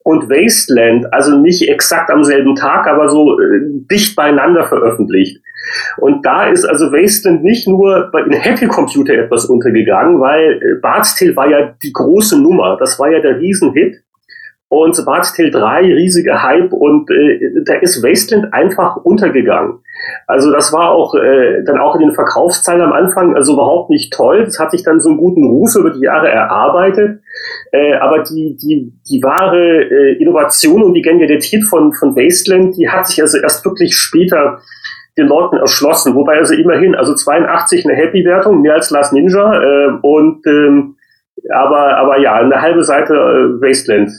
[0.04, 5.42] und Wasteland, also nicht exakt am selben Tag, aber so äh, dicht beieinander veröffentlicht.
[5.98, 10.80] Und da ist also Wasteland nicht nur bei den Happy Computer etwas untergegangen, weil äh,
[10.82, 14.02] Bard's Tale war ja die große Nummer, das war ja der Riesenhit.
[14.70, 19.80] und Bart's Tale 3, riesiger Hype und äh, da ist Wasteland einfach untergegangen.
[20.28, 24.14] Also das war auch äh, dann auch in den Verkaufszahlen am Anfang also überhaupt nicht
[24.14, 24.46] toll.
[24.46, 27.22] Das hat sich dann so einen guten Ruf über die Jahre erarbeitet.
[27.72, 32.90] Äh, aber die, die, die wahre äh, Innovation und die Genialität von, von Wasteland, die
[32.90, 34.60] hat sich also erst wirklich später
[35.18, 36.16] den Leuten erschlossen.
[36.16, 40.96] Wobei also immerhin, also 82 eine Happy-Wertung, mehr als Last Ninja äh, und ähm,
[41.54, 44.12] aber, aber ja, eine halbe Seite äh, Wasteland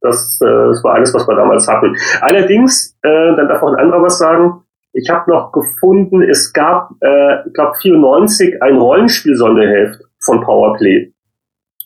[0.00, 1.96] das, äh, das war alles, was wir damals hatten.
[2.20, 6.90] Allerdings, äh, dann darf auch ein anderer was sagen, ich habe noch gefunden, es gab,
[7.00, 11.12] äh, ich glaube 94 ein Rollenspiel-Sonderheft von Powerplay.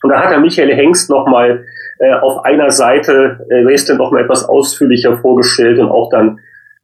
[0.05, 1.65] Und da hat der Michael Hengst nochmal
[1.97, 6.37] äh, auf einer Seite äh, Wasteland noch mal etwas ausführlicher vorgestellt und auch dann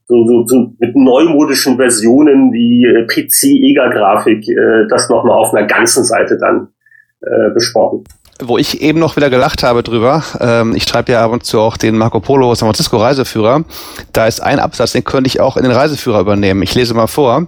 [0.07, 6.03] so, so, so mit neumodischen Versionen wie äh, PC-EGA-Grafik äh, das nochmal auf einer ganzen
[6.03, 6.69] Seite dann
[7.21, 8.05] äh, besprochen
[8.43, 11.59] wo ich eben noch wieder gelacht habe drüber, ähm, ich schreibe ja ab und zu
[11.59, 13.63] auch den Marco Polo San Francisco Reiseführer,
[14.13, 16.63] da ist ein Absatz, den könnte ich auch in den Reiseführer übernehmen.
[16.63, 17.45] Ich lese mal vor.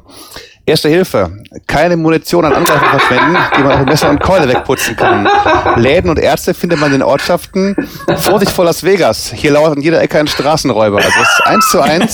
[0.65, 1.29] Erste Hilfe.
[1.67, 5.27] Keine Munition an Angreifer verschwenden, die man auch mit Messer und Keule wegputzen kann.
[5.75, 7.75] Läden und Ärzte findet man in den Ortschaften.
[8.17, 9.33] Vorsicht vor Las Vegas.
[9.35, 10.97] Hier lauert in jeder Ecke ein Straßenräuber.
[10.97, 12.13] Also das ist eins zu eins.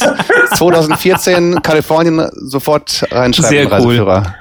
[0.56, 3.50] 2014 Kalifornien sofort reinschreiben.
[3.50, 3.72] Sehr cool.
[3.72, 4.36] Reiseführer.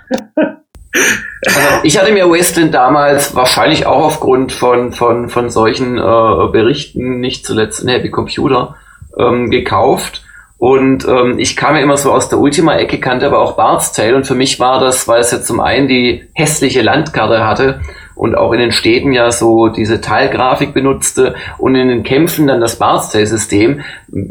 [1.44, 7.20] Also ich hatte mir Wasteland damals wahrscheinlich auch aufgrund von, von, von solchen äh, Berichten,
[7.20, 8.74] nicht zuletzt in Happy Computer,
[9.18, 10.22] ähm, gekauft.
[10.58, 14.16] Und ähm, ich kam ja immer so aus der Ultima-Ecke, kannte aber auch Bart's Tale.
[14.16, 17.80] Und für mich war das, weil es ja zum einen die hässliche Landkarte hatte
[18.16, 22.60] und auch in den Städten ja so diese Teilgrafik benutzte und in den Kämpfen dann
[22.60, 23.82] das Bart's Tale-System.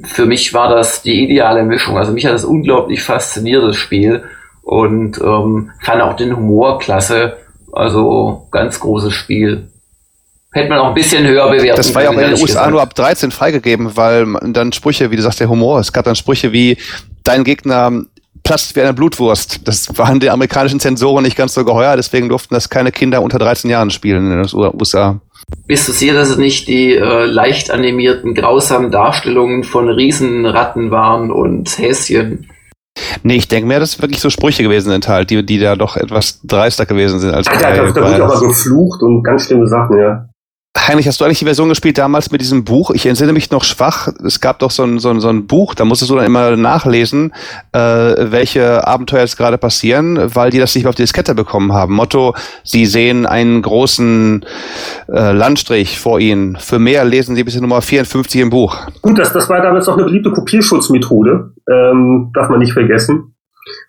[0.04, 1.98] Für mich war das die ideale Mischung.
[1.98, 4.24] Also mich hat das unglaublich fasziniert, das Spiel
[4.64, 7.38] und ähm, fand auch den Humor klasse.
[7.72, 9.70] Also ganz großes Spiel.
[10.54, 12.72] Hätte man auch ein bisschen höher bewerten Das war ja auch in den USA gesagt.
[12.72, 16.16] nur ab 13 freigegeben, weil dann Sprüche, wie du sagst, der Humor, es gab dann
[16.16, 16.78] Sprüche wie,
[17.24, 17.92] dein Gegner
[18.44, 19.68] platzt wie eine Blutwurst.
[19.68, 23.40] Das waren den amerikanischen Zensoren nicht ganz so geheuer, deswegen durften das keine Kinder unter
[23.40, 25.20] 13 Jahren spielen in den USA.
[25.66, 31.30] Bist du sicher, dass es nicht die äh, leicht animierten, grausamen Darstellungen von Riesenratten waren
[31.32, 32.50] und Häschen?
[33.24, 35.98] Nee, ich denke mir, dass wirklich so Sprüche gewesen sind halt, die, die da doch
[35.98, 39.68] etwas dreister gewesen sind als Ach, bei, ja, da wird aber geflucht und ganz schlimme
[39.68, 40.30] Sachen, ja.
[40.78, 42.92] Heinrich, hast du eigentlich die Version gespielt damals mit diesem Buch?
[42.92, 44.10] Ich entsinne mich noch schwach.
[44.26, 46.56] Es gab doch so ein, so ein, so ein Buch, da musstest du dann immer
[46.56, 47.34] nachlesen,
[47.72, 51.74] äh, welche Abenteuer jetzt gerade passieren, weil die das nicht mehr auf die Diskette bekommen
[51.74, 51.94] haben.
[51.94, 54.46] Motto, sie sehen einen großen
[55.10, 56.58] äh, Landstrich vor ihnen.
[56.58, 58.78] Für mehr lesen sie bis Nummer 54 im Buch.
[59.02, 63.34] Gut, das, das war damals noch eine beliebte Kopierschutzmethode, ähm, darf man nicht vergessen.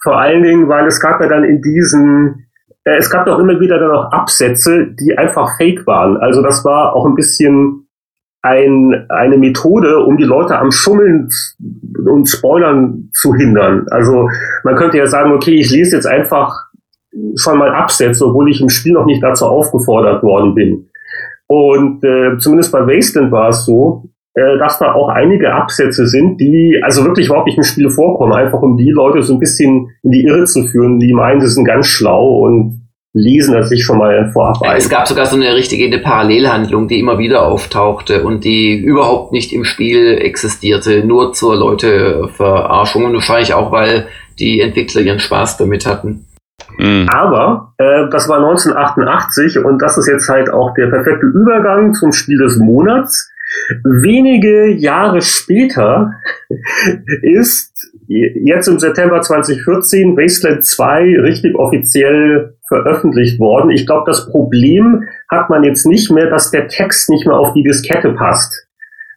[0.03, 2.48] Vor allen Dingen, weil es gab ja dann in diesen
[2.97, 6.17] es gab doch immer wieder dann auch Absätze, die einfach fake waren.
[6.17, 7.89] Also das war auch ein bisschen
[8.43, 11.29] ein, eine Methode, um die Leute am Schummeln
[12.07, 13.87] und Spoilern zu hindern.
[13.91, 14.29] Also
[14.65, 16.69] man könnte ja sagen, okay, ich lese jetzt einfach
[17.37, 20.89] schon mal Absätze, obwohl ich im Spiel noch nicht dazu aufgefordert worden bin.
[21.47, 24.18] Und äh, zumindest bei Wasteland war es so, äh,
[24.59, 28.61] dass da auch einige Absätze sind, die also wirklich überhaupt nicht im Spiel vorkommen, einfach
[28.63, 31.65] um die Leute so ein bisschen in die Irre zu führen, die meinen, sie sind
[31.65, 34.77] ganz schlau und lesen das sich schon mal vorab ein.
[34.77, 39.33] Es gab sogar so eine richtige eine Parallelhandlung, die immer wieder auftauchte und die überhaupt
[39.33, 44.07] nicht im Spiel existierte, nur zur Leuteverarschung und wahrscheinlich auch, weil
[44.39, 46.27] die Entwickler ihren Spaß damit hatten.
[46.77, 47.09] Mhm.
[47.11, 52.13] Aber äh, das war 1988 und das ist jetzt halt auch der perfekte Übergang zum
[52.13, 53.31] Spiel des Monats.
[53.85, 56.15] Wenige Jahre später
[57.23, 63.71] ist jetzt im September 2014 Wasteland 2 richtig offiziell veröffentlicht worden.
[63.71, 67.53] Ich glaube, das Problem hat man jetzt nicht mehr, dass der Text nicht mehr auf
[67.55, 68.67] die Diskette passt.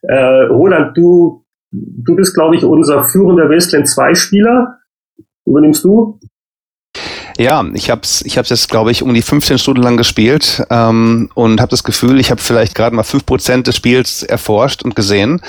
[0.01, 4.79] Äh, Roland, du, du bist, glaube ich, unser führender Wasteland 2 Spieler.
[5.45, 6.19] Übernimmst du?
[7.41, 10.63] Ja, ich habe es ich hab's jetzt, glaube ich, um die 15 Stunden lang gespielt
[10.69, 14.95] ähm, und habe das Gefühl, ich habe vielleicht gerade mal 5% des Spiels erforscht und
[14.95, 15.41] gesehen.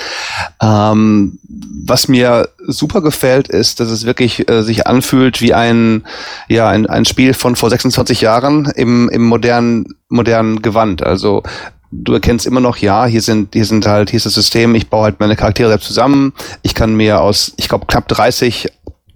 [0.59, 1.37] Ähm,
[1.85, 6.03] was mir super gefällt, ist, dass es wirklich äh, sich anfühlt wie ein,
[6.47, 11.03] ja, ein, ein Spiel von vor 26 Jahren im, im modernen, modernen Gewand.
[11.03, 11.43] Also
[11.91, 14.89] du erkennst immer noch, ja, hier sind, hier sind halt, hier ist das System, ich
[14.89, 16.33] baue halt meine Charaktere selbst zusammen.
[16.63, 18.69] Ich kann mir aus, ich glaube, knapp 30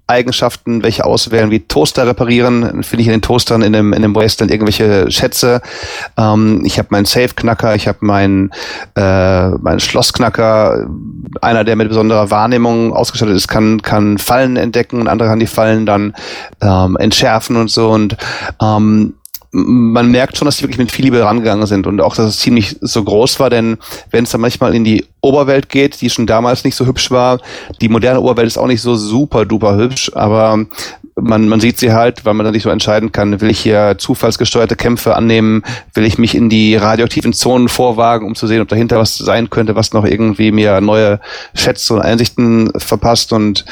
[0.07, 4.15] Eigenschaften, welche auswählen, wie Toaster reparieren, finde ich in den Toastern in dem, in dem
[4.15, 5.61] Wasteland irgendwelche Schätze.
[6.17, 8.51] Ähm, ich habe meinen Safe-Knacker, ich habe meinen,
[8.95, 10.87] äh, meinen Schlossknacker,
[11.41, 15.47] einer, der mit besonderer Wahrnehmung ausgestattet ist, kann, kann Fallen entdecken und andere kann die
[15.47, 16.13] Fallen dann
[16.61, 17.89] ähm, entschärfen und so.
[17.89, 18.15] Und
[18.61, 19.13] ähm,
[19.51, 22.39] man merkt schon, dass die wirklich mit viel Liebe rangegangen sind und auch, dass es
[22.39, 23.77] ziemlich so groß war, denn
[24.11, 27.39] wenn es dann manchmal in die Oberwelt geht, die schon damals nicht so hübsch war,
[27.81, 30.65] die moderne Oberwelt ist auch nicht so super duper hübsch, aber
[31.19, 33.95] man, man sieht sie halt, weil man dann nicht so entscheiden kann, will ich hier
[33.97, 35.63] zufallsgesteuerte Kämpfe annehmen,
[35.93, 39.49] will ich mich in die radioaktiven Zonen vorwagen, um zu sehen, ob dahinter was sein
[39.49, 41.19] könnte, was noch irgendwie mir neue
[41.55, 43.65] Schätze und Einsichten verpasst und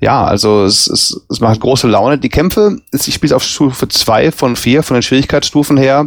[0.00, 2.18] ja, also es, es, es macht große Laune.
[2.18, 6.06] Die Kämpfe, ich spiele auf Stufe zwei von vier von den Schwierigkeitsstufen her,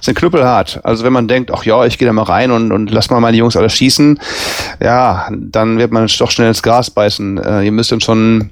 [0.00, 0.80] sind knüppelhart.
[0.84, 3.20] Also wenn man denkt, ach ja, ich gehe da mal rein und, und lass mal
[3.20, 4.20] meine Jungs alle schießen,
[4.82, 7.38] ja, dann wird man doch schnell ins Gras beißen.
[7.38, 8.50] Äh, ihr müsst dann schon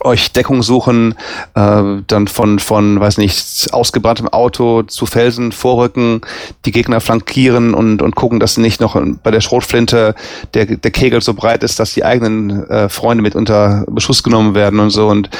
[0.00, 1.14] euch Deckung suchen,
[1.54, 6.20] äh, dann von, von, weiß nicht, ausgebranntem Auto zu Felsen vorrücken,
[6.64, 10.14] die Gegner flankieren und, und gucken, dass nicht noch bei der Schrotflinte
[10.54, 14.54] der, der Kegel so breit ist, dass die eigenen äh, Freunde mit unter Beschuss genommen
[14.54, 15.08] werden und so.
[15.08, 15.30] Und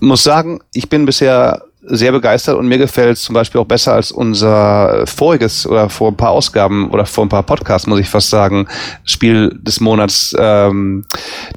[0.00, 3.94] muss sagen, ich bin bisher sehr begeistert und mir gefällt es zum Beispiel auch besser
[3.94, 8.08] als unser voriges oder vor ein paar Ausgaben oder vor ein paar Podcasts, muss ich
[8.08, 8.66] fast sagen,
[9.04, 11.04] Spiel des Monats ähm,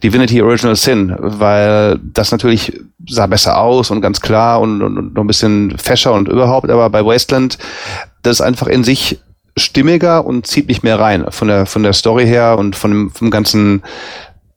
[0.03, 5.13] Divinity Original Sin, weil das natürlich sah besser aus und ganz klar und, und, und
[5.15, 7.57] noch ein bisschen fescher und überhaupt, aber bei Wasteland,
[8.21, 9.19] das ist einfach in sich
[9.57, 13.11] stimmiger und zieht mich mehr rein von der von der Story her und von dem
[13.11, 13.83] vom ganzen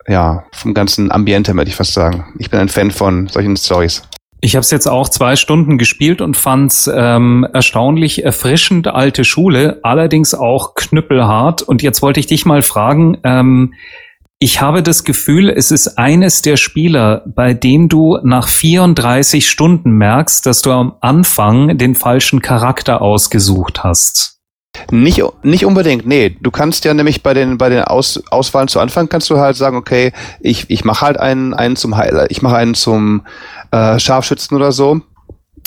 [0.07, 2.27] ja vom ganzen Ambiente würde ich fast sagen.
[2.39, 4.03] Ich bin ein Fan von solchen Stories.
[4.45, 9.79] Ich habe es jetzt auch zwei Stunden gespielt und fand's ähm, erstaunlich erfrischend alte Schule,
[9.85, 11.63] allerdings auch knüppelhart.
[11.63, 13.75] Und jetzt wollte ich dich mal fragen, ähm,
[14.41, 19.93] ich habe das Gefühl, es ist eines der Spieler, bei dem du nach 34 Stunden
[19.93, 24.42] merkst, dass du am Anfang den falschen Charakter ausgesucht hast.
[24.91, 26.37] Nicht, nicht unbedingt, nee.
[26.41, 29.57] Du kannst ja nämlich bei den, bei den Aus, Auswahlen zu Anfang kannst du halt
[29.57, 33.23] sagen, okay, ich, ich mache halt einen, einen zum Heiler, ich mache einen zum
[33.71, 35.01] äh, Scharfschützen oder so.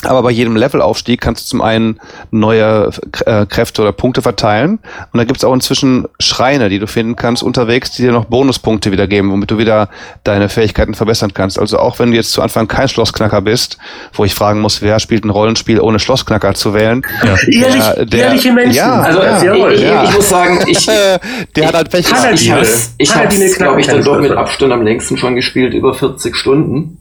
[0.06, 1.99] Aber bei jedem Levelaufstieg kannst du zum einen
[2.32, 2.91] neue
[3.26, 4.80] äh, Kräfte oder Punkte verteilen.
[5.11, 8.26] Und da gibt es auch inzwischen Schreine, die du finden kannst unterwegs, die dir noch
[8.26, 9.90] Bonuspunkte wiedergeben, womit du wieder
[10.23, 11.60] deine Fähigkeiten verbessern kannst.
[11.60, 13.77] Also auch wenn du jetzt zu Anfang kein Schlossknacker bist,
[14.14, 17.02] wo ich fragen muss, wer spielt ein Rollenspiel ohne Schlossknacker zu wählen.
[17.23, 17.36] Ja.
[17.65, 18.76] Ehrlich, der, der, ehrliche Menschen.
[18.76, 20.86] Ja, also ja, ich, ich, ich, muss sagen, ich,
[21.56, 22.52] der hat halt Pech ich, ich,
[22.98, 23.27] ich habe
[23.57, 26.99] glaube ich, dann doch mit Abstand am längsten schon gespielt, über 40 Stunden.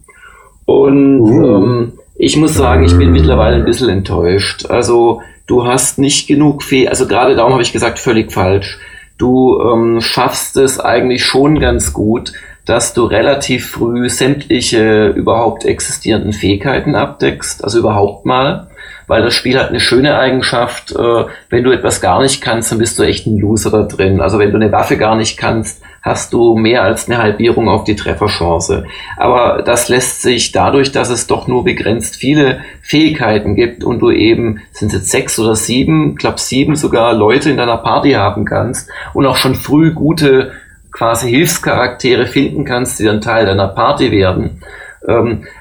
[0.65, 1.45] Und uh.
[1.45, 4.65] ähm, ich muss sagen, ich bin mittlerweile ein bisschen enttäuscht.
[4.67, 8.79] Also du hast nicht genug Fee, also gerade darum habe ich gesagt, völlig falsch.
[9.17, 12.33] Du ähm, schaffst es eigentlich schon ganz gut,
[12.65, 18.67] dass du relativ früh sämtliche überhaupt existierenden Fähigkeiten abdeckst, also überhaupt mal,
[19.07, 22.79] weil das Spiel hat eine schöne Eigenschaft, äh, wenn du etwas gar nicht kannst, dann
[22.79, 24.21] bist du echt ein Loser da drin.
[24.21, 27.83] Also wenn du eine Waffe gar nicht kannst, hast du mehr als eine Halbierung auf
[27.83, 28.85] die Trefferchance.
[29.17, 34.11] Aber das lässt sich dadurch, dass es doch nur begrenzt viele Fähigkeiten gibt und du
[34.11, 38.45] eben, sind es jetzt sechs oder sieben, glaube sieben sogar Leute in deiner Party haben
[38.45, 40.51] kannst und auch schon früh gute
[40.91, 44.61] quasi Hilfscharaktere finden kannst, die dann Teil deiner Party werden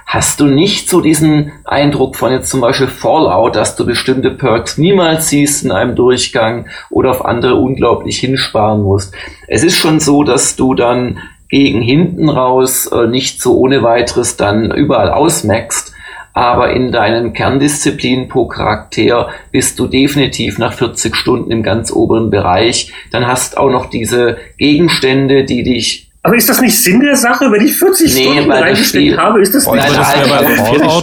[0.06, 4.78] hast du nicht so diesen Eindruck von jetzt zum Beispiel Fallout, dass du bestimmte Perks
[4.78, 9.14] niemals siehst in einem Durchgang oder auf andere unglaublich hinsparen musst.
[9.48, 11.18] Es ist schon so, dass du dann
[11.48, 15.92] gegen hinten raus äh, nicht so ohne weiteres dann überall ausmaxst,
[16.32, 22.30] aber in deinen Kerndisziplinen pro Charakter bist du definitiv nach 40 Stunden im ganz oberen
[22.30, 22.92] Bereich.
[23.12, 27.52] Dann hast auch noch diese Gegenstände, die dich aber ist das nicht Sinn der Sache,
[27.52, 29.42] wenn ich 40 nee, Stunden reingesteckt habe?
[29.42, 30.14] Ist das nicht nein, das,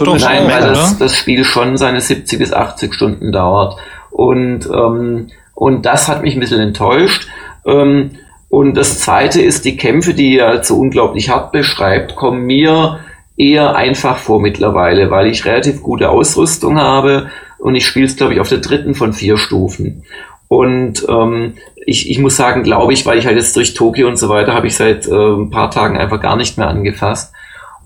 [0.00, 3.76] bei nein, weil das, das Spiel schon seine 70 bis 80 Stunden dauert.
[4.10, 7.28] Und, ähm, und das hat mich ein bisschen enttäuscht.
[7.64, 8.16] Ähm,
[8.48, 12.98] und das zweite ist, die Kämpfe, die er so unglaublich hart beschreibt, kommen mir
[13.36, 18.34] eher einfach vor mittlerweile, weil ich relativ gute Ausrüstung habe und ich spiele es, glaube
[18.34, 20.02] ich, auf der dritten von vier Stufen.
[20.48, 21.54] Und ähm,
[21.86, 24.54] ich, ich muss sagen, glaube ich, weil ich halt jetzt durch Tokio und so weiter
[24.54, 27.32] habe ich seit äh, ein paar Tagen einfach gar nicht mehr angefasst.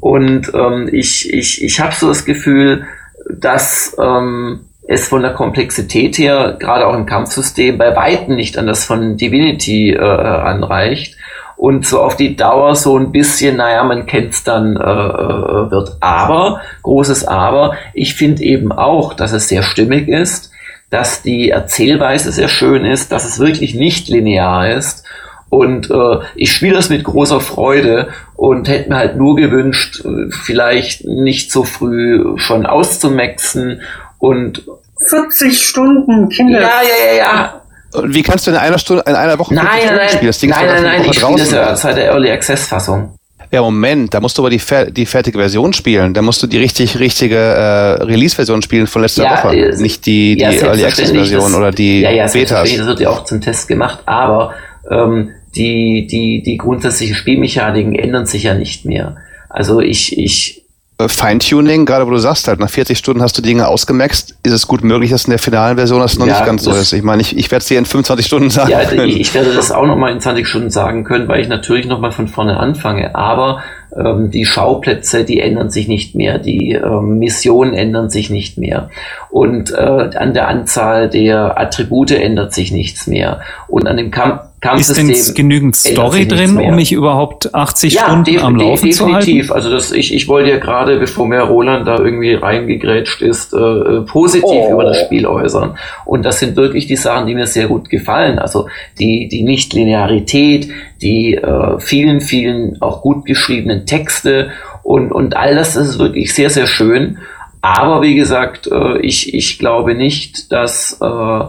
[0.01, 2.85] Und ähm, ich, ich, ich habe so das Gefühl,
[3.31, 8.66] dass ähm, es von der Komplexität her, gerade auch im Kampfsystem, bei Weitem nicht an
[8.66, 11.16] das von Divinity äh, anreicht.
[11.56, 15.97] Und so auf die Dauer so ein bisschen, naja, man kennt's dann äh, äh wird.
[16.01, 20.52] Aber, großes Aber, ich finde eben auch, dass es sehr stimmig ist
[20.90, 25.04] dass die Erzählweise sehr schön ist, dass es wirklich nicht linear ist.
[25.48, 30.30] Und äh, ich spiele das mit großer Freude und hätte mir halt nur gewünscht, äh,
[30.30, 33.80] vielleicht nicht so früh schon auszumaxen
[34.18, 34.64] und
[35.08, 36.60] 40 Stunden, Kinder.
[36.60, 37.62] Ja, ja, ja, ja.
[37.92, 40.26] Und wie kannst du in einer Stunde, in einer Woche nein, nein, nein, spielen?
[40.26, 43.16] Das Ding nein, nein, nein, ich spiele das ja seit der Early Access Fassung.
[43.51, 44.60] Ja, Moment, da musst du aber die,
[44.90, 46.14] die fertige Version spielen.
[46.14, 49.56] Da musst du die richtig, richtige äh, Release-Version spielen von letzter ja, Woche.
[49.56, 52.74] Äh, nicht die, die ja, Early Access-Version oder die ja, ja, Betas.
[52.77, 54.52] Das wird ja auch zum Test gemacht, aber
[54.90, 59.16] ähm, die, die, die grundsätzlichen Spielmechaniken ändern sich ja nicht mehr.
[59.48, 60.65] Also ich, ich
[60.98, 64.66] Feintuning, gerade wo du sagst, halt nach 40 Stunden hast du Dinge ausgemaxt, ist es
[64.66, 66.94] gut möglich, dass in der finalen Version das noch ja, nicht ganz so ist.
[66.94, 68.70] Ich meine, ich, ich werde es dir in 25 Stunden sagen.
[68.70, 69.10] Ja, können.
[69.10, 72.28] ich werde das auch nochmal in 20 Stunden sagen können, weil ich natürlich nochmal von
[72.28, 73.14] vorne anfange.
[73.14, 73.62] Aber
[73.94, 78.90] ähm, die Schauplätze, die ändern sich nicht mehr, die ähm, Missionen ändern sich nicht mehr
[79.31, 84.40] und äh, an der Anzahl der Attribute ändert sich nichts mehr und an dem Kampf
[84.77, 89.27] ist denn genügend Story drin, um mich überhaupt 80 ja, Stunden am Laufen zu halten?
[89.27, 89.53] Definitiv.
[89.53, 93.59] Also das, ich, ich wollte ja gerade, bevor mir Roland da irgendwie reingegrätscht ist, äh,
[93.59, 94.73] äh, positiv oh.
[94.73, 95.77] über das Spiel äußern.
[96.05, 98.39] Und das sind wirklich die Sachen, die mir sehr gut gefallen.
[98.39, 98.66] Also
[98.99, 100.69] die, die Nichtlinearität,
[101.03, 104.51] die äh, vielen, vielen auch gut geschriebenen Texte
[104.83, 107.19] und, und all das ist wirklich sehr, sehr schön.
[107.61, 111.41] Aber wie gesagt, äh, ich, ich glaube nicht, dass äh,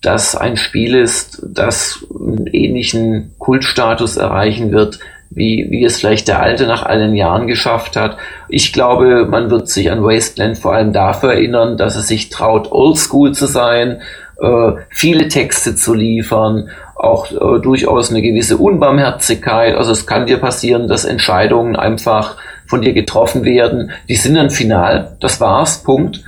[0.00, 5.00] das ein Spiel ist, das einen ähnlichen Kultstatus erreichen wird,
[5.30, 8.16] wie, wie es vielleicht der Alte nach allen Jahren geschafft hat.
[8.48, 12.72] Ich glaube, man wird sich an Wasteland vor allem dafür erinnern, dass es sich traut,
[12.72, 14.00] oldschool zu sein,
[14.40, 19.74] äh, viele Texte zu liefern, auch äh, durchaus eine gewisse Unbarmherzigkeit.
[19.74, 23.90] Also es kann dir passieren, dass Entscheidungen einfach von dir getroffen werden.
[24.08, 26.22] Die sind dann final, das war's, Punkt.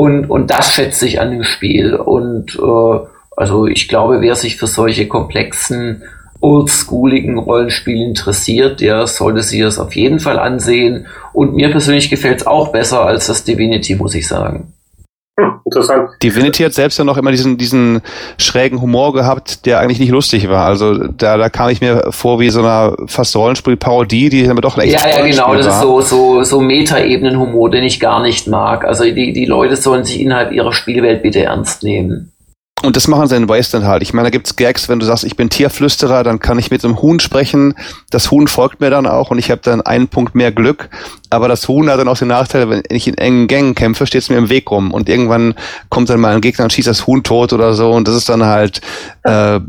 [0.00, 1.94] Und, und das schätze ich an dem Spiel.
[1.94, 3.06] Und äh,
[3.36, 6.04] also ich glaube, wer sich für solche komplexen,
[6.40, 11.06] oldschooligen Rollenspiele interessiert, der sollte sich das auf jeden Fall ansehen.
[11.34, 14.72] Und mir persönlich gefällt es auch besser als das Divinity, muss ich sagen.
[15.38, 16.10] Hm, interessant.
[16.22, 18.02] Divinity hat selbst ja noch immer diesen, diesen
[18.38, 20.66] schrägen Humor gehabt, der eigentlich nicht lustig war.
[20.66, 24.76] Also da, da kam ich mir vor wie so eine fast Rollenspiel-Parodie, die aber doch
[24.78, 25.74] echt Ja, ja, genau, das war.
[25.74, 28.84] ist so, so, so Meta-Ebenen-Humor, den ich gar nicht mag.
[28.84, 32.32] Also die, die Leute sollen sich innerhalb ihrer Spielwelt bitte ernst nehmen.
[32.82, 34.02] Und das machen sie in Wasteland halt.
[34.02, 36.82] Ich meine, da gibt's Gags, wenn du sagst, ich bin Tierflüsterer, dann kann ich mit
[36.82, 37.74] einem Huhn sprechen.
[38.10, 40.88] Das Huhn folgt mir dann auch und ich habe dann einen Punkt mehr Glück.
[41.30, 44.22] Aber das Huhn hat dann auch den Nachteil, wenn ich in engen Gängen kämpfe, steht
[44.22, 44.92] es mir im Weg rum.
[44.92, 45.54] Und irgendwann
[45.88, 47.92] kommt dann mal ein Gegner und schießt das Huhn tot oder so.
[47.92, 48.80] Und das ist dann halt
[49.22, 49.60] äh,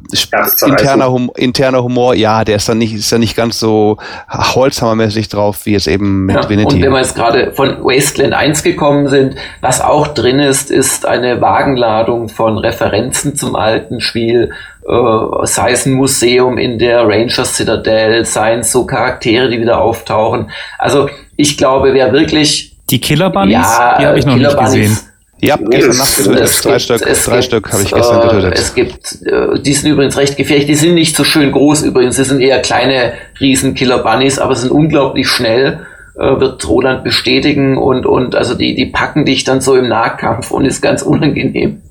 [0.66, 2.16] interner, hum interner Humor.
[2.16, 3.98] Ja, der ist dann nicht, ist dann nicht ganz so
[4.28, 6.76] holzhammermäßig drauf, wie es eben mit ja, Vinity.
[6.76, 11.06] Und wenn wir jetzt gerade von Wasteland 1 gekommen sind, was auch drin ist, ist
[11.06, 14.52] eine Wagenladung von Referenzen zum alten Spiel
[14.88, 19.80] äh, sei es ein Museum in der Rangers Citadel, seien es so Charaktere, die wieder
[19.80, 20.50] auftauchen.
[20.80, 21.08] Also
[21.41, 24.73] ich glaube, wer wirklich die Killer Bunnies, ja, die habe ich noch Killer nicht Bunnies,
[24.73, 24.97] gesehen.
[25.43, 26.65] Ja, gestern Nacht getötet.
[26.65, 28.59] Drei Stück, drei Stück habe ich gestern äh, getötet.
[28.59, 30.68] Es gibt, äh, die sind übrigens recht gefährlich.
[30.68, 32.18] Die sind nicht so schön groß übrigens.
[32.18, 35.80] Die sind eher kleine Riesen-Killer Bunnies, aber sind unglaublich schnell
[36.15, 40.51] äh, wird Roland bestätigen und, und also die, die packen dich dann so im Nahkampf
[40.51, 41.81] und ist ganz unangenehm.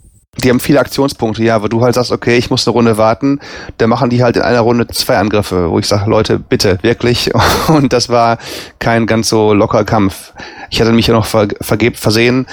[0.40, 3.40] Die haben viele Aktionspunkte, ja, wo du halt sagst, okay, ich muss eine Runde warten,
[3.78, 7.30] dann machen die halt in einer Runde zwei Angriffe, wo ich sage, Leute, bitte, wirklich.
[7.68, 8.38] Und das war
[8.78, 10.32] kein ganz so locker Kampf.
[10.70, 12.46] Ich hatte mich ja noch ver versehen,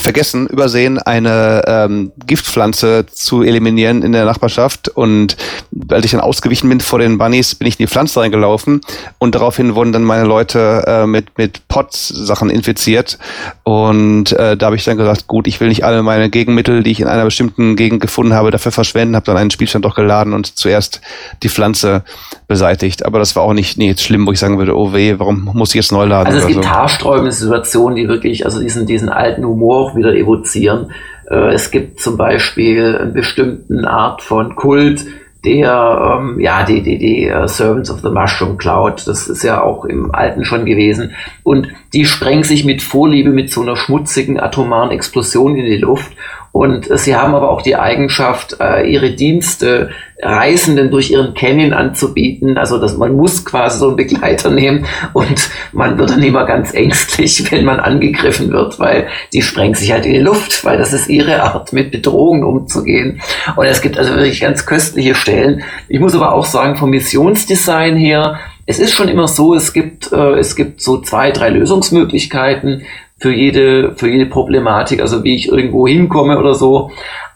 [0.00, 4.88] vergessen, übersehen, eine ähm, Giftpflanze zu eliminieren in der Nachbarschaft.
[4.88, 5.36] Und
[5.70, 8.80] weil ich dann ausgewichen bin vor den Bunnies, bin ich in die Pflanze reingelaufen
[9.18, 13.18] und daraufhin wurden dann meine Leute äh, mit, mit Pots-Sachen infiziert.
[13.64, 16.90] Und äh, da habe ich dann gesagt, gut, ich will nicht alle meine Gegenmittel, die
[16.90, 20.32] ich in einer bestimmten Gegend gefunden habe, dafür verschwenden, habe dann einen Spielstand doch geladen
[20.32, 21.00] und zuerst
[21.42, 22.02] die Pflanze
[22.46, 23.04] beseitigt.
[23.04, 25.70] Aber das war auch nicht nee, schlimm, wo ich sagen würde, oh weh, warum muss
[25.70, 26.28] ich jetzt neu laden?
[26.28, 26.70] Also es gibt so.
[26.70, 30.92] haarsträubende Situationen, die wirklich, also diesen, diesen alten Humor auch wieder evozieren.
[31.30, 35.06] Äh, es gibt zum Beispiel eine bestimmten Art von Kult,
[35.44, 39.62] der, ähm, ja, die, die, die uh, Servants of the Mushroom Cloud, das ist ja
[39.62, 41.12] auch im Alten schon gewesen.
[41.44, 46.12] Und die sprengen sich mit Vorliebe mit so einer schmutzigen atomaren Explosion in die Luft
[46.58, 49.90] und sie haben aber auch die Eigenschaft, äh, ihre Dienste
[50.20, 52.58] Reisenden durch ihren Canyon anzubieten.
[52.58, 56.74] Also dass man muss quasi so einen Begleiter nehmen und man wird dann immer ganz
[56.74, 60.92] ängstlich, wenn man angegriffen wird, weil die sprengen sich halt in die Luft, weil das
[60.92, 63.20] ist ihre Art, mit Bedrohungen umzugehen.
[63.54, 65.62] Und es gibt also wirklich ganz köstliche Stellen.
[65.86, 70.10] Ich muss aber auch sagen, vom Missionsdesign her, es ist schon immer so, es gibt,
[70.10, 72.82] äh, es gibt so zwei, drei Lösungsmöglichkeiten
[73.18, 76.90] für jede, für jede Problematik, also wie ich irgendwo hinkomme oder so.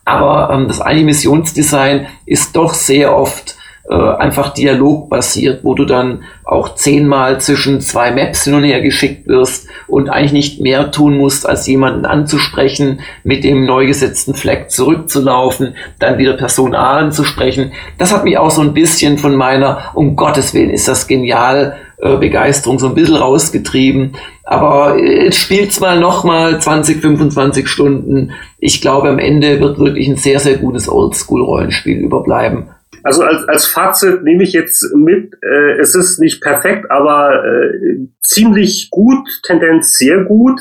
[0.04, 3.56] Aber ähm, das Animationsdesign ist doch sehr oft
[3.88, 9.26] äh, einfach dialogbasiert, wo du dann auch zehnmal zwischen zwei Maps hin und her geschickt
[9.26, 14.70] wirst und eigentlich nicht mehr tun musst, als jemanden anzusprechen, mit dem neu gesetzten Fleck
[14.70, 17.72] zurückzulaufen, dann wieder Person A anzusprechen.
[17.98, 21.76] Das hat mich auch so ein bisschen von meiner, um Gottes Willen, ist das genial,
[22.02, 24.16] Begeisterung so ein bisschen rausgetrieben.
[24.44, 28.32] Aber jetzt spielt's mal nochmal 20, 25 Stunden.
[28.58, 32.68] Ich glaube, am Ende wird wirklich ein sehr, sehr gutes Oldschool-Rollenspiel überbleiben.
[33.04, 37.98] Also als, als Fazit nehme ich jetzt mit, äh, es ist nicht perfekt, aber äh,
[38.20, 40.60] ziemlich gut, Tendenz sehr gut.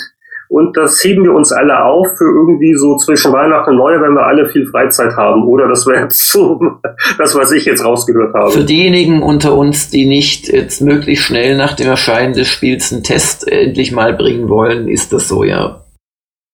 [0.52, 4.16] Und das heben wir uns alle auf für irgendwie so zwischen Weihnachten und Neujahr, wenn
[4.16, 5.48] wir alle viel Freizeit haben.
[5.48, 6.60] Oder das wäre jetzt so
[7.18, 8.52] das, was ich jetzt rausgehört habe.
[8.52, 13.02] Für diejenigen unter uns, die nicht jetzt möglichst schnell nach dem Erscheinen des Spiels einen
[13.02, 15.86] Test endlich mal bringen wollen, ist das so, ja.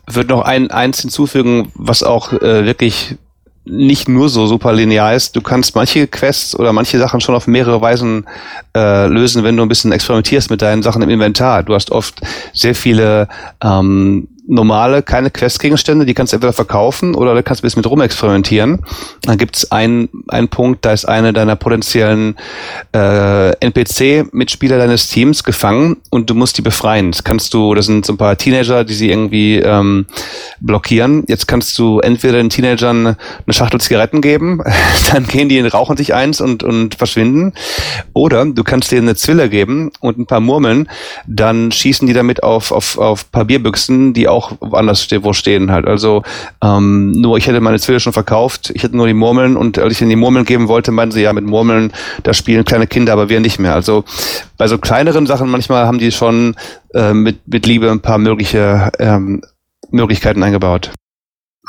[0.06, 3.18] Würde noch ein, eins hinzufügen, was auch äh, wirklich
[3.70, 5.36] nicht nur so super linear ist.
[5.36, 8.26] Du kannst manche Quests oder manche Sachen schon auf mehrere Weisen
[8.76, 11.64] äh, lösen, wenn du ein bisschen experimentierst mit deinen Sachen im Inventar.
[11.64, 12.22] Du hast oft
[12.54, 13.28] sehr viele
[13.64, 17.90] ähm, normale, keine Questgegenstände, die kannst du entweder verkaufen oder du kannst ein bisschen mit
[17.90, 18.84] rumexperimentieren.
[19.24, 22.36] Dann gibt es einen, einen Punkt, da ist eine deiner potenziellen
[22.94, 27.12] äh, NPC-Mitspieler deines Teams gefangen und du musst die befreien.
[27.12, 30.06] Das kannst du, das sind so ein paar Teenager, die sie irgendwie ähm,
[30.62, 31.26] blockieren.
[31.28, 33.18] Jetzt kannst du entweder den Teenagern eine
[33.54, 34.62] Schachtel Zigaretten geben,
[35.12, 37.54] dann gehen die, rauchen sich eins und, und verschwinden.
[38.14, 40.88] Oder du kannst denen eine Zwille geben und ein paar Murmeln,
[41.26, 45.88] dann schießen die damit auf, auf, auf Papierbüchsen, die auch auch woanders wo stehen halt.
[45.88, 46.24] Also
[46.64, 49.94] ähm, nur ich hätte meine Zwille schon verkauft, ich hätte nur die Murmeln und als
[49.94, 51.92] ich ihnen die Murmeln geben wollte, meinten sie ja mit Murmeln,
[52.24, 53.74] da spielen kleine Kinder, aber wir nicht mehr.
[53.74, 54.04] Also
[54.58, 56.56] bei so kleineren Sachen manchmal haben die schon
[56.94, 59.42] äh, mit, mit Liebe ein paar mögliche ähm,
[59.90, 60.92] Möglichkeiten eingebaut.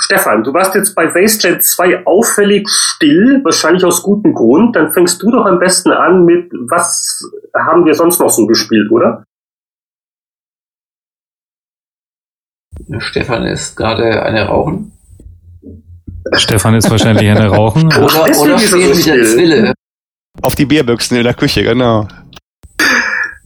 [0.00, 4.76] Stefan, du warst jetzt bei Wasteland 2 auffällig still, wahrscheinlich aus gutem Grund.
[4.76, 8.92] Dann fängst du doch am besten an mit, was haben wir sonst noch so gespielt,
[8.92, 9.24] oder?
[12.98, 14.92] Stefan ist gerade eine Rauchen.
[16.32, 17.86] Stefan ist wahrscheinlich eine Rauchen.
[17.92, 19.74] oder oder stehen mit der Zwille.
[20.42, 22.06] Auf die Bierbüchsen in der Küche, genau.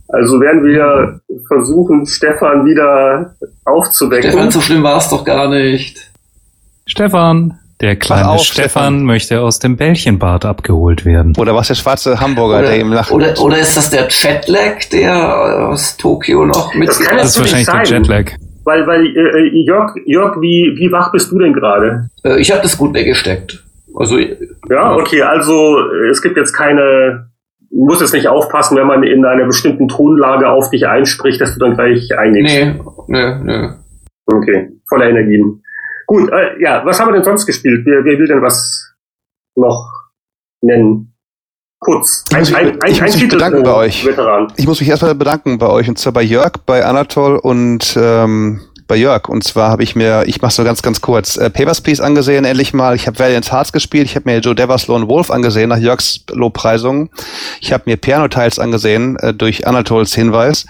[0.08, 4.30] Also werden wir versuchen, Stefan wieder aufzuwecken.
[4.30, 6.10] Stefan, so schlimm war es doch gar nicht.
[6.86, 11.34] Stefan, der kleine auf, Stefan, Stefan, möchte aus dem Bällchenbad abgeholt werden.
[11.38, 13.10] Oder was der schwarze Hamburger, oder, der ihm lacht.
[13.10, 16.90] Oder, oder ist das der Jetlag, der aus Tokio noch mit?
[16.90, 17.84] Das, kann das ist wahrscheinlich sein.
[17.84, 18.32] der Jetlag.
[18.64, 22.10] Weil, weil äh, äh, Jörg, Jörg, wie, wie wach bist du denn gerade?
[22.24, 23.64] Äh, ich habe das gut weggesteckt.
[23.94, 25.78] Also ja, okay, also
[26.10, 27.28] es gibt jetzt keine,
[27.70, 31.60] muss jetzt nicht aufpassen, wenn man in einer bestimmten Tonlage auf dich einspricht, dass du
[31.60, 32.54] dann gleich einnickst.
[32.54, 32.74] Nee,
[33.08, 33.68] nee, nee.
[34.26, 35.62] Okay, voller Energien.
[36.06, 37.82] Gut, äh, ja, was haben wir denn sonst gespielt?
[37.84, 38.94] Wer, wer will denn was
[39.56, 39.90] noch
[40.62, 41.11] nennen?
[41.82, 42.24] Kurz.
[42.32, 44.06] Ein, ich, ein, ein, ich muss mich bedanken bei euch.
[44.06, 44.52] Veteran.
[44.56, 48.60] Ich muss mich erstmal bedanken bei euch und zwar bei Jörg, bei Anatol und ähm,
[48.86, 49.28] bei Jörg.
[49.28, 52.44] Und zwar habe ich mir, ich mache so ganz, ganz kurz, äh, Papers, Please angesehen,
[52.44, 52.94] endlich mal.
[52.94, 56.20] Ich habe Valiant Hearts gespielt, ich habe mir Joe Devers Lone Wolf angesehen, nach Jörgs
[56.30, 57.10] Lobpreisung.
[57.60, 60.66] Ich habe mir Piano Tiles angesehen, äh, durch Anatols Hinweis.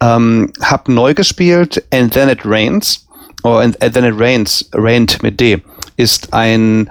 [0.00, 3.06] Ähm, hab neu gespielt, And Then It Rains.
[3.42, 5.60] Oh, and, and Then It Rains, Rained mit D,
[5.96, 6.88] ist ein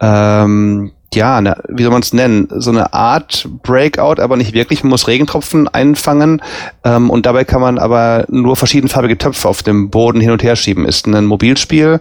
[0.00, 4.82] ähm, ja, ne, wie soll man es nennen, so eine Art Breakout, aber nicht wirklich.
[4.82, 6.42] Man muss Regentropfen einfangen
[6.84, 10.56] ähm, und dabei kann man aber nur verschiedenfarbige Töpfe auf dem Boden hin und her
[10.56, 10.84] schieben.
[10.86, 12.00] Ist ein Mobilspiel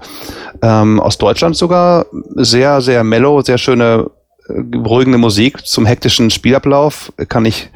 [0.61, 4.09] ähm, aus Deutschland sogar, sehr, sehr mellow, sehr schöne
[4.49, 7.69] beruhigende Musik zum hektischen Spielablauf kann ich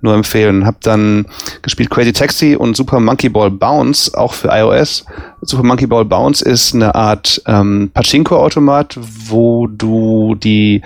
[0.00, 0.66] nur empfehlen.
[0.66, 1.26] Hab dann
[1.62, 5.04] gespielt Crazy Taxi und Super Monkey Ball Bounce, auch für iOS.
[5.40, 10.82] Super Monkey Ball Bounce ist eine Art ähm, Pachinko-Automat, wo du die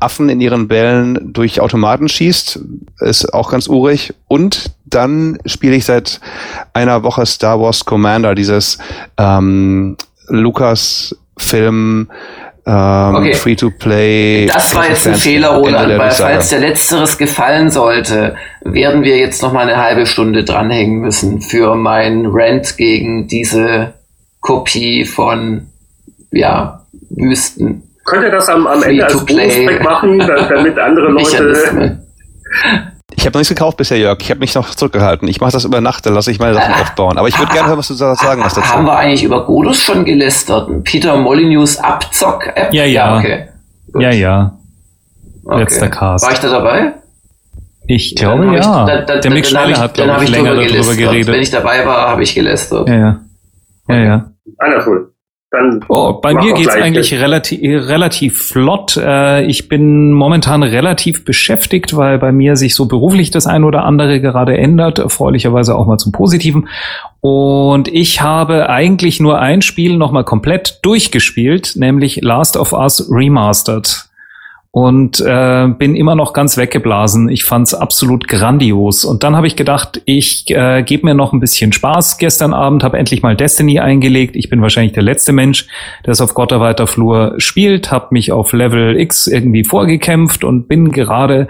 [0.00, 2.60] Affen in ihren Bällen durch Automaten schießt.
[3.00, 4.14] Ist auch ganz urig.
[4.28, 6.20] Und dann spiele ich seit
[6.72, 8.78] einer Woche Star Wars Commander, dieses
[9.18, 9.96] ähm,
[10.28, 12.08] Lucas-Film
[12.66, 13.34] ähm, okay.
[13.34, 14.46] Free-to-Play.
[14.46, 19.42] Das war jetzt ein Fehler, Roland, weil falls der Letzteres gefallen sollte, werden wir jetzt
[19.42, 23.94] noch mal eine halbe Stunde dranhängen müssen für mein Rant gegen diese
[24.40, 25.68] Kopie von,
[26.30, 27.82] ja, Wüsten.
[28.04, 32.00] Könnt ihr das am, am Ende als Bonus machen, damit andere Leute...
[33.20, 34.16] Ich habe noch nichts gekauft bisher, Jörg.
[34.22, 35.28] Ich habe mich noch zurückgehalten.
[35.28, 37.18] Ich mache das über Nacht, dann lasse ich meine Sachen aufbauen.
[37.18, 38.66] Aber ich würde gerne hören, was du sagen hast dazu.
[38.72, 40.70] Haben wir eigentlich über Godus schon gelästert?
[40.84, 42.72] Peter Molyneux Abzock-App?
[42.72, 43.18] Ja, ja.
[43.18, 43.48] Okay.
[43.98, 44.58] Ja, ja.
[45.44, 45.58] Okay.
[45.58, 46.24] Letzter Cast.
[46.24, 46.94] War ich da dabei?
[47.86, 48.54] Ich glaube, ja.
[48.54, 51.34] Ich, dann, dann, Der Mick Schneider hat, glaube ich, länger darüber geredet.
[51.34, 52.88] Wenn ich dabei war, habe ich gelästert.
[52.88, 53.20] Ja, ja.
[53.88, 54.30] Ja, ja.
[54.56, 55.09] Einer cool.
[55.50, 58.96] Dann oh, bei mir geht's eigentlich relativ, relativ flott.
[58.96, 63.84] Äh, ich bin momentan relativ beschäftigt, weil bei mir sich so beruflich das ein oder
[63.84, 66.68] andere gerade ändert, erfreulicherweise auch mal zum Positiven.
[67.20, 74.09] Und ich habe eigentlich nur ein Spiel nochmal komplett durchgespielt, nämlich Last of Us Remastered.
[74.72, 77.28] Und äh, bin immer noch ganz weggeblasen.
[77.28, 79.04] Ich fand's absolut grandios.
[79.04, 82.18] Und dann habe ich gedacht, ich äh, gebe mir noch ein bisschen Spaß.
[82.18, 84.36] Gestern Abend habe endlich mal Destiny eingelegt.
[84.36, 85.66] Ich bin wahrscheinlich der letzte Mensch,
[86.06, 87.90] der es auf Gotterweiter Flur spielt.
[87.90, 91.48] Habe mich auf Level X irgendwie vorgekämpft und bin gerade,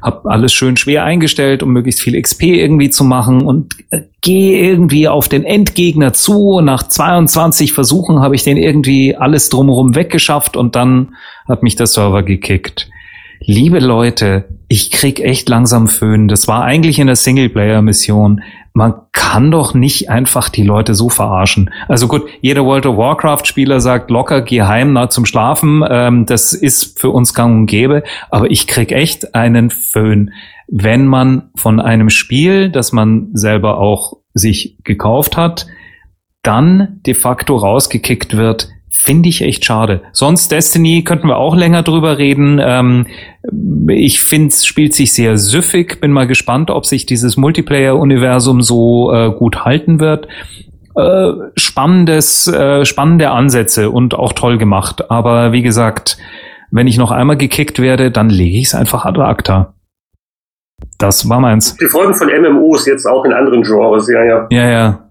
[0.00, 4.58] habe alles schön schwer eingestellt, um möglichst viel XP irgendwie zu machen und äh, gehe
[4.58, 6.60] irgendwie auf den Endgegner zu.
[6.60, 11.14] Nach 22 Versuchen habe ich den irgendwie alles drumherum weggeschafft und dann
[11.48, 12.90] hat mich der Server gekickt.
[13.42, 16.28] Liebe Leute, ich krieg echt langsam Föhn.
[16.28, 18.42] Das war eigentlich in der Singleplayer-Mission.
[18.74, 21.70] Man kann doch nicht einfach die Leute so verarschen.
[21.88, 25.82] Also gut, jeder World of Warcraft-Spieler sagt locker, geh heim na, zum Schlafen.
[25.88, 28.02] Ähm, das ist für uns gang und gäbe.
[28.28, 30.32] Aber ich krieg echt einen Föhn,
[30.68, 35.66] wenn man von einem Spiel, das man selber auch sich gekauft hat,
[36.42, 38.68] dann de facto rausgekickt wird,
[39.02, 40.02] Finde ich echt schade.
[40.12, 42.60] Sonst Destiny könnten wir auch länger drüber reden.
[42.62, 43.06] Ähm,
[43.88, 46.02] ich finde, es spielt sich sehr süffig.
[46.02, 50.28] Bin mal gespannt, ob sich dieses Multiplayer-Universum so äh, gut halten wird.
[50.94, 55.10] Äh, spannendes, äh, spannende Ansätze und auch toll gemacht.
[55.10, 56.18] Aber wie gesagt,
[56.70, 59.72] wenn ich noch einmal gekickt werde, dann lege ich es einfach ad acta.
[60.98, 61.74] Das war meins.
[61.78, 64.46] Die Folgen von MMOs jetzt auch in anderen Genres, ja, ja.
[64.50, 65.10] Ja, ja.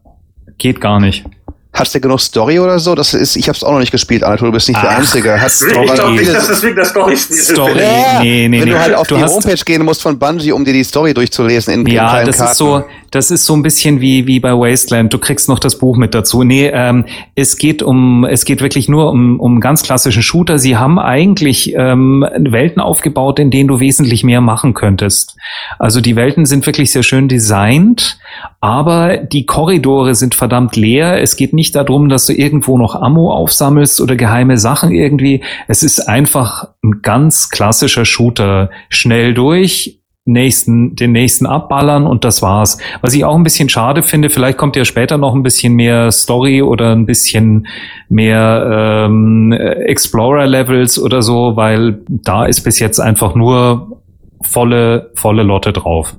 [0.59, 1.25] Geht gar nicht.
[1.71, 2.95] Hat der genug Story oder so?
[2.95, 4.97] Das ist, ich habe es auch noch nicht gespielt, Anatol, du bist nicht Ach, der
[4.97, 5.39] Einzige.
[5.39, 5.85] Hat Story.
[5.85, 7.39] Ich glaube nicht, dass das wegen der Story spielt.
[7.39, 7.79] Story.
[7.79, 8.73] Ja, nee, nee, Wenn nee.
[8.73, 11.73] du halt auf du die Homepage gehen musst von Bungie, um dir die Story durchzulesen
[11.73, 12.51] in Ja, das Karten.
[12.51, 15.13] ist so, das ist so ein bisschen wie, wie bei Wasteland.
[15.13, 16.43] Du kriegst noch das Buch mit dazu.
[16.43, 17.05] Nee, ähm,
[17.35, 20.57] es geht um, es geht wirklich nur um, um ganz klassischen Shooter.
[20.57, 25.35] Sie haben eigentlich ähm, Welten aufgebaut, in denen du wesentlich mehr machen könntest.
[25.77, 28.17] Also die Welten sind wirklich sehr schön designt,
[28.59, 31.21] aber die Korridore sind verdammt leer.
[31.21, 35.43] Es geht nicht darum, dass du irgendwo noch Ammo aufsammelst oder geheime Sachen irgendwie.
[35.67, 38.69] Es ist einfach ein ganz klassischer Shooter.
[38.87, 42.77] Schnell durch, nächsten, den nächsten abballern und das war's.
[43.01, 46.11] Was ich auch ein bisschen schade finde, vielleicht kommt ja später noch ein bisschen mehr
[46.11, 47.67] Story oder ein bisschen
[48.07, 54.01] mehr ähm, Explorer-Levels oder so, weil da ist bis jetzt einfach nur
[54.41, 56.15] volle, volle Lotte drauf.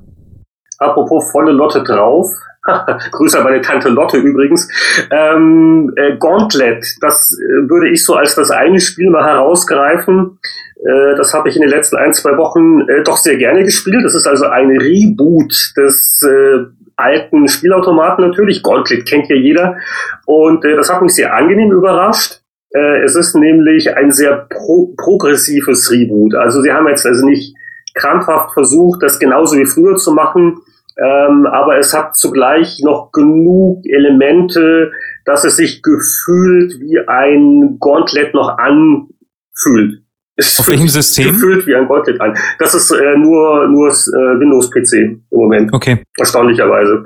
[0.77, 2.27] Apropos volle Lotte drauf.
[3.11, 4.67] Grüße an meine Tante Lotte übrigens.
[5.09, 10.37] Ähm, äh, Gauntlet, das äh, würde ich so als das eine Spiel mal herausgreifen.
[10.77, 14.05] Äh, das habe ich in den letzten ein, zwei Wochen äh, doch sehr gerne gespielt.
[14.05, 16.65] Das ist also ein Reboot des äh,
[16.97, 18.61] alten Spielautomaten natürlich.
[18.61, 19.77] Gauntlet kennt ja jeder.
[20.25, 22.41] Und das hat mich sehr angenehm überrascht.
[22.73, 26.35] Es ist nämlich ein sehr pro progressives Reboot.
[26.35, 27.55] Also sie haben jetzt also nicht
[27.95, 30.61] krampfhaft versucht, das genauso wie früher zu machen,
[31.03, 34.91] ähm, aber es hat zugleich noch genug Elemente,
[35.25, 40.03] dass es sich gefühlt wie ein Gauntlet noch anfühlt.
[40.35, 41.33] Es Auf welchem System?
[41.33, 42.37] Gefühlt wie ein Gauntlet an.
[42.57, 45.73] Das ist äh, nur, nur äh, Windows-PC im Moment.
[45.73, 46.03] Okay.
[46.17, 47.05] Erstaunlicherweise.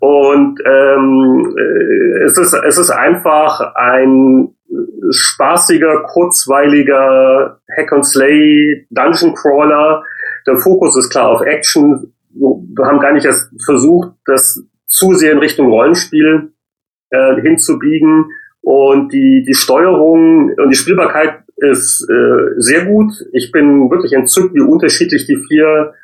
[0.00, 4.48] Und ähm, äh, es, ist, es ist einfach ein
[5.10, 10.02] spaßiger, kurzweiliger Hack-and-Slay Dungeon Crawler.
[10.46, 15.32] Der Fokus ist klar auf Action, wir haben gar nicht erst versucht, das zu sehr
[15.32, 16.52] in Richtung Rollenspiel
[17.10, 18.26] äh, hinzubiegen.
[18.62, 23.12] Und die, die Steuerung und die Spielbarkeit ist äh, sehr gut.
[23.32, 25.94] Ich bin wirklich entzückt, wie unterschiedlich die vier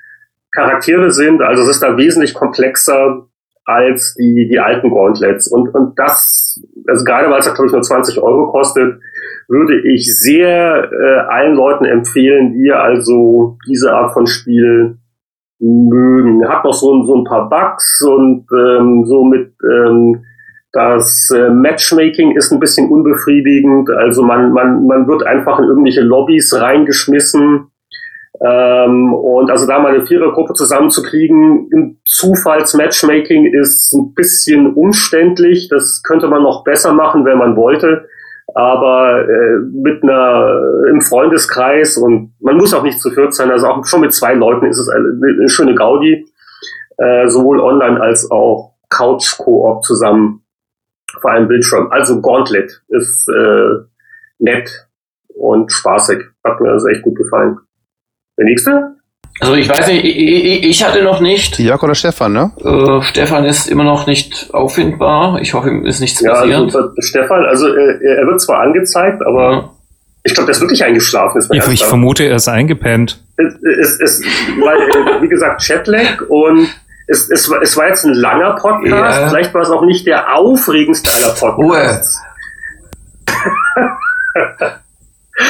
[0.52, 1.42] Charaktere sind.
[1.42, 3.26] Also es ist da wesentlich komplexer
[3.64, 5.48] als die, die alten Gauntlets.
[5.48, 9.00] Und, und das, also gerade weil es, glaube ich, nur 20 Euro kostet,
[9.48, 14.98] würde ich sehr äh, allen Leuten empfehlen, die also diese Art von Spiel
[15.58, 16.48] mögen.
[16.48, 20.24] Hat noch so, so ein paar Bugs und ähm, so mit ähm,
[20.72, 23.88] das äh, Matchmaking ist ein bisschen unbefriedigend.
[23.90, 27.68] Also man, man, man wird einfach in irgendwelche Lobbys reingeschmissen.
[28.44, 35.68] Ähm, und also da mal eine Vierergruppe zusammenzukriegen im Zufallsmatchmaking ist ein bisschen umständlich.
[35.70, 38.06] Das könnte man noch besser machen, wenn man wollte
[38.56, 43.66] aber äh, mit einer im Freundeskreis und man muss auch nicht zu viert sein, also
[43.66, 46.26] auch schon mit zwei Leuten ist es eine, eine schöne Gaudi,
[46.96, 50.42] äh, sowohl online als auch Couch-Koop zusammen
[51.20, 51.90] vor einem Bildschirm.
[51.90, 53.84] Also Gauntlet ist äh,
[54.38, 54.88] nett
[55.34, 56.24] und spaßig.
[56.42, 57.58] Hat mir also echt gut gefallen.
[58.38, 58.95] Der nächste?
[59.40, 61.58] Also ich weiß nicht, ich, ich hatte noch nicht.
[61.58, 62.52] Jörg oder Stefan, ne?
[62.64, 65.40] Äh, Stefan ist immer noch nicht auffindbar.
[65.40, 66.58] Ich hoffe, ihm ist nichts ja, passiert.
[66.58, 69.70] Also, Stefan, also äh, er wird zwar angezeigt, aber ja.
[70.24, 71.38] ich glaube, der ist wirklich eingeschlafen.
[71.38, 73.22] Ist ich, ich vermute, er ist eingepennt.
[73.36, 74.22] Es, es, es,
[74.64, 76.68] weil, äh, wie gesagt, Chatlag und
[77.06, 79.20] es, es, es war jetzt ein langer Podcast.
[79.20, 79.28] Ja.
[79.28, 82.18] Vielleicht war es auch nicht der aufregendste aller Podcasts.
[83.28, 84.78] Ruhe.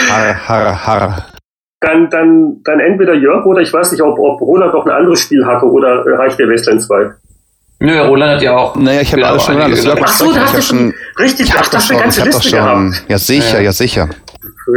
[0.08, 1.35] har, har, har.
[1.80, 5.20] Dann, dann, dann entweder Jörg oder ich weiß nicht, ob, ob Roland noch ein anderes
[5.20, 7.10] Spiel hatte oder reicht der Westland 2?
[7.78, 8.74] Nö, Roland hat ja auch.
[8.76, 10.00] Naja, ich habe alles schon genannt.
[10.02, 13.04] Ach so, da hast du schon, richtig, ich ach, das eine ganze Liste schon, gehabt.
[13.08, 14.08] Ja, sicher, ja, ja sicher.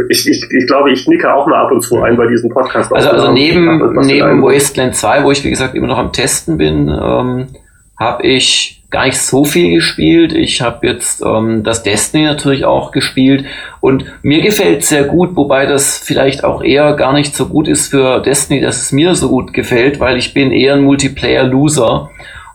[0.08, 2.92] Ich, ich, ich glaube, ich nicke auch mal ab und zu ein bei diesem Podcast.
[2.92, 6.88] Also, also neben, neben Wasteland 2, wo ich, wie gesagt, immer noch am Testen bin,
[6.88, 7.48] ähm,
[7.98, 10.32] habe ich gar nicht so viel gespielt.
[10.32, 13.44] Ich habe jetzt ähm, das Destiny natürlich auch gespielt
[13.80, 17.88] und mir gefällt sehr gut, wobei das vielleicht auch eher gar nicht so gut ist
[17.88, 22.10] für Destiny, dass es mir so gut gefällt, weil ich bin eher ein Multiplayer-Loser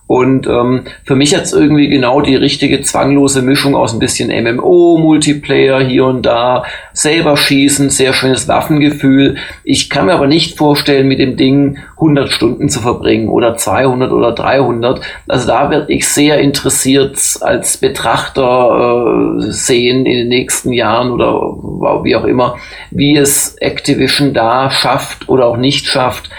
[0.07, 4.99] und ähm, für mich hat's irgendwie genau die richtige zwanglose Mischung aus ein bisschen MMO,
[4.99, 6.63] Multiplayer hier und da,
[6.93, 9.37] selber schießen, sehr schönes Waffengefühl.
[9.63, 14.11] Ich kann mir aber nicht vorstellen, mit dem Ding 100 Stunden zu verbringen oder 200
[14.11, 15.01] oder 300.
[15.27, 22.03] Also da werde ich sehr interessiert als Betrachter äh, sehen in den nächsten Jahren oder
[22.03, 22.57] wie auch immer,
[22.91, 26.29] wie es Activision da schafft oder auch nicht schafft,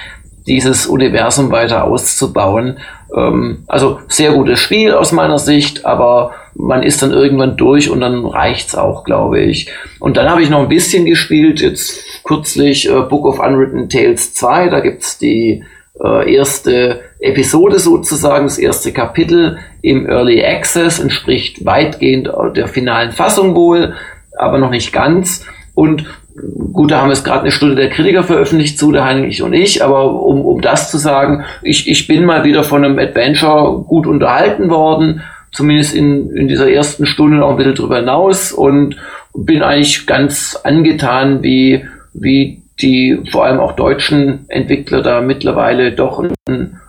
[0.46, 2.78] dieses Universum weiter auszubauen.
[3.14, 8.00] Ähm, also sehr gutes Spiel aus meiner Sicht, aber man ist dann irgendwann durch und
[8.00, 9.70] dann reicht's auch, glaube ich.
[10.00, 14.34] Und dann habe ich noch ein bisschen gespielt, jetzt kürzlich äh, Book of Unwritten Tales
[14.34, 15.64] 2, da gibt's die
[16.02, 23.54] äh, erste Episode sozusagen, das erste Kapitel im Early Access, entspricht weitgehend der finalen Fassung
[23.54, 23.94] wohl,
[24.36, 25.46] aber noch nicht ganz.
[25.74, 26.06] Und
[26.72, 29.52] gut, da haben wir es gerade eine Stunde der Kritiker veröffentlicht zu, der Heinrich und
[29.52, 33.82] ich, aber um, um das zu sagen, ich, ich bin mal wieder von einem Adventure
[33.86, 35.22] gut unterhalten worden,
[35.52, 38.96] zumindest in, in dieser ersten Stunde noch ein bisschen drüber hinaus und
[39.34, 46.22] bin eigentlich ganz angetan, wie, wie die vor allem auch deutschen Entwickler da mittlerweile doch
[46.46, 46.80] einen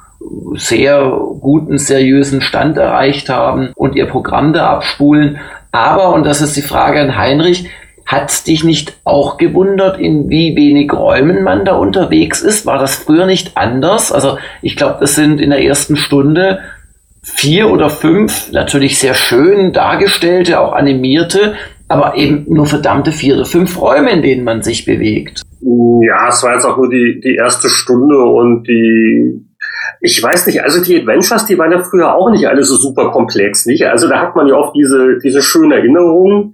[0.55, 5.37] sehr guten, seriösen Stand erreicht haben und ihr Programm da abspulen.
[5.71, 7.69] Aber, und das ist die Frage an Heinrich,
[8.07, 12.65] Hat's dich nicht auch gewundert, in wie wenig Räumen man da unterwegs ist?
[12.65, 14.13] War das früher nicht anders?
[14.13, 16.59] Also ich glaube, das sind in der ersten Stunde
[17.21, 21.55] vier oder fünf natürlich sehr schön dargestellte, auch animierte,
[21.89, 25.41] aber eben nur verdammte vier oder fünf Räume, in denen man sich bewegt.
[25.59, 29.43] Ja, es war jetzt auch nur die, die erste Stunde und die
[29.99, 33.09] ich weiß nicht, also die Adventures, die waren ja früher auch nicht alle so super
[33.11, 33.85] komplex, nicht?
[33.85, 36.53] Also da hat man ja auch diese, diese schönen Erinnerungen,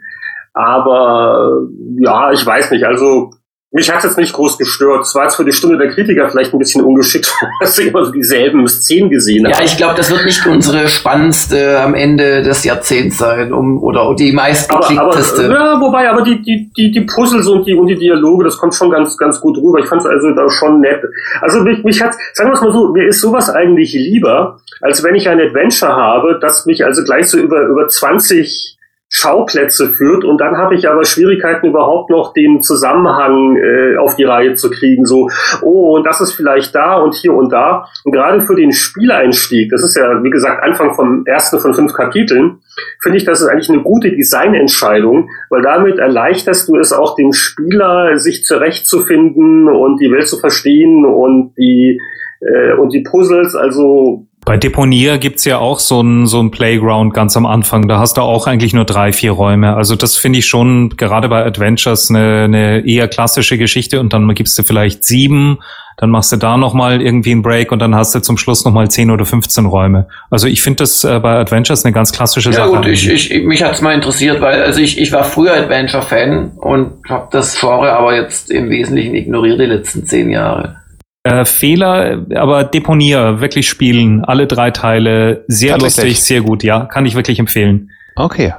[0.54, 1.62] aber
[1.98, 2.86] ja, ich weiß nicht.
[2.86, 3.32] Also
[3.76, 5.02] mich hat es jetzt nicht groß gestört.
[5.02, 8.06] Es war jetzt für die Stunde der Kritiker vielleicht ein bisschen ungeschickt, dass sie immer
[8.06, 9.52] so dieselben Szenen gesehen haben.
[9.52, 14.14] Ja, ich glaube, das wird nicht unsere spannendste am Ende des Jahrzehnts sein, um oder
[14.14, 15.52] die meistgeklickteste.
[15.52, 18.76] Ja, wobei, aber die, die, die, die Puzzles und die, und die Dialoge, das kommt
[18.76, 19.80] schon ganz, ganz gut rüber.
[19.80, 21.02] Ich fand es also da schon nett.
[21.42, 25.04] Also mich, mich hat, sagen wir es mal so, mir ist sowas eigentlich lieber, als
[25.04, 28.73] wenn ich ein Adventure habe, das mich also gleich so über, über 20
[29.16, 34.24] Schauplätze führt und dann habe ich aber Schwierigkeiten überhaupt noch den Zusammenhang äh, auf die
[34.24, 35.06] Reihe zu kriegen.
[35.06, 35.30] So,
[35.62, 37.86] oh, und das ist vielleicht da und hier und da.
[38.04, 41.94] Und gerade für den Spieleinstieg, das ist ja wie gesagt Anfang vom ersten von fünf
[41.94, 42.58] Kapiteln,
[43.04, 47.34] finde ich, das ist eigentlich eine gute Designentscheidung, weil damit erleichterst du es auch dem
[47.34, 52.02] Spieler, sich zurechtzufinden und die Welt zu verstehen und die
[52.40, 53.56] äh, und die Puzzles.
[53.56, 57.88] Also bei Deponier gibt's ja auch so ein, so ein Playground ganz am Anfang.
[57.88, 59.76] Da hast du auch eigentlich nur drei, vier Räume.
[59.76, 64.34] Also das finde ich schon gerade bei Adventures eine, eine eher klassische Geschichte und dann
[64.34, 65.60] gibst du vielleicht sieben,
[65.98, 68.90] dann machst du da nochmal irgendwie einen Break und dann hast du zum Schluss nochmal
[68.90, 70.08] zehn oder 15 Räume.
[70.30, 72.72] Also ich finde das äh, bei Adventures eine ganz klassische ja, Sache.
[72.72, 76.54] Ja gut, ich, ich, mich hat's mal interessiert, weil also ich, ich war früher Adventure-Fan
[76.58, 80.83] und habe das Genre aber jetzt im Wesentlichen ignoriert die letzten zehn Jahre.
[81.26, 87.06] Äh, Fehler, aber Deponier, wirklich spielen, alle drei Teile, sehr lustig, sehr gut, ja, kann
[87.06, 87.92] ich wirklich empfehlen.
[88.18, 88.54] Okay.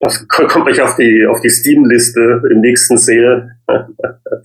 [0.00, 3.52] Das kommt gleich auf die, auf die Steam-Liste im nächsten Sale,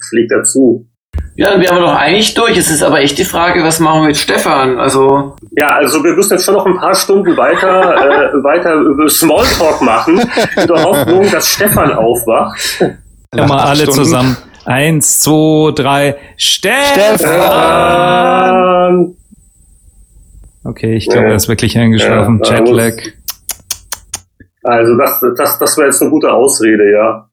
[0.09, 0.87] fliegt dazu.
[1.35, 2.55] Ja, dann wären wir doch eigentlich durch.
[2.57, 4.77] Es ist aber echt die Frage, was machen wir mit Stefan?
[4.77, 9.09] Also ja, also wir müssen jetzt schon noch ein paar Stunden weiter äh, weiter über
[9.09, 12.85] Smalltalk machen, in der Hoffnung, dass Stefan aufwacht.
[13.35, 13.93] Ja, mal alle Stunden.
[13.93, 14.37] zusammen.
[14.65, 16.15] Eins, zwei, drei.
[16.37, 17.17] Stefan!
[17.17, 19.15] Stefan!
[20.63, 21.31] Okay, ich glaube, ja.
[21.31, 22.41] er ist wirklich eingeschlafen.
[22.43, 22.93] Ja, Jetlag.
[24.63, 27.27] Also das, das, das wäre jetzt eine gute Ausrede, ja.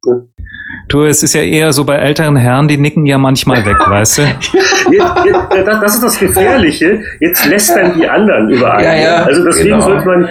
[0.89, 4.19] Du, es ist ja eher so bei älteren Herren, die nicken ja manchmal weg, weißt
[4.19, 4.23] du?
[4.23, 4.44] Jetzt,
[5.55, 7.02] jetzt, das ist das Gefährliche.
[7.20, 8.82] Jetzt lässt dann die anderen überall.
[8.82, 9.82] Ja, ja, also deswegen genau.
[9.82, 10.28] sollte man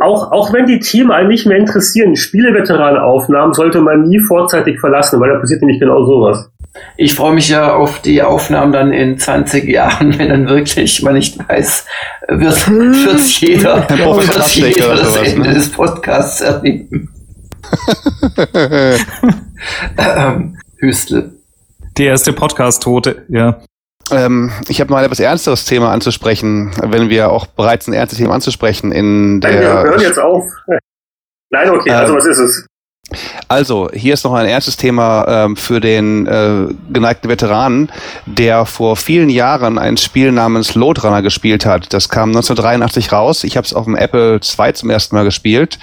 [0.00, 5.20] auch, auch wenn die Themen einen nicht mehr interessieren, Spieleveteranenaufnahmen sollte man nie vorzeitig verlassen,
[5.20, 6.50] weil da passiert nämlich genau sowas.
[6.96, 11.14] Ich freue mich ja auf die Aufnahmen dann in 20 Jahren, wenn dann wirklich man
[11.14, 11.86] nicht weiß,
[12.28, 15.54] wird, wird jeder, wird jeder das sowas, Ende ne?
[15.54, 17.08] des Podcasts erleben.
[19.98, 21.32] ähm, Hüstel.
[21.96, 23.60] Die erste Podcast-Tote, ja.
[24.10, 28.30] Ähm, ich habe mal etwas ernsteres Thema anzusprechen, wenn wir auch bereit sind, ernste Themen
[28.30, 29.50] anzusprechen in der.
[29.50, 30.44] Nein, wir hören jetzt auf.
[31.50, 32.66] Nein, okay, also was ist es?
[33.48, 37.90] Also, hier ist noch ein ernstes Thema ähm, für den äh, geneigten Veteranen,
[38.26, 41.92] der vor vielen Jahren ein Spiel namens Loadrunner gespielt hat.
[41.92, 43.44] Das kam 1983 raus.
[43.44, 45.78] Ich habe es auf dem Apple II zum ersten Mal gespielt.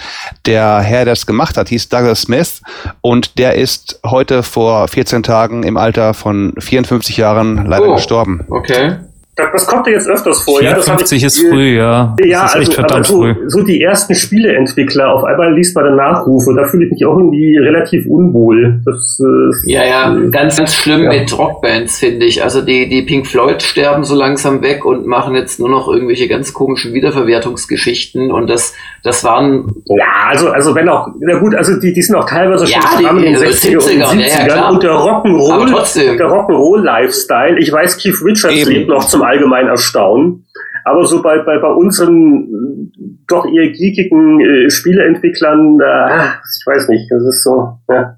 [0.46, 2.62] Der Herr, der es gemacht hat, hieß Douglas Smith
[3.02, 7.96] und der ist heute vor 14 Tagen im Alter von 54 Jahren leider Oh.
[7.96, 8.46] gestorben.
[8.50, 8.98] Okay.
[9.36, 10.62] Das, das kommt ja jetzt öfters vor.
[10.62, 12.14] ja, das 54 ich- ist früh, ja.
[12.18, 13.36] Das Ja, ist echt also, aber verdammt so, früh.
[13.48, 17.18] so die ersten Spieleentwickler, auf einmal liest man dann Nachrufe, da fühle ich mich auch
[17.18, 18.80] irgendwie relativ unwohl.
[18.86, 21.10] Das, äh, Ja, ja, äh, ganz, ganz schlimm Ja.
[21.10, 22.44] mit Rockbands, finde ich.
[22.44, 26.28] Also die, die Pink Floyd sterben so langsam weg und machen jetzt nur noch irgendwelche
[26.28, 28.74] ganz komischen Wiederverwertungsgeschichten und das,
[29.04, 32.68] das waren, Ja, also, also wenn auch, na gut, also die, die sind auch teilweise
[32.68, 34.72] schon Ja, die- in den die 60er und 70er, ja, ja, 70ern klar.
[34.74, 38.70] und der Rock'n'Roll, der Rock'n'Roll-Lifestyle, ich weiß, Keith Richards Eben.
[38.72, 40.46] lebt noch zum allgemeinen Erstaunen,
[40.86, 46.26] aber so bei, bei, bei unseren äh, doch eher geekigen äh, Spieleentwicklern, äh,
[46.60, 48.18] ich weiß nicht, das ist so, ja.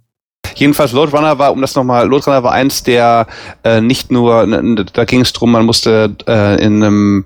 [0.56, 3.28] Jedenfalls Loadrunner war, um das nochmal, Loadrunner war eins der
[3.64, 4.48] äh, nicht nur,
[4.94, 7.26] da ging es drum, man musste äh, in einem,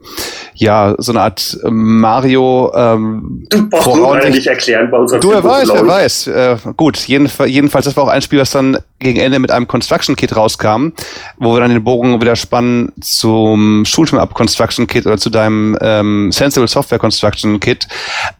[0.56, 5.52] ja, so eine Art Mario ähm, Du brauchst leider nicht erklären bei unserem Du, Facebook,
[5.52, 5.88] weiß, ich.
[5.88, 6.28] weiß.
[6.28, 9.68] Äh, gut, jedenfalls, jedenfalls, das war auch ein Spiel, was dann gegen Ende mit einem
[9.68, 10.90] Construction Kit rauskam,
[11.38, 15.78] wo wir dann den Bogen wieder spannen zum Shoot'em Up Construction Kit oder zu deinem
[15.82, 17.88] ähm, Sensible Software Construction Kit.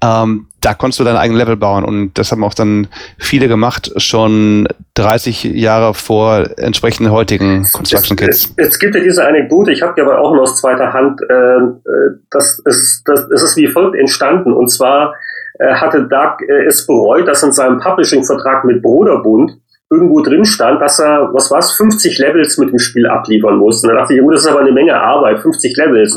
[0.04, 2.88] Ähm, da konntest du dein eigenes Level bauen und das haben auch dann
[3.18, 8.54] viele gemacht, schon 30 Jahre vor entsprechenden heutigen Construction Es, Kits.
[8.58, 11.22] es, es gibt ja diese Anekdote, ich habe die aber auch noch aus zweiter Hand,
[11.30, 14.54] äh, äh, das, ist, das, es ist wie folgt entstanden.
[14.54, 15.14] Und zwar
[15.60, 19.58] äh, hatte Doug äh, es bereut, dass in seinem Publishing-Vertrag mit Broderbund
[19.92, 23.84] irgendwo drin stand, dass er, was war's, 50 Levels mit dem Spiel abliefern muss.
[23.84, 26.16] Und da dachte ich, oh, das ist aber eine Menge Arbeit, 50 Levels.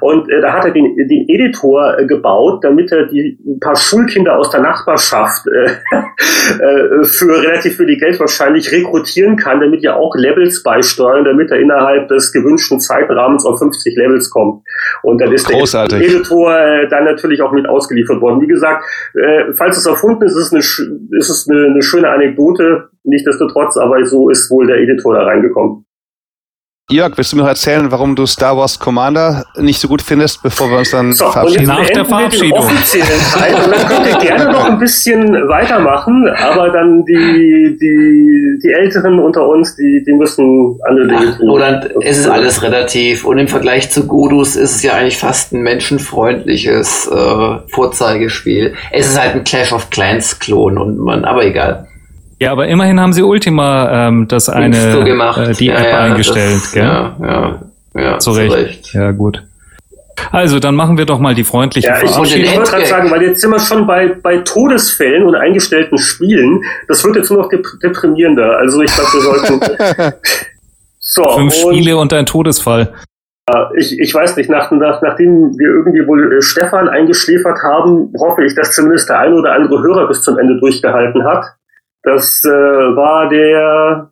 [0.00, 3.76] Und äh, da hat er den, den Editor äh, gebaut, damit er die ein paar
[3.76, 5.72] Schulkinder aus der Nachbarschaft äh,
[6.62, 11.58] äh, für relativ viel Geld wahrscheinlich rekrutieren kann, damit ja auch Levels beisteuern, damit er
[11.58, 14.62] innerhalb des gewünschten Zeitrahmens auf 50 Levels kommt.
[15.02, 15.98] Und dann ist Großartig.
[15.98, 18.40] der Editor äh, dann natürlich auch mit ausgeliefert worden.
[18.40, 18.84] Wie gesagt,
[19.14, 22.69] äh, falls es erfunden ist, ist es eine, ist es eine, eine schöne Anekdote.
[23.04, 25.84] Nichtsdestotrotz, aber so ist wohl der Editor da reingekommen.
[26.92, 30.42] Jörg, willst du mir noch erzählen, warum du Star Wars Commander nicht so gut findest,
[30.42, 31.60] bevor wir uns dann So, und verabschieden?
[31.60, 32.58] jetzt Nach der den Verabschiedung.
[32.58, 33.54] offiziellen Teil.
[33.54, 39.20] Und dann könnt ihr gerne noch ein bisschen weitermachen, aber dann die, die, die Älteren
[39.20, 41.48] unter uns, die, die müssen andere Dinge Ach, tun.
[41.50, 45.52] Roland, es ist alles relativ und im Vergleich zu Godus ist es ja eigentlich fast
[45.52, 48.74] ein menschenfreundliches äh, Vorzeigespiel.
[48.90, 51.86] Es ist halt ein Clash of Clans Klon und man, aber egal.
[52.40, 55.38] Ja, aber immerhin haben sie Ultima ähm, das eine so gemacht.
[55.38, 56.82] Äh, die Ja, App ja, eingestellt, das, gell?
[56.82, 57.60] Ja, ja,
[57.94, 58.94] ja, Zu Recht.
[58.94, 59.42] Ja, gut.
[60.32, 63.40] Also, dann machen wir doch mal die freundliche Ja, ich, wollte gerade sagen, weil jetzt
[63.40, 66.62] sind wir schon bei, bei Todesfällen und eingestellten Spielen.
[66.88, 68.56] Das wird jetzt nur noch dep deprimierender.
[68.58, 70.12] Also ich glaube, wir sollten.
[71.02, 72.92] So, Fünf und Spiele und ein Todesfall.
[73.74, 78.44] ich, ich weiß nicht, nach, nach, nachdem wir irgendwie wohl äh, Stefan eingeschläfert haben, hoffe
[78.44, 81.46] ich, dass zumindest der eine oder andere Hörer bis zum Ende durchgehalten hat.
[82.02, 84.10] Das äh, war der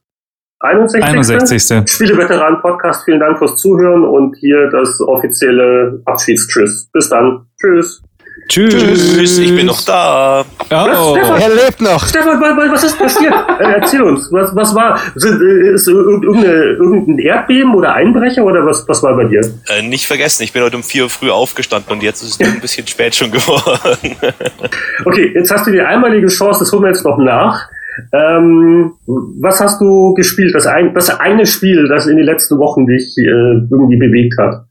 [0.60, 1.04] 61.
[1.04, 1.90] 61.
[1.90, 3.04] Spieleveteran-Podcast.
[3.04, 6.88] Vielen Dank fürs Zuhören und hier das offizielle Abschiedstschüss.
[6.92, 7.46] Bis dann.
[7.60, 8.02] Tschüss.
[8.48, 8.72] Tschüss.
[8.74, 10.42] Tschüss, ich bin noch da.
[10.70, 11.16] Oh.
[11.38, 12.06] Er lebt noch!
[12.06, 13.34] Stefan, wa- wa- was ist passiert?
[13.58, 14.98] Äh, Erzähl uns, was, was war?
[15.16, 19.40] Sind, äh, Ist irgendein Erdbeben oder Einbrecher oder was, was war bei dir?
[19.68, 22.46] Äh, nicht vergessen, ich bin heute um 4 Uhr früh aufgestanden und jetzt ist es
[22.48, 24.16] ein bisschen spät schon geworden.
[25.04, 27.68] Okay, jetzt hast du die einmalige Chance, das holen wir jetzt noch nach.
[28.12, 30.54] Ähm, was hast du gespielt?
[30.54, 34.64] Das, ein, das eine Spiel, das in den letzten Wochen dich äh, irgendwie bewegt hat.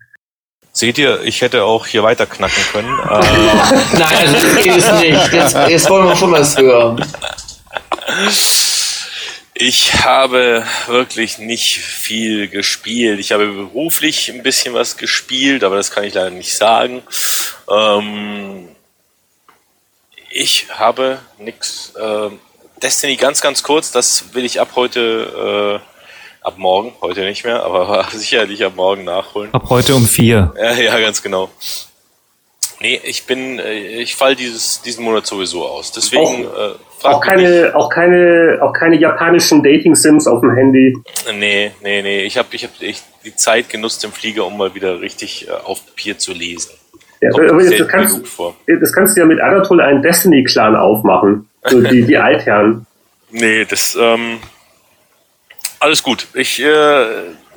[0.72, 2.88] Seht ihr, ich hätte auch hier weiter knacken können.
[3.08, 5.34] Äh, Nein, also das geht es nicht.
[5.34, 7.04] Jetzt, jetzt wollen wir schon was hören.
[9.56, 13.20] Ich habe wirklich nicht viel gespielt.
[13.20, 17.02] Ich habe beruflich ein bisschen was gespielt, aber das kann ich leider nicht sagen.
[17.68, 18.68] Ähm,
[20.30, 21.94] ich habe nix.
[22.00, 22.40] Ähm,
[22.82, 27.64] Destiny ganz, ganz kurz, das will ich ab heute, äh, ab morgen, heute nicht mehr,
[27.64, 29.54] aber sicherlich ab morgen nachholen.
[29.54, 30.54] Ab heute um vier.
[30.58, 31.50] Ja, ja, ganz genau.
[32.80, 35.92] Nee, ich bin, äh, ich fall dieses, diesen Monat sowieso aus.
[35.92, 36.48] Deswegen äh,
[37.04, 37.46] Auch mich nicht.
[37.48, 40.96] keine, auch keine, auch keine japanischen Dating-Sims auf dem Handy.
[41.34, 42.22] Nee, nee, nee.
[42.24, 45.52] Ich habe ich hab echt die Zeit genutzt im Flieger, um mal wieder richtig äh,
[45.52, 46.72] auf Papier zu lesen.
[47.22, 48.22] Ja, aber jetzt, das, kannst,
[48.68, 51.50] das kannst du ja mit Anatol einen Destiny-Clan aufmachen.
[51.66, 52.86] So die, die Altherren.
[53.32, 54.40] Nee, das, ähm,
[55.80, 56.28] Alles gut.
[56.34, 57.06] Ich äh,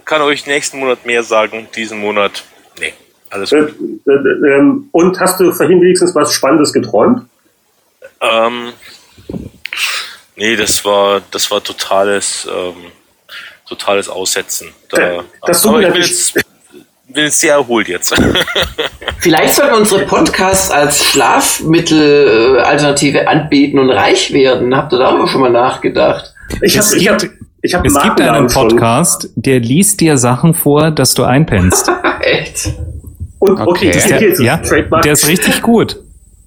[0.05, 1.69] kann euch nächsten Monat mehr sagen.
[1.77, 2.43] Diesen Monat,
[2.79, 2.93] nee,
[3.31, 4.01] alles Äh, gut.
[4.07, 7.27] äh, ähm, und hast du vorhin wenigstens was Spannendes geträumt?
[8.21, 8.73] Ähm,
[10.37, 12.75] nee, das war, das war totales, ähm,
[13.69, 14.73] totales Aussetzen.
[14.89, 16.35] Da, Äh, das aber ich bin jetzt,
[17.13, 18.15] bin jetzt sehr erholt jetzt.
[19.19, 24.75] Vielleicht sollten wir unsere Podcasts als Schlafmittel-Alternative anbieten und reich werden.
[24.77, 26.35] Habt ihr darüber schon mal nachgedacht?
[26.63, 27.23] Ich Es habe ich hab,
[27.63, 28.69] ich hab Es gibt einen Magendarm schon.
[28.69, 31.91] Podcast, der liest dir Sachen vor, dass du einpennst.
[32.21, 32.73] Echt?
[33.39, 33.91] Und okay, Okay.
[33.93, 35.03] das Der, geht jetzt ja, Trademark.
[35.03, 35.99] der ist richtig gut.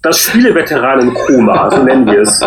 [0.02, 2.38] Das Spieleveteranen-Koma, so nennen wir es.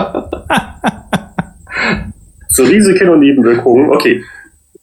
[2.49, 3.89] so Risiken und Nebenwirkungen.
[3.91, 4.23] Okay.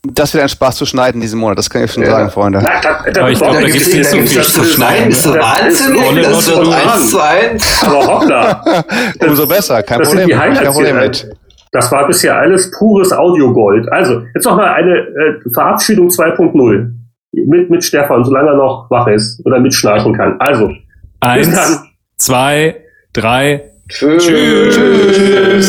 [0.06, 2.10] Das wird ein Spaß zu schneiden diesen Monat, das kann ich schon Ja.
[2.10, 2.60] sagen, Freunde.
[2.62, 5.00] Na, da, da, Aber ich glaub, da da gibt's nicht so viel das- zu schneiden.
[5.04, 5.94] Nein, ist doch Das Wahnsinn.
[5.94, 7.84] ist volle Das wird eins zu eins.
[7.86, 8.84] Aber hoppla.
[9.26, 10.38] Umso besser, kein Das sind Problem.
[10.38, 11.26] Kein Problem mit.
[11.72, 13.90] Das war bisher alles pures Audiogold.
[13.90, 16.90] Also, jetzt noch mal eine äh, Verabschiedung 2.0
[17.32, 20.36] mit, mit Stefan, solange er noch wach ist oder mitschnarchen kann.
[20.38, 20.76] Also, bis
[21.20, 21.88] Eins, dann.
[22.18, 22.76] zwei,
[23.12, 23.70] drei.
[23.88, 24.24] Tschüss.
[24.26, 25.66] Tschüss.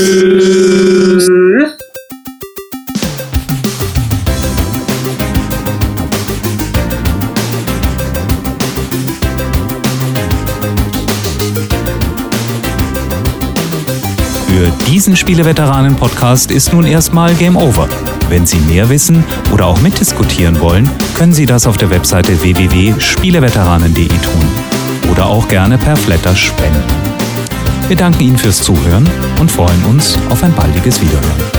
[1.25, 1.71] Für
[15.05, 17.87] diesen Spieleveteranen-Podcast ist nun erstmal Game Over.
[18.27, 19.23] Wenn Sie mehr wissen
[19.53, 24.47] oder auch mitdiskutieren wollen, können Sie das auf der Webseite www.spieleveteranen.de tun
[25.11, 26.81] oder auch gerne per Flatter spenden.
[27.87, 29.07] Wir danken Ihnen fürs Zuhören
[29.39, 31.54] und freuen uns auf ein baldiges Wiederhören.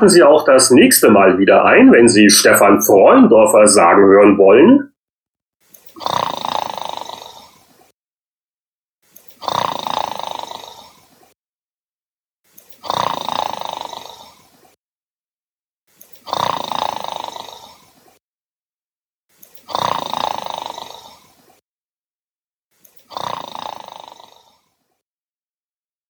[0.00, 4.92] Schalten Sie auch das nächste Mal wieder ein, wenn Sie Stefan Freundorfer sagen hören wollen.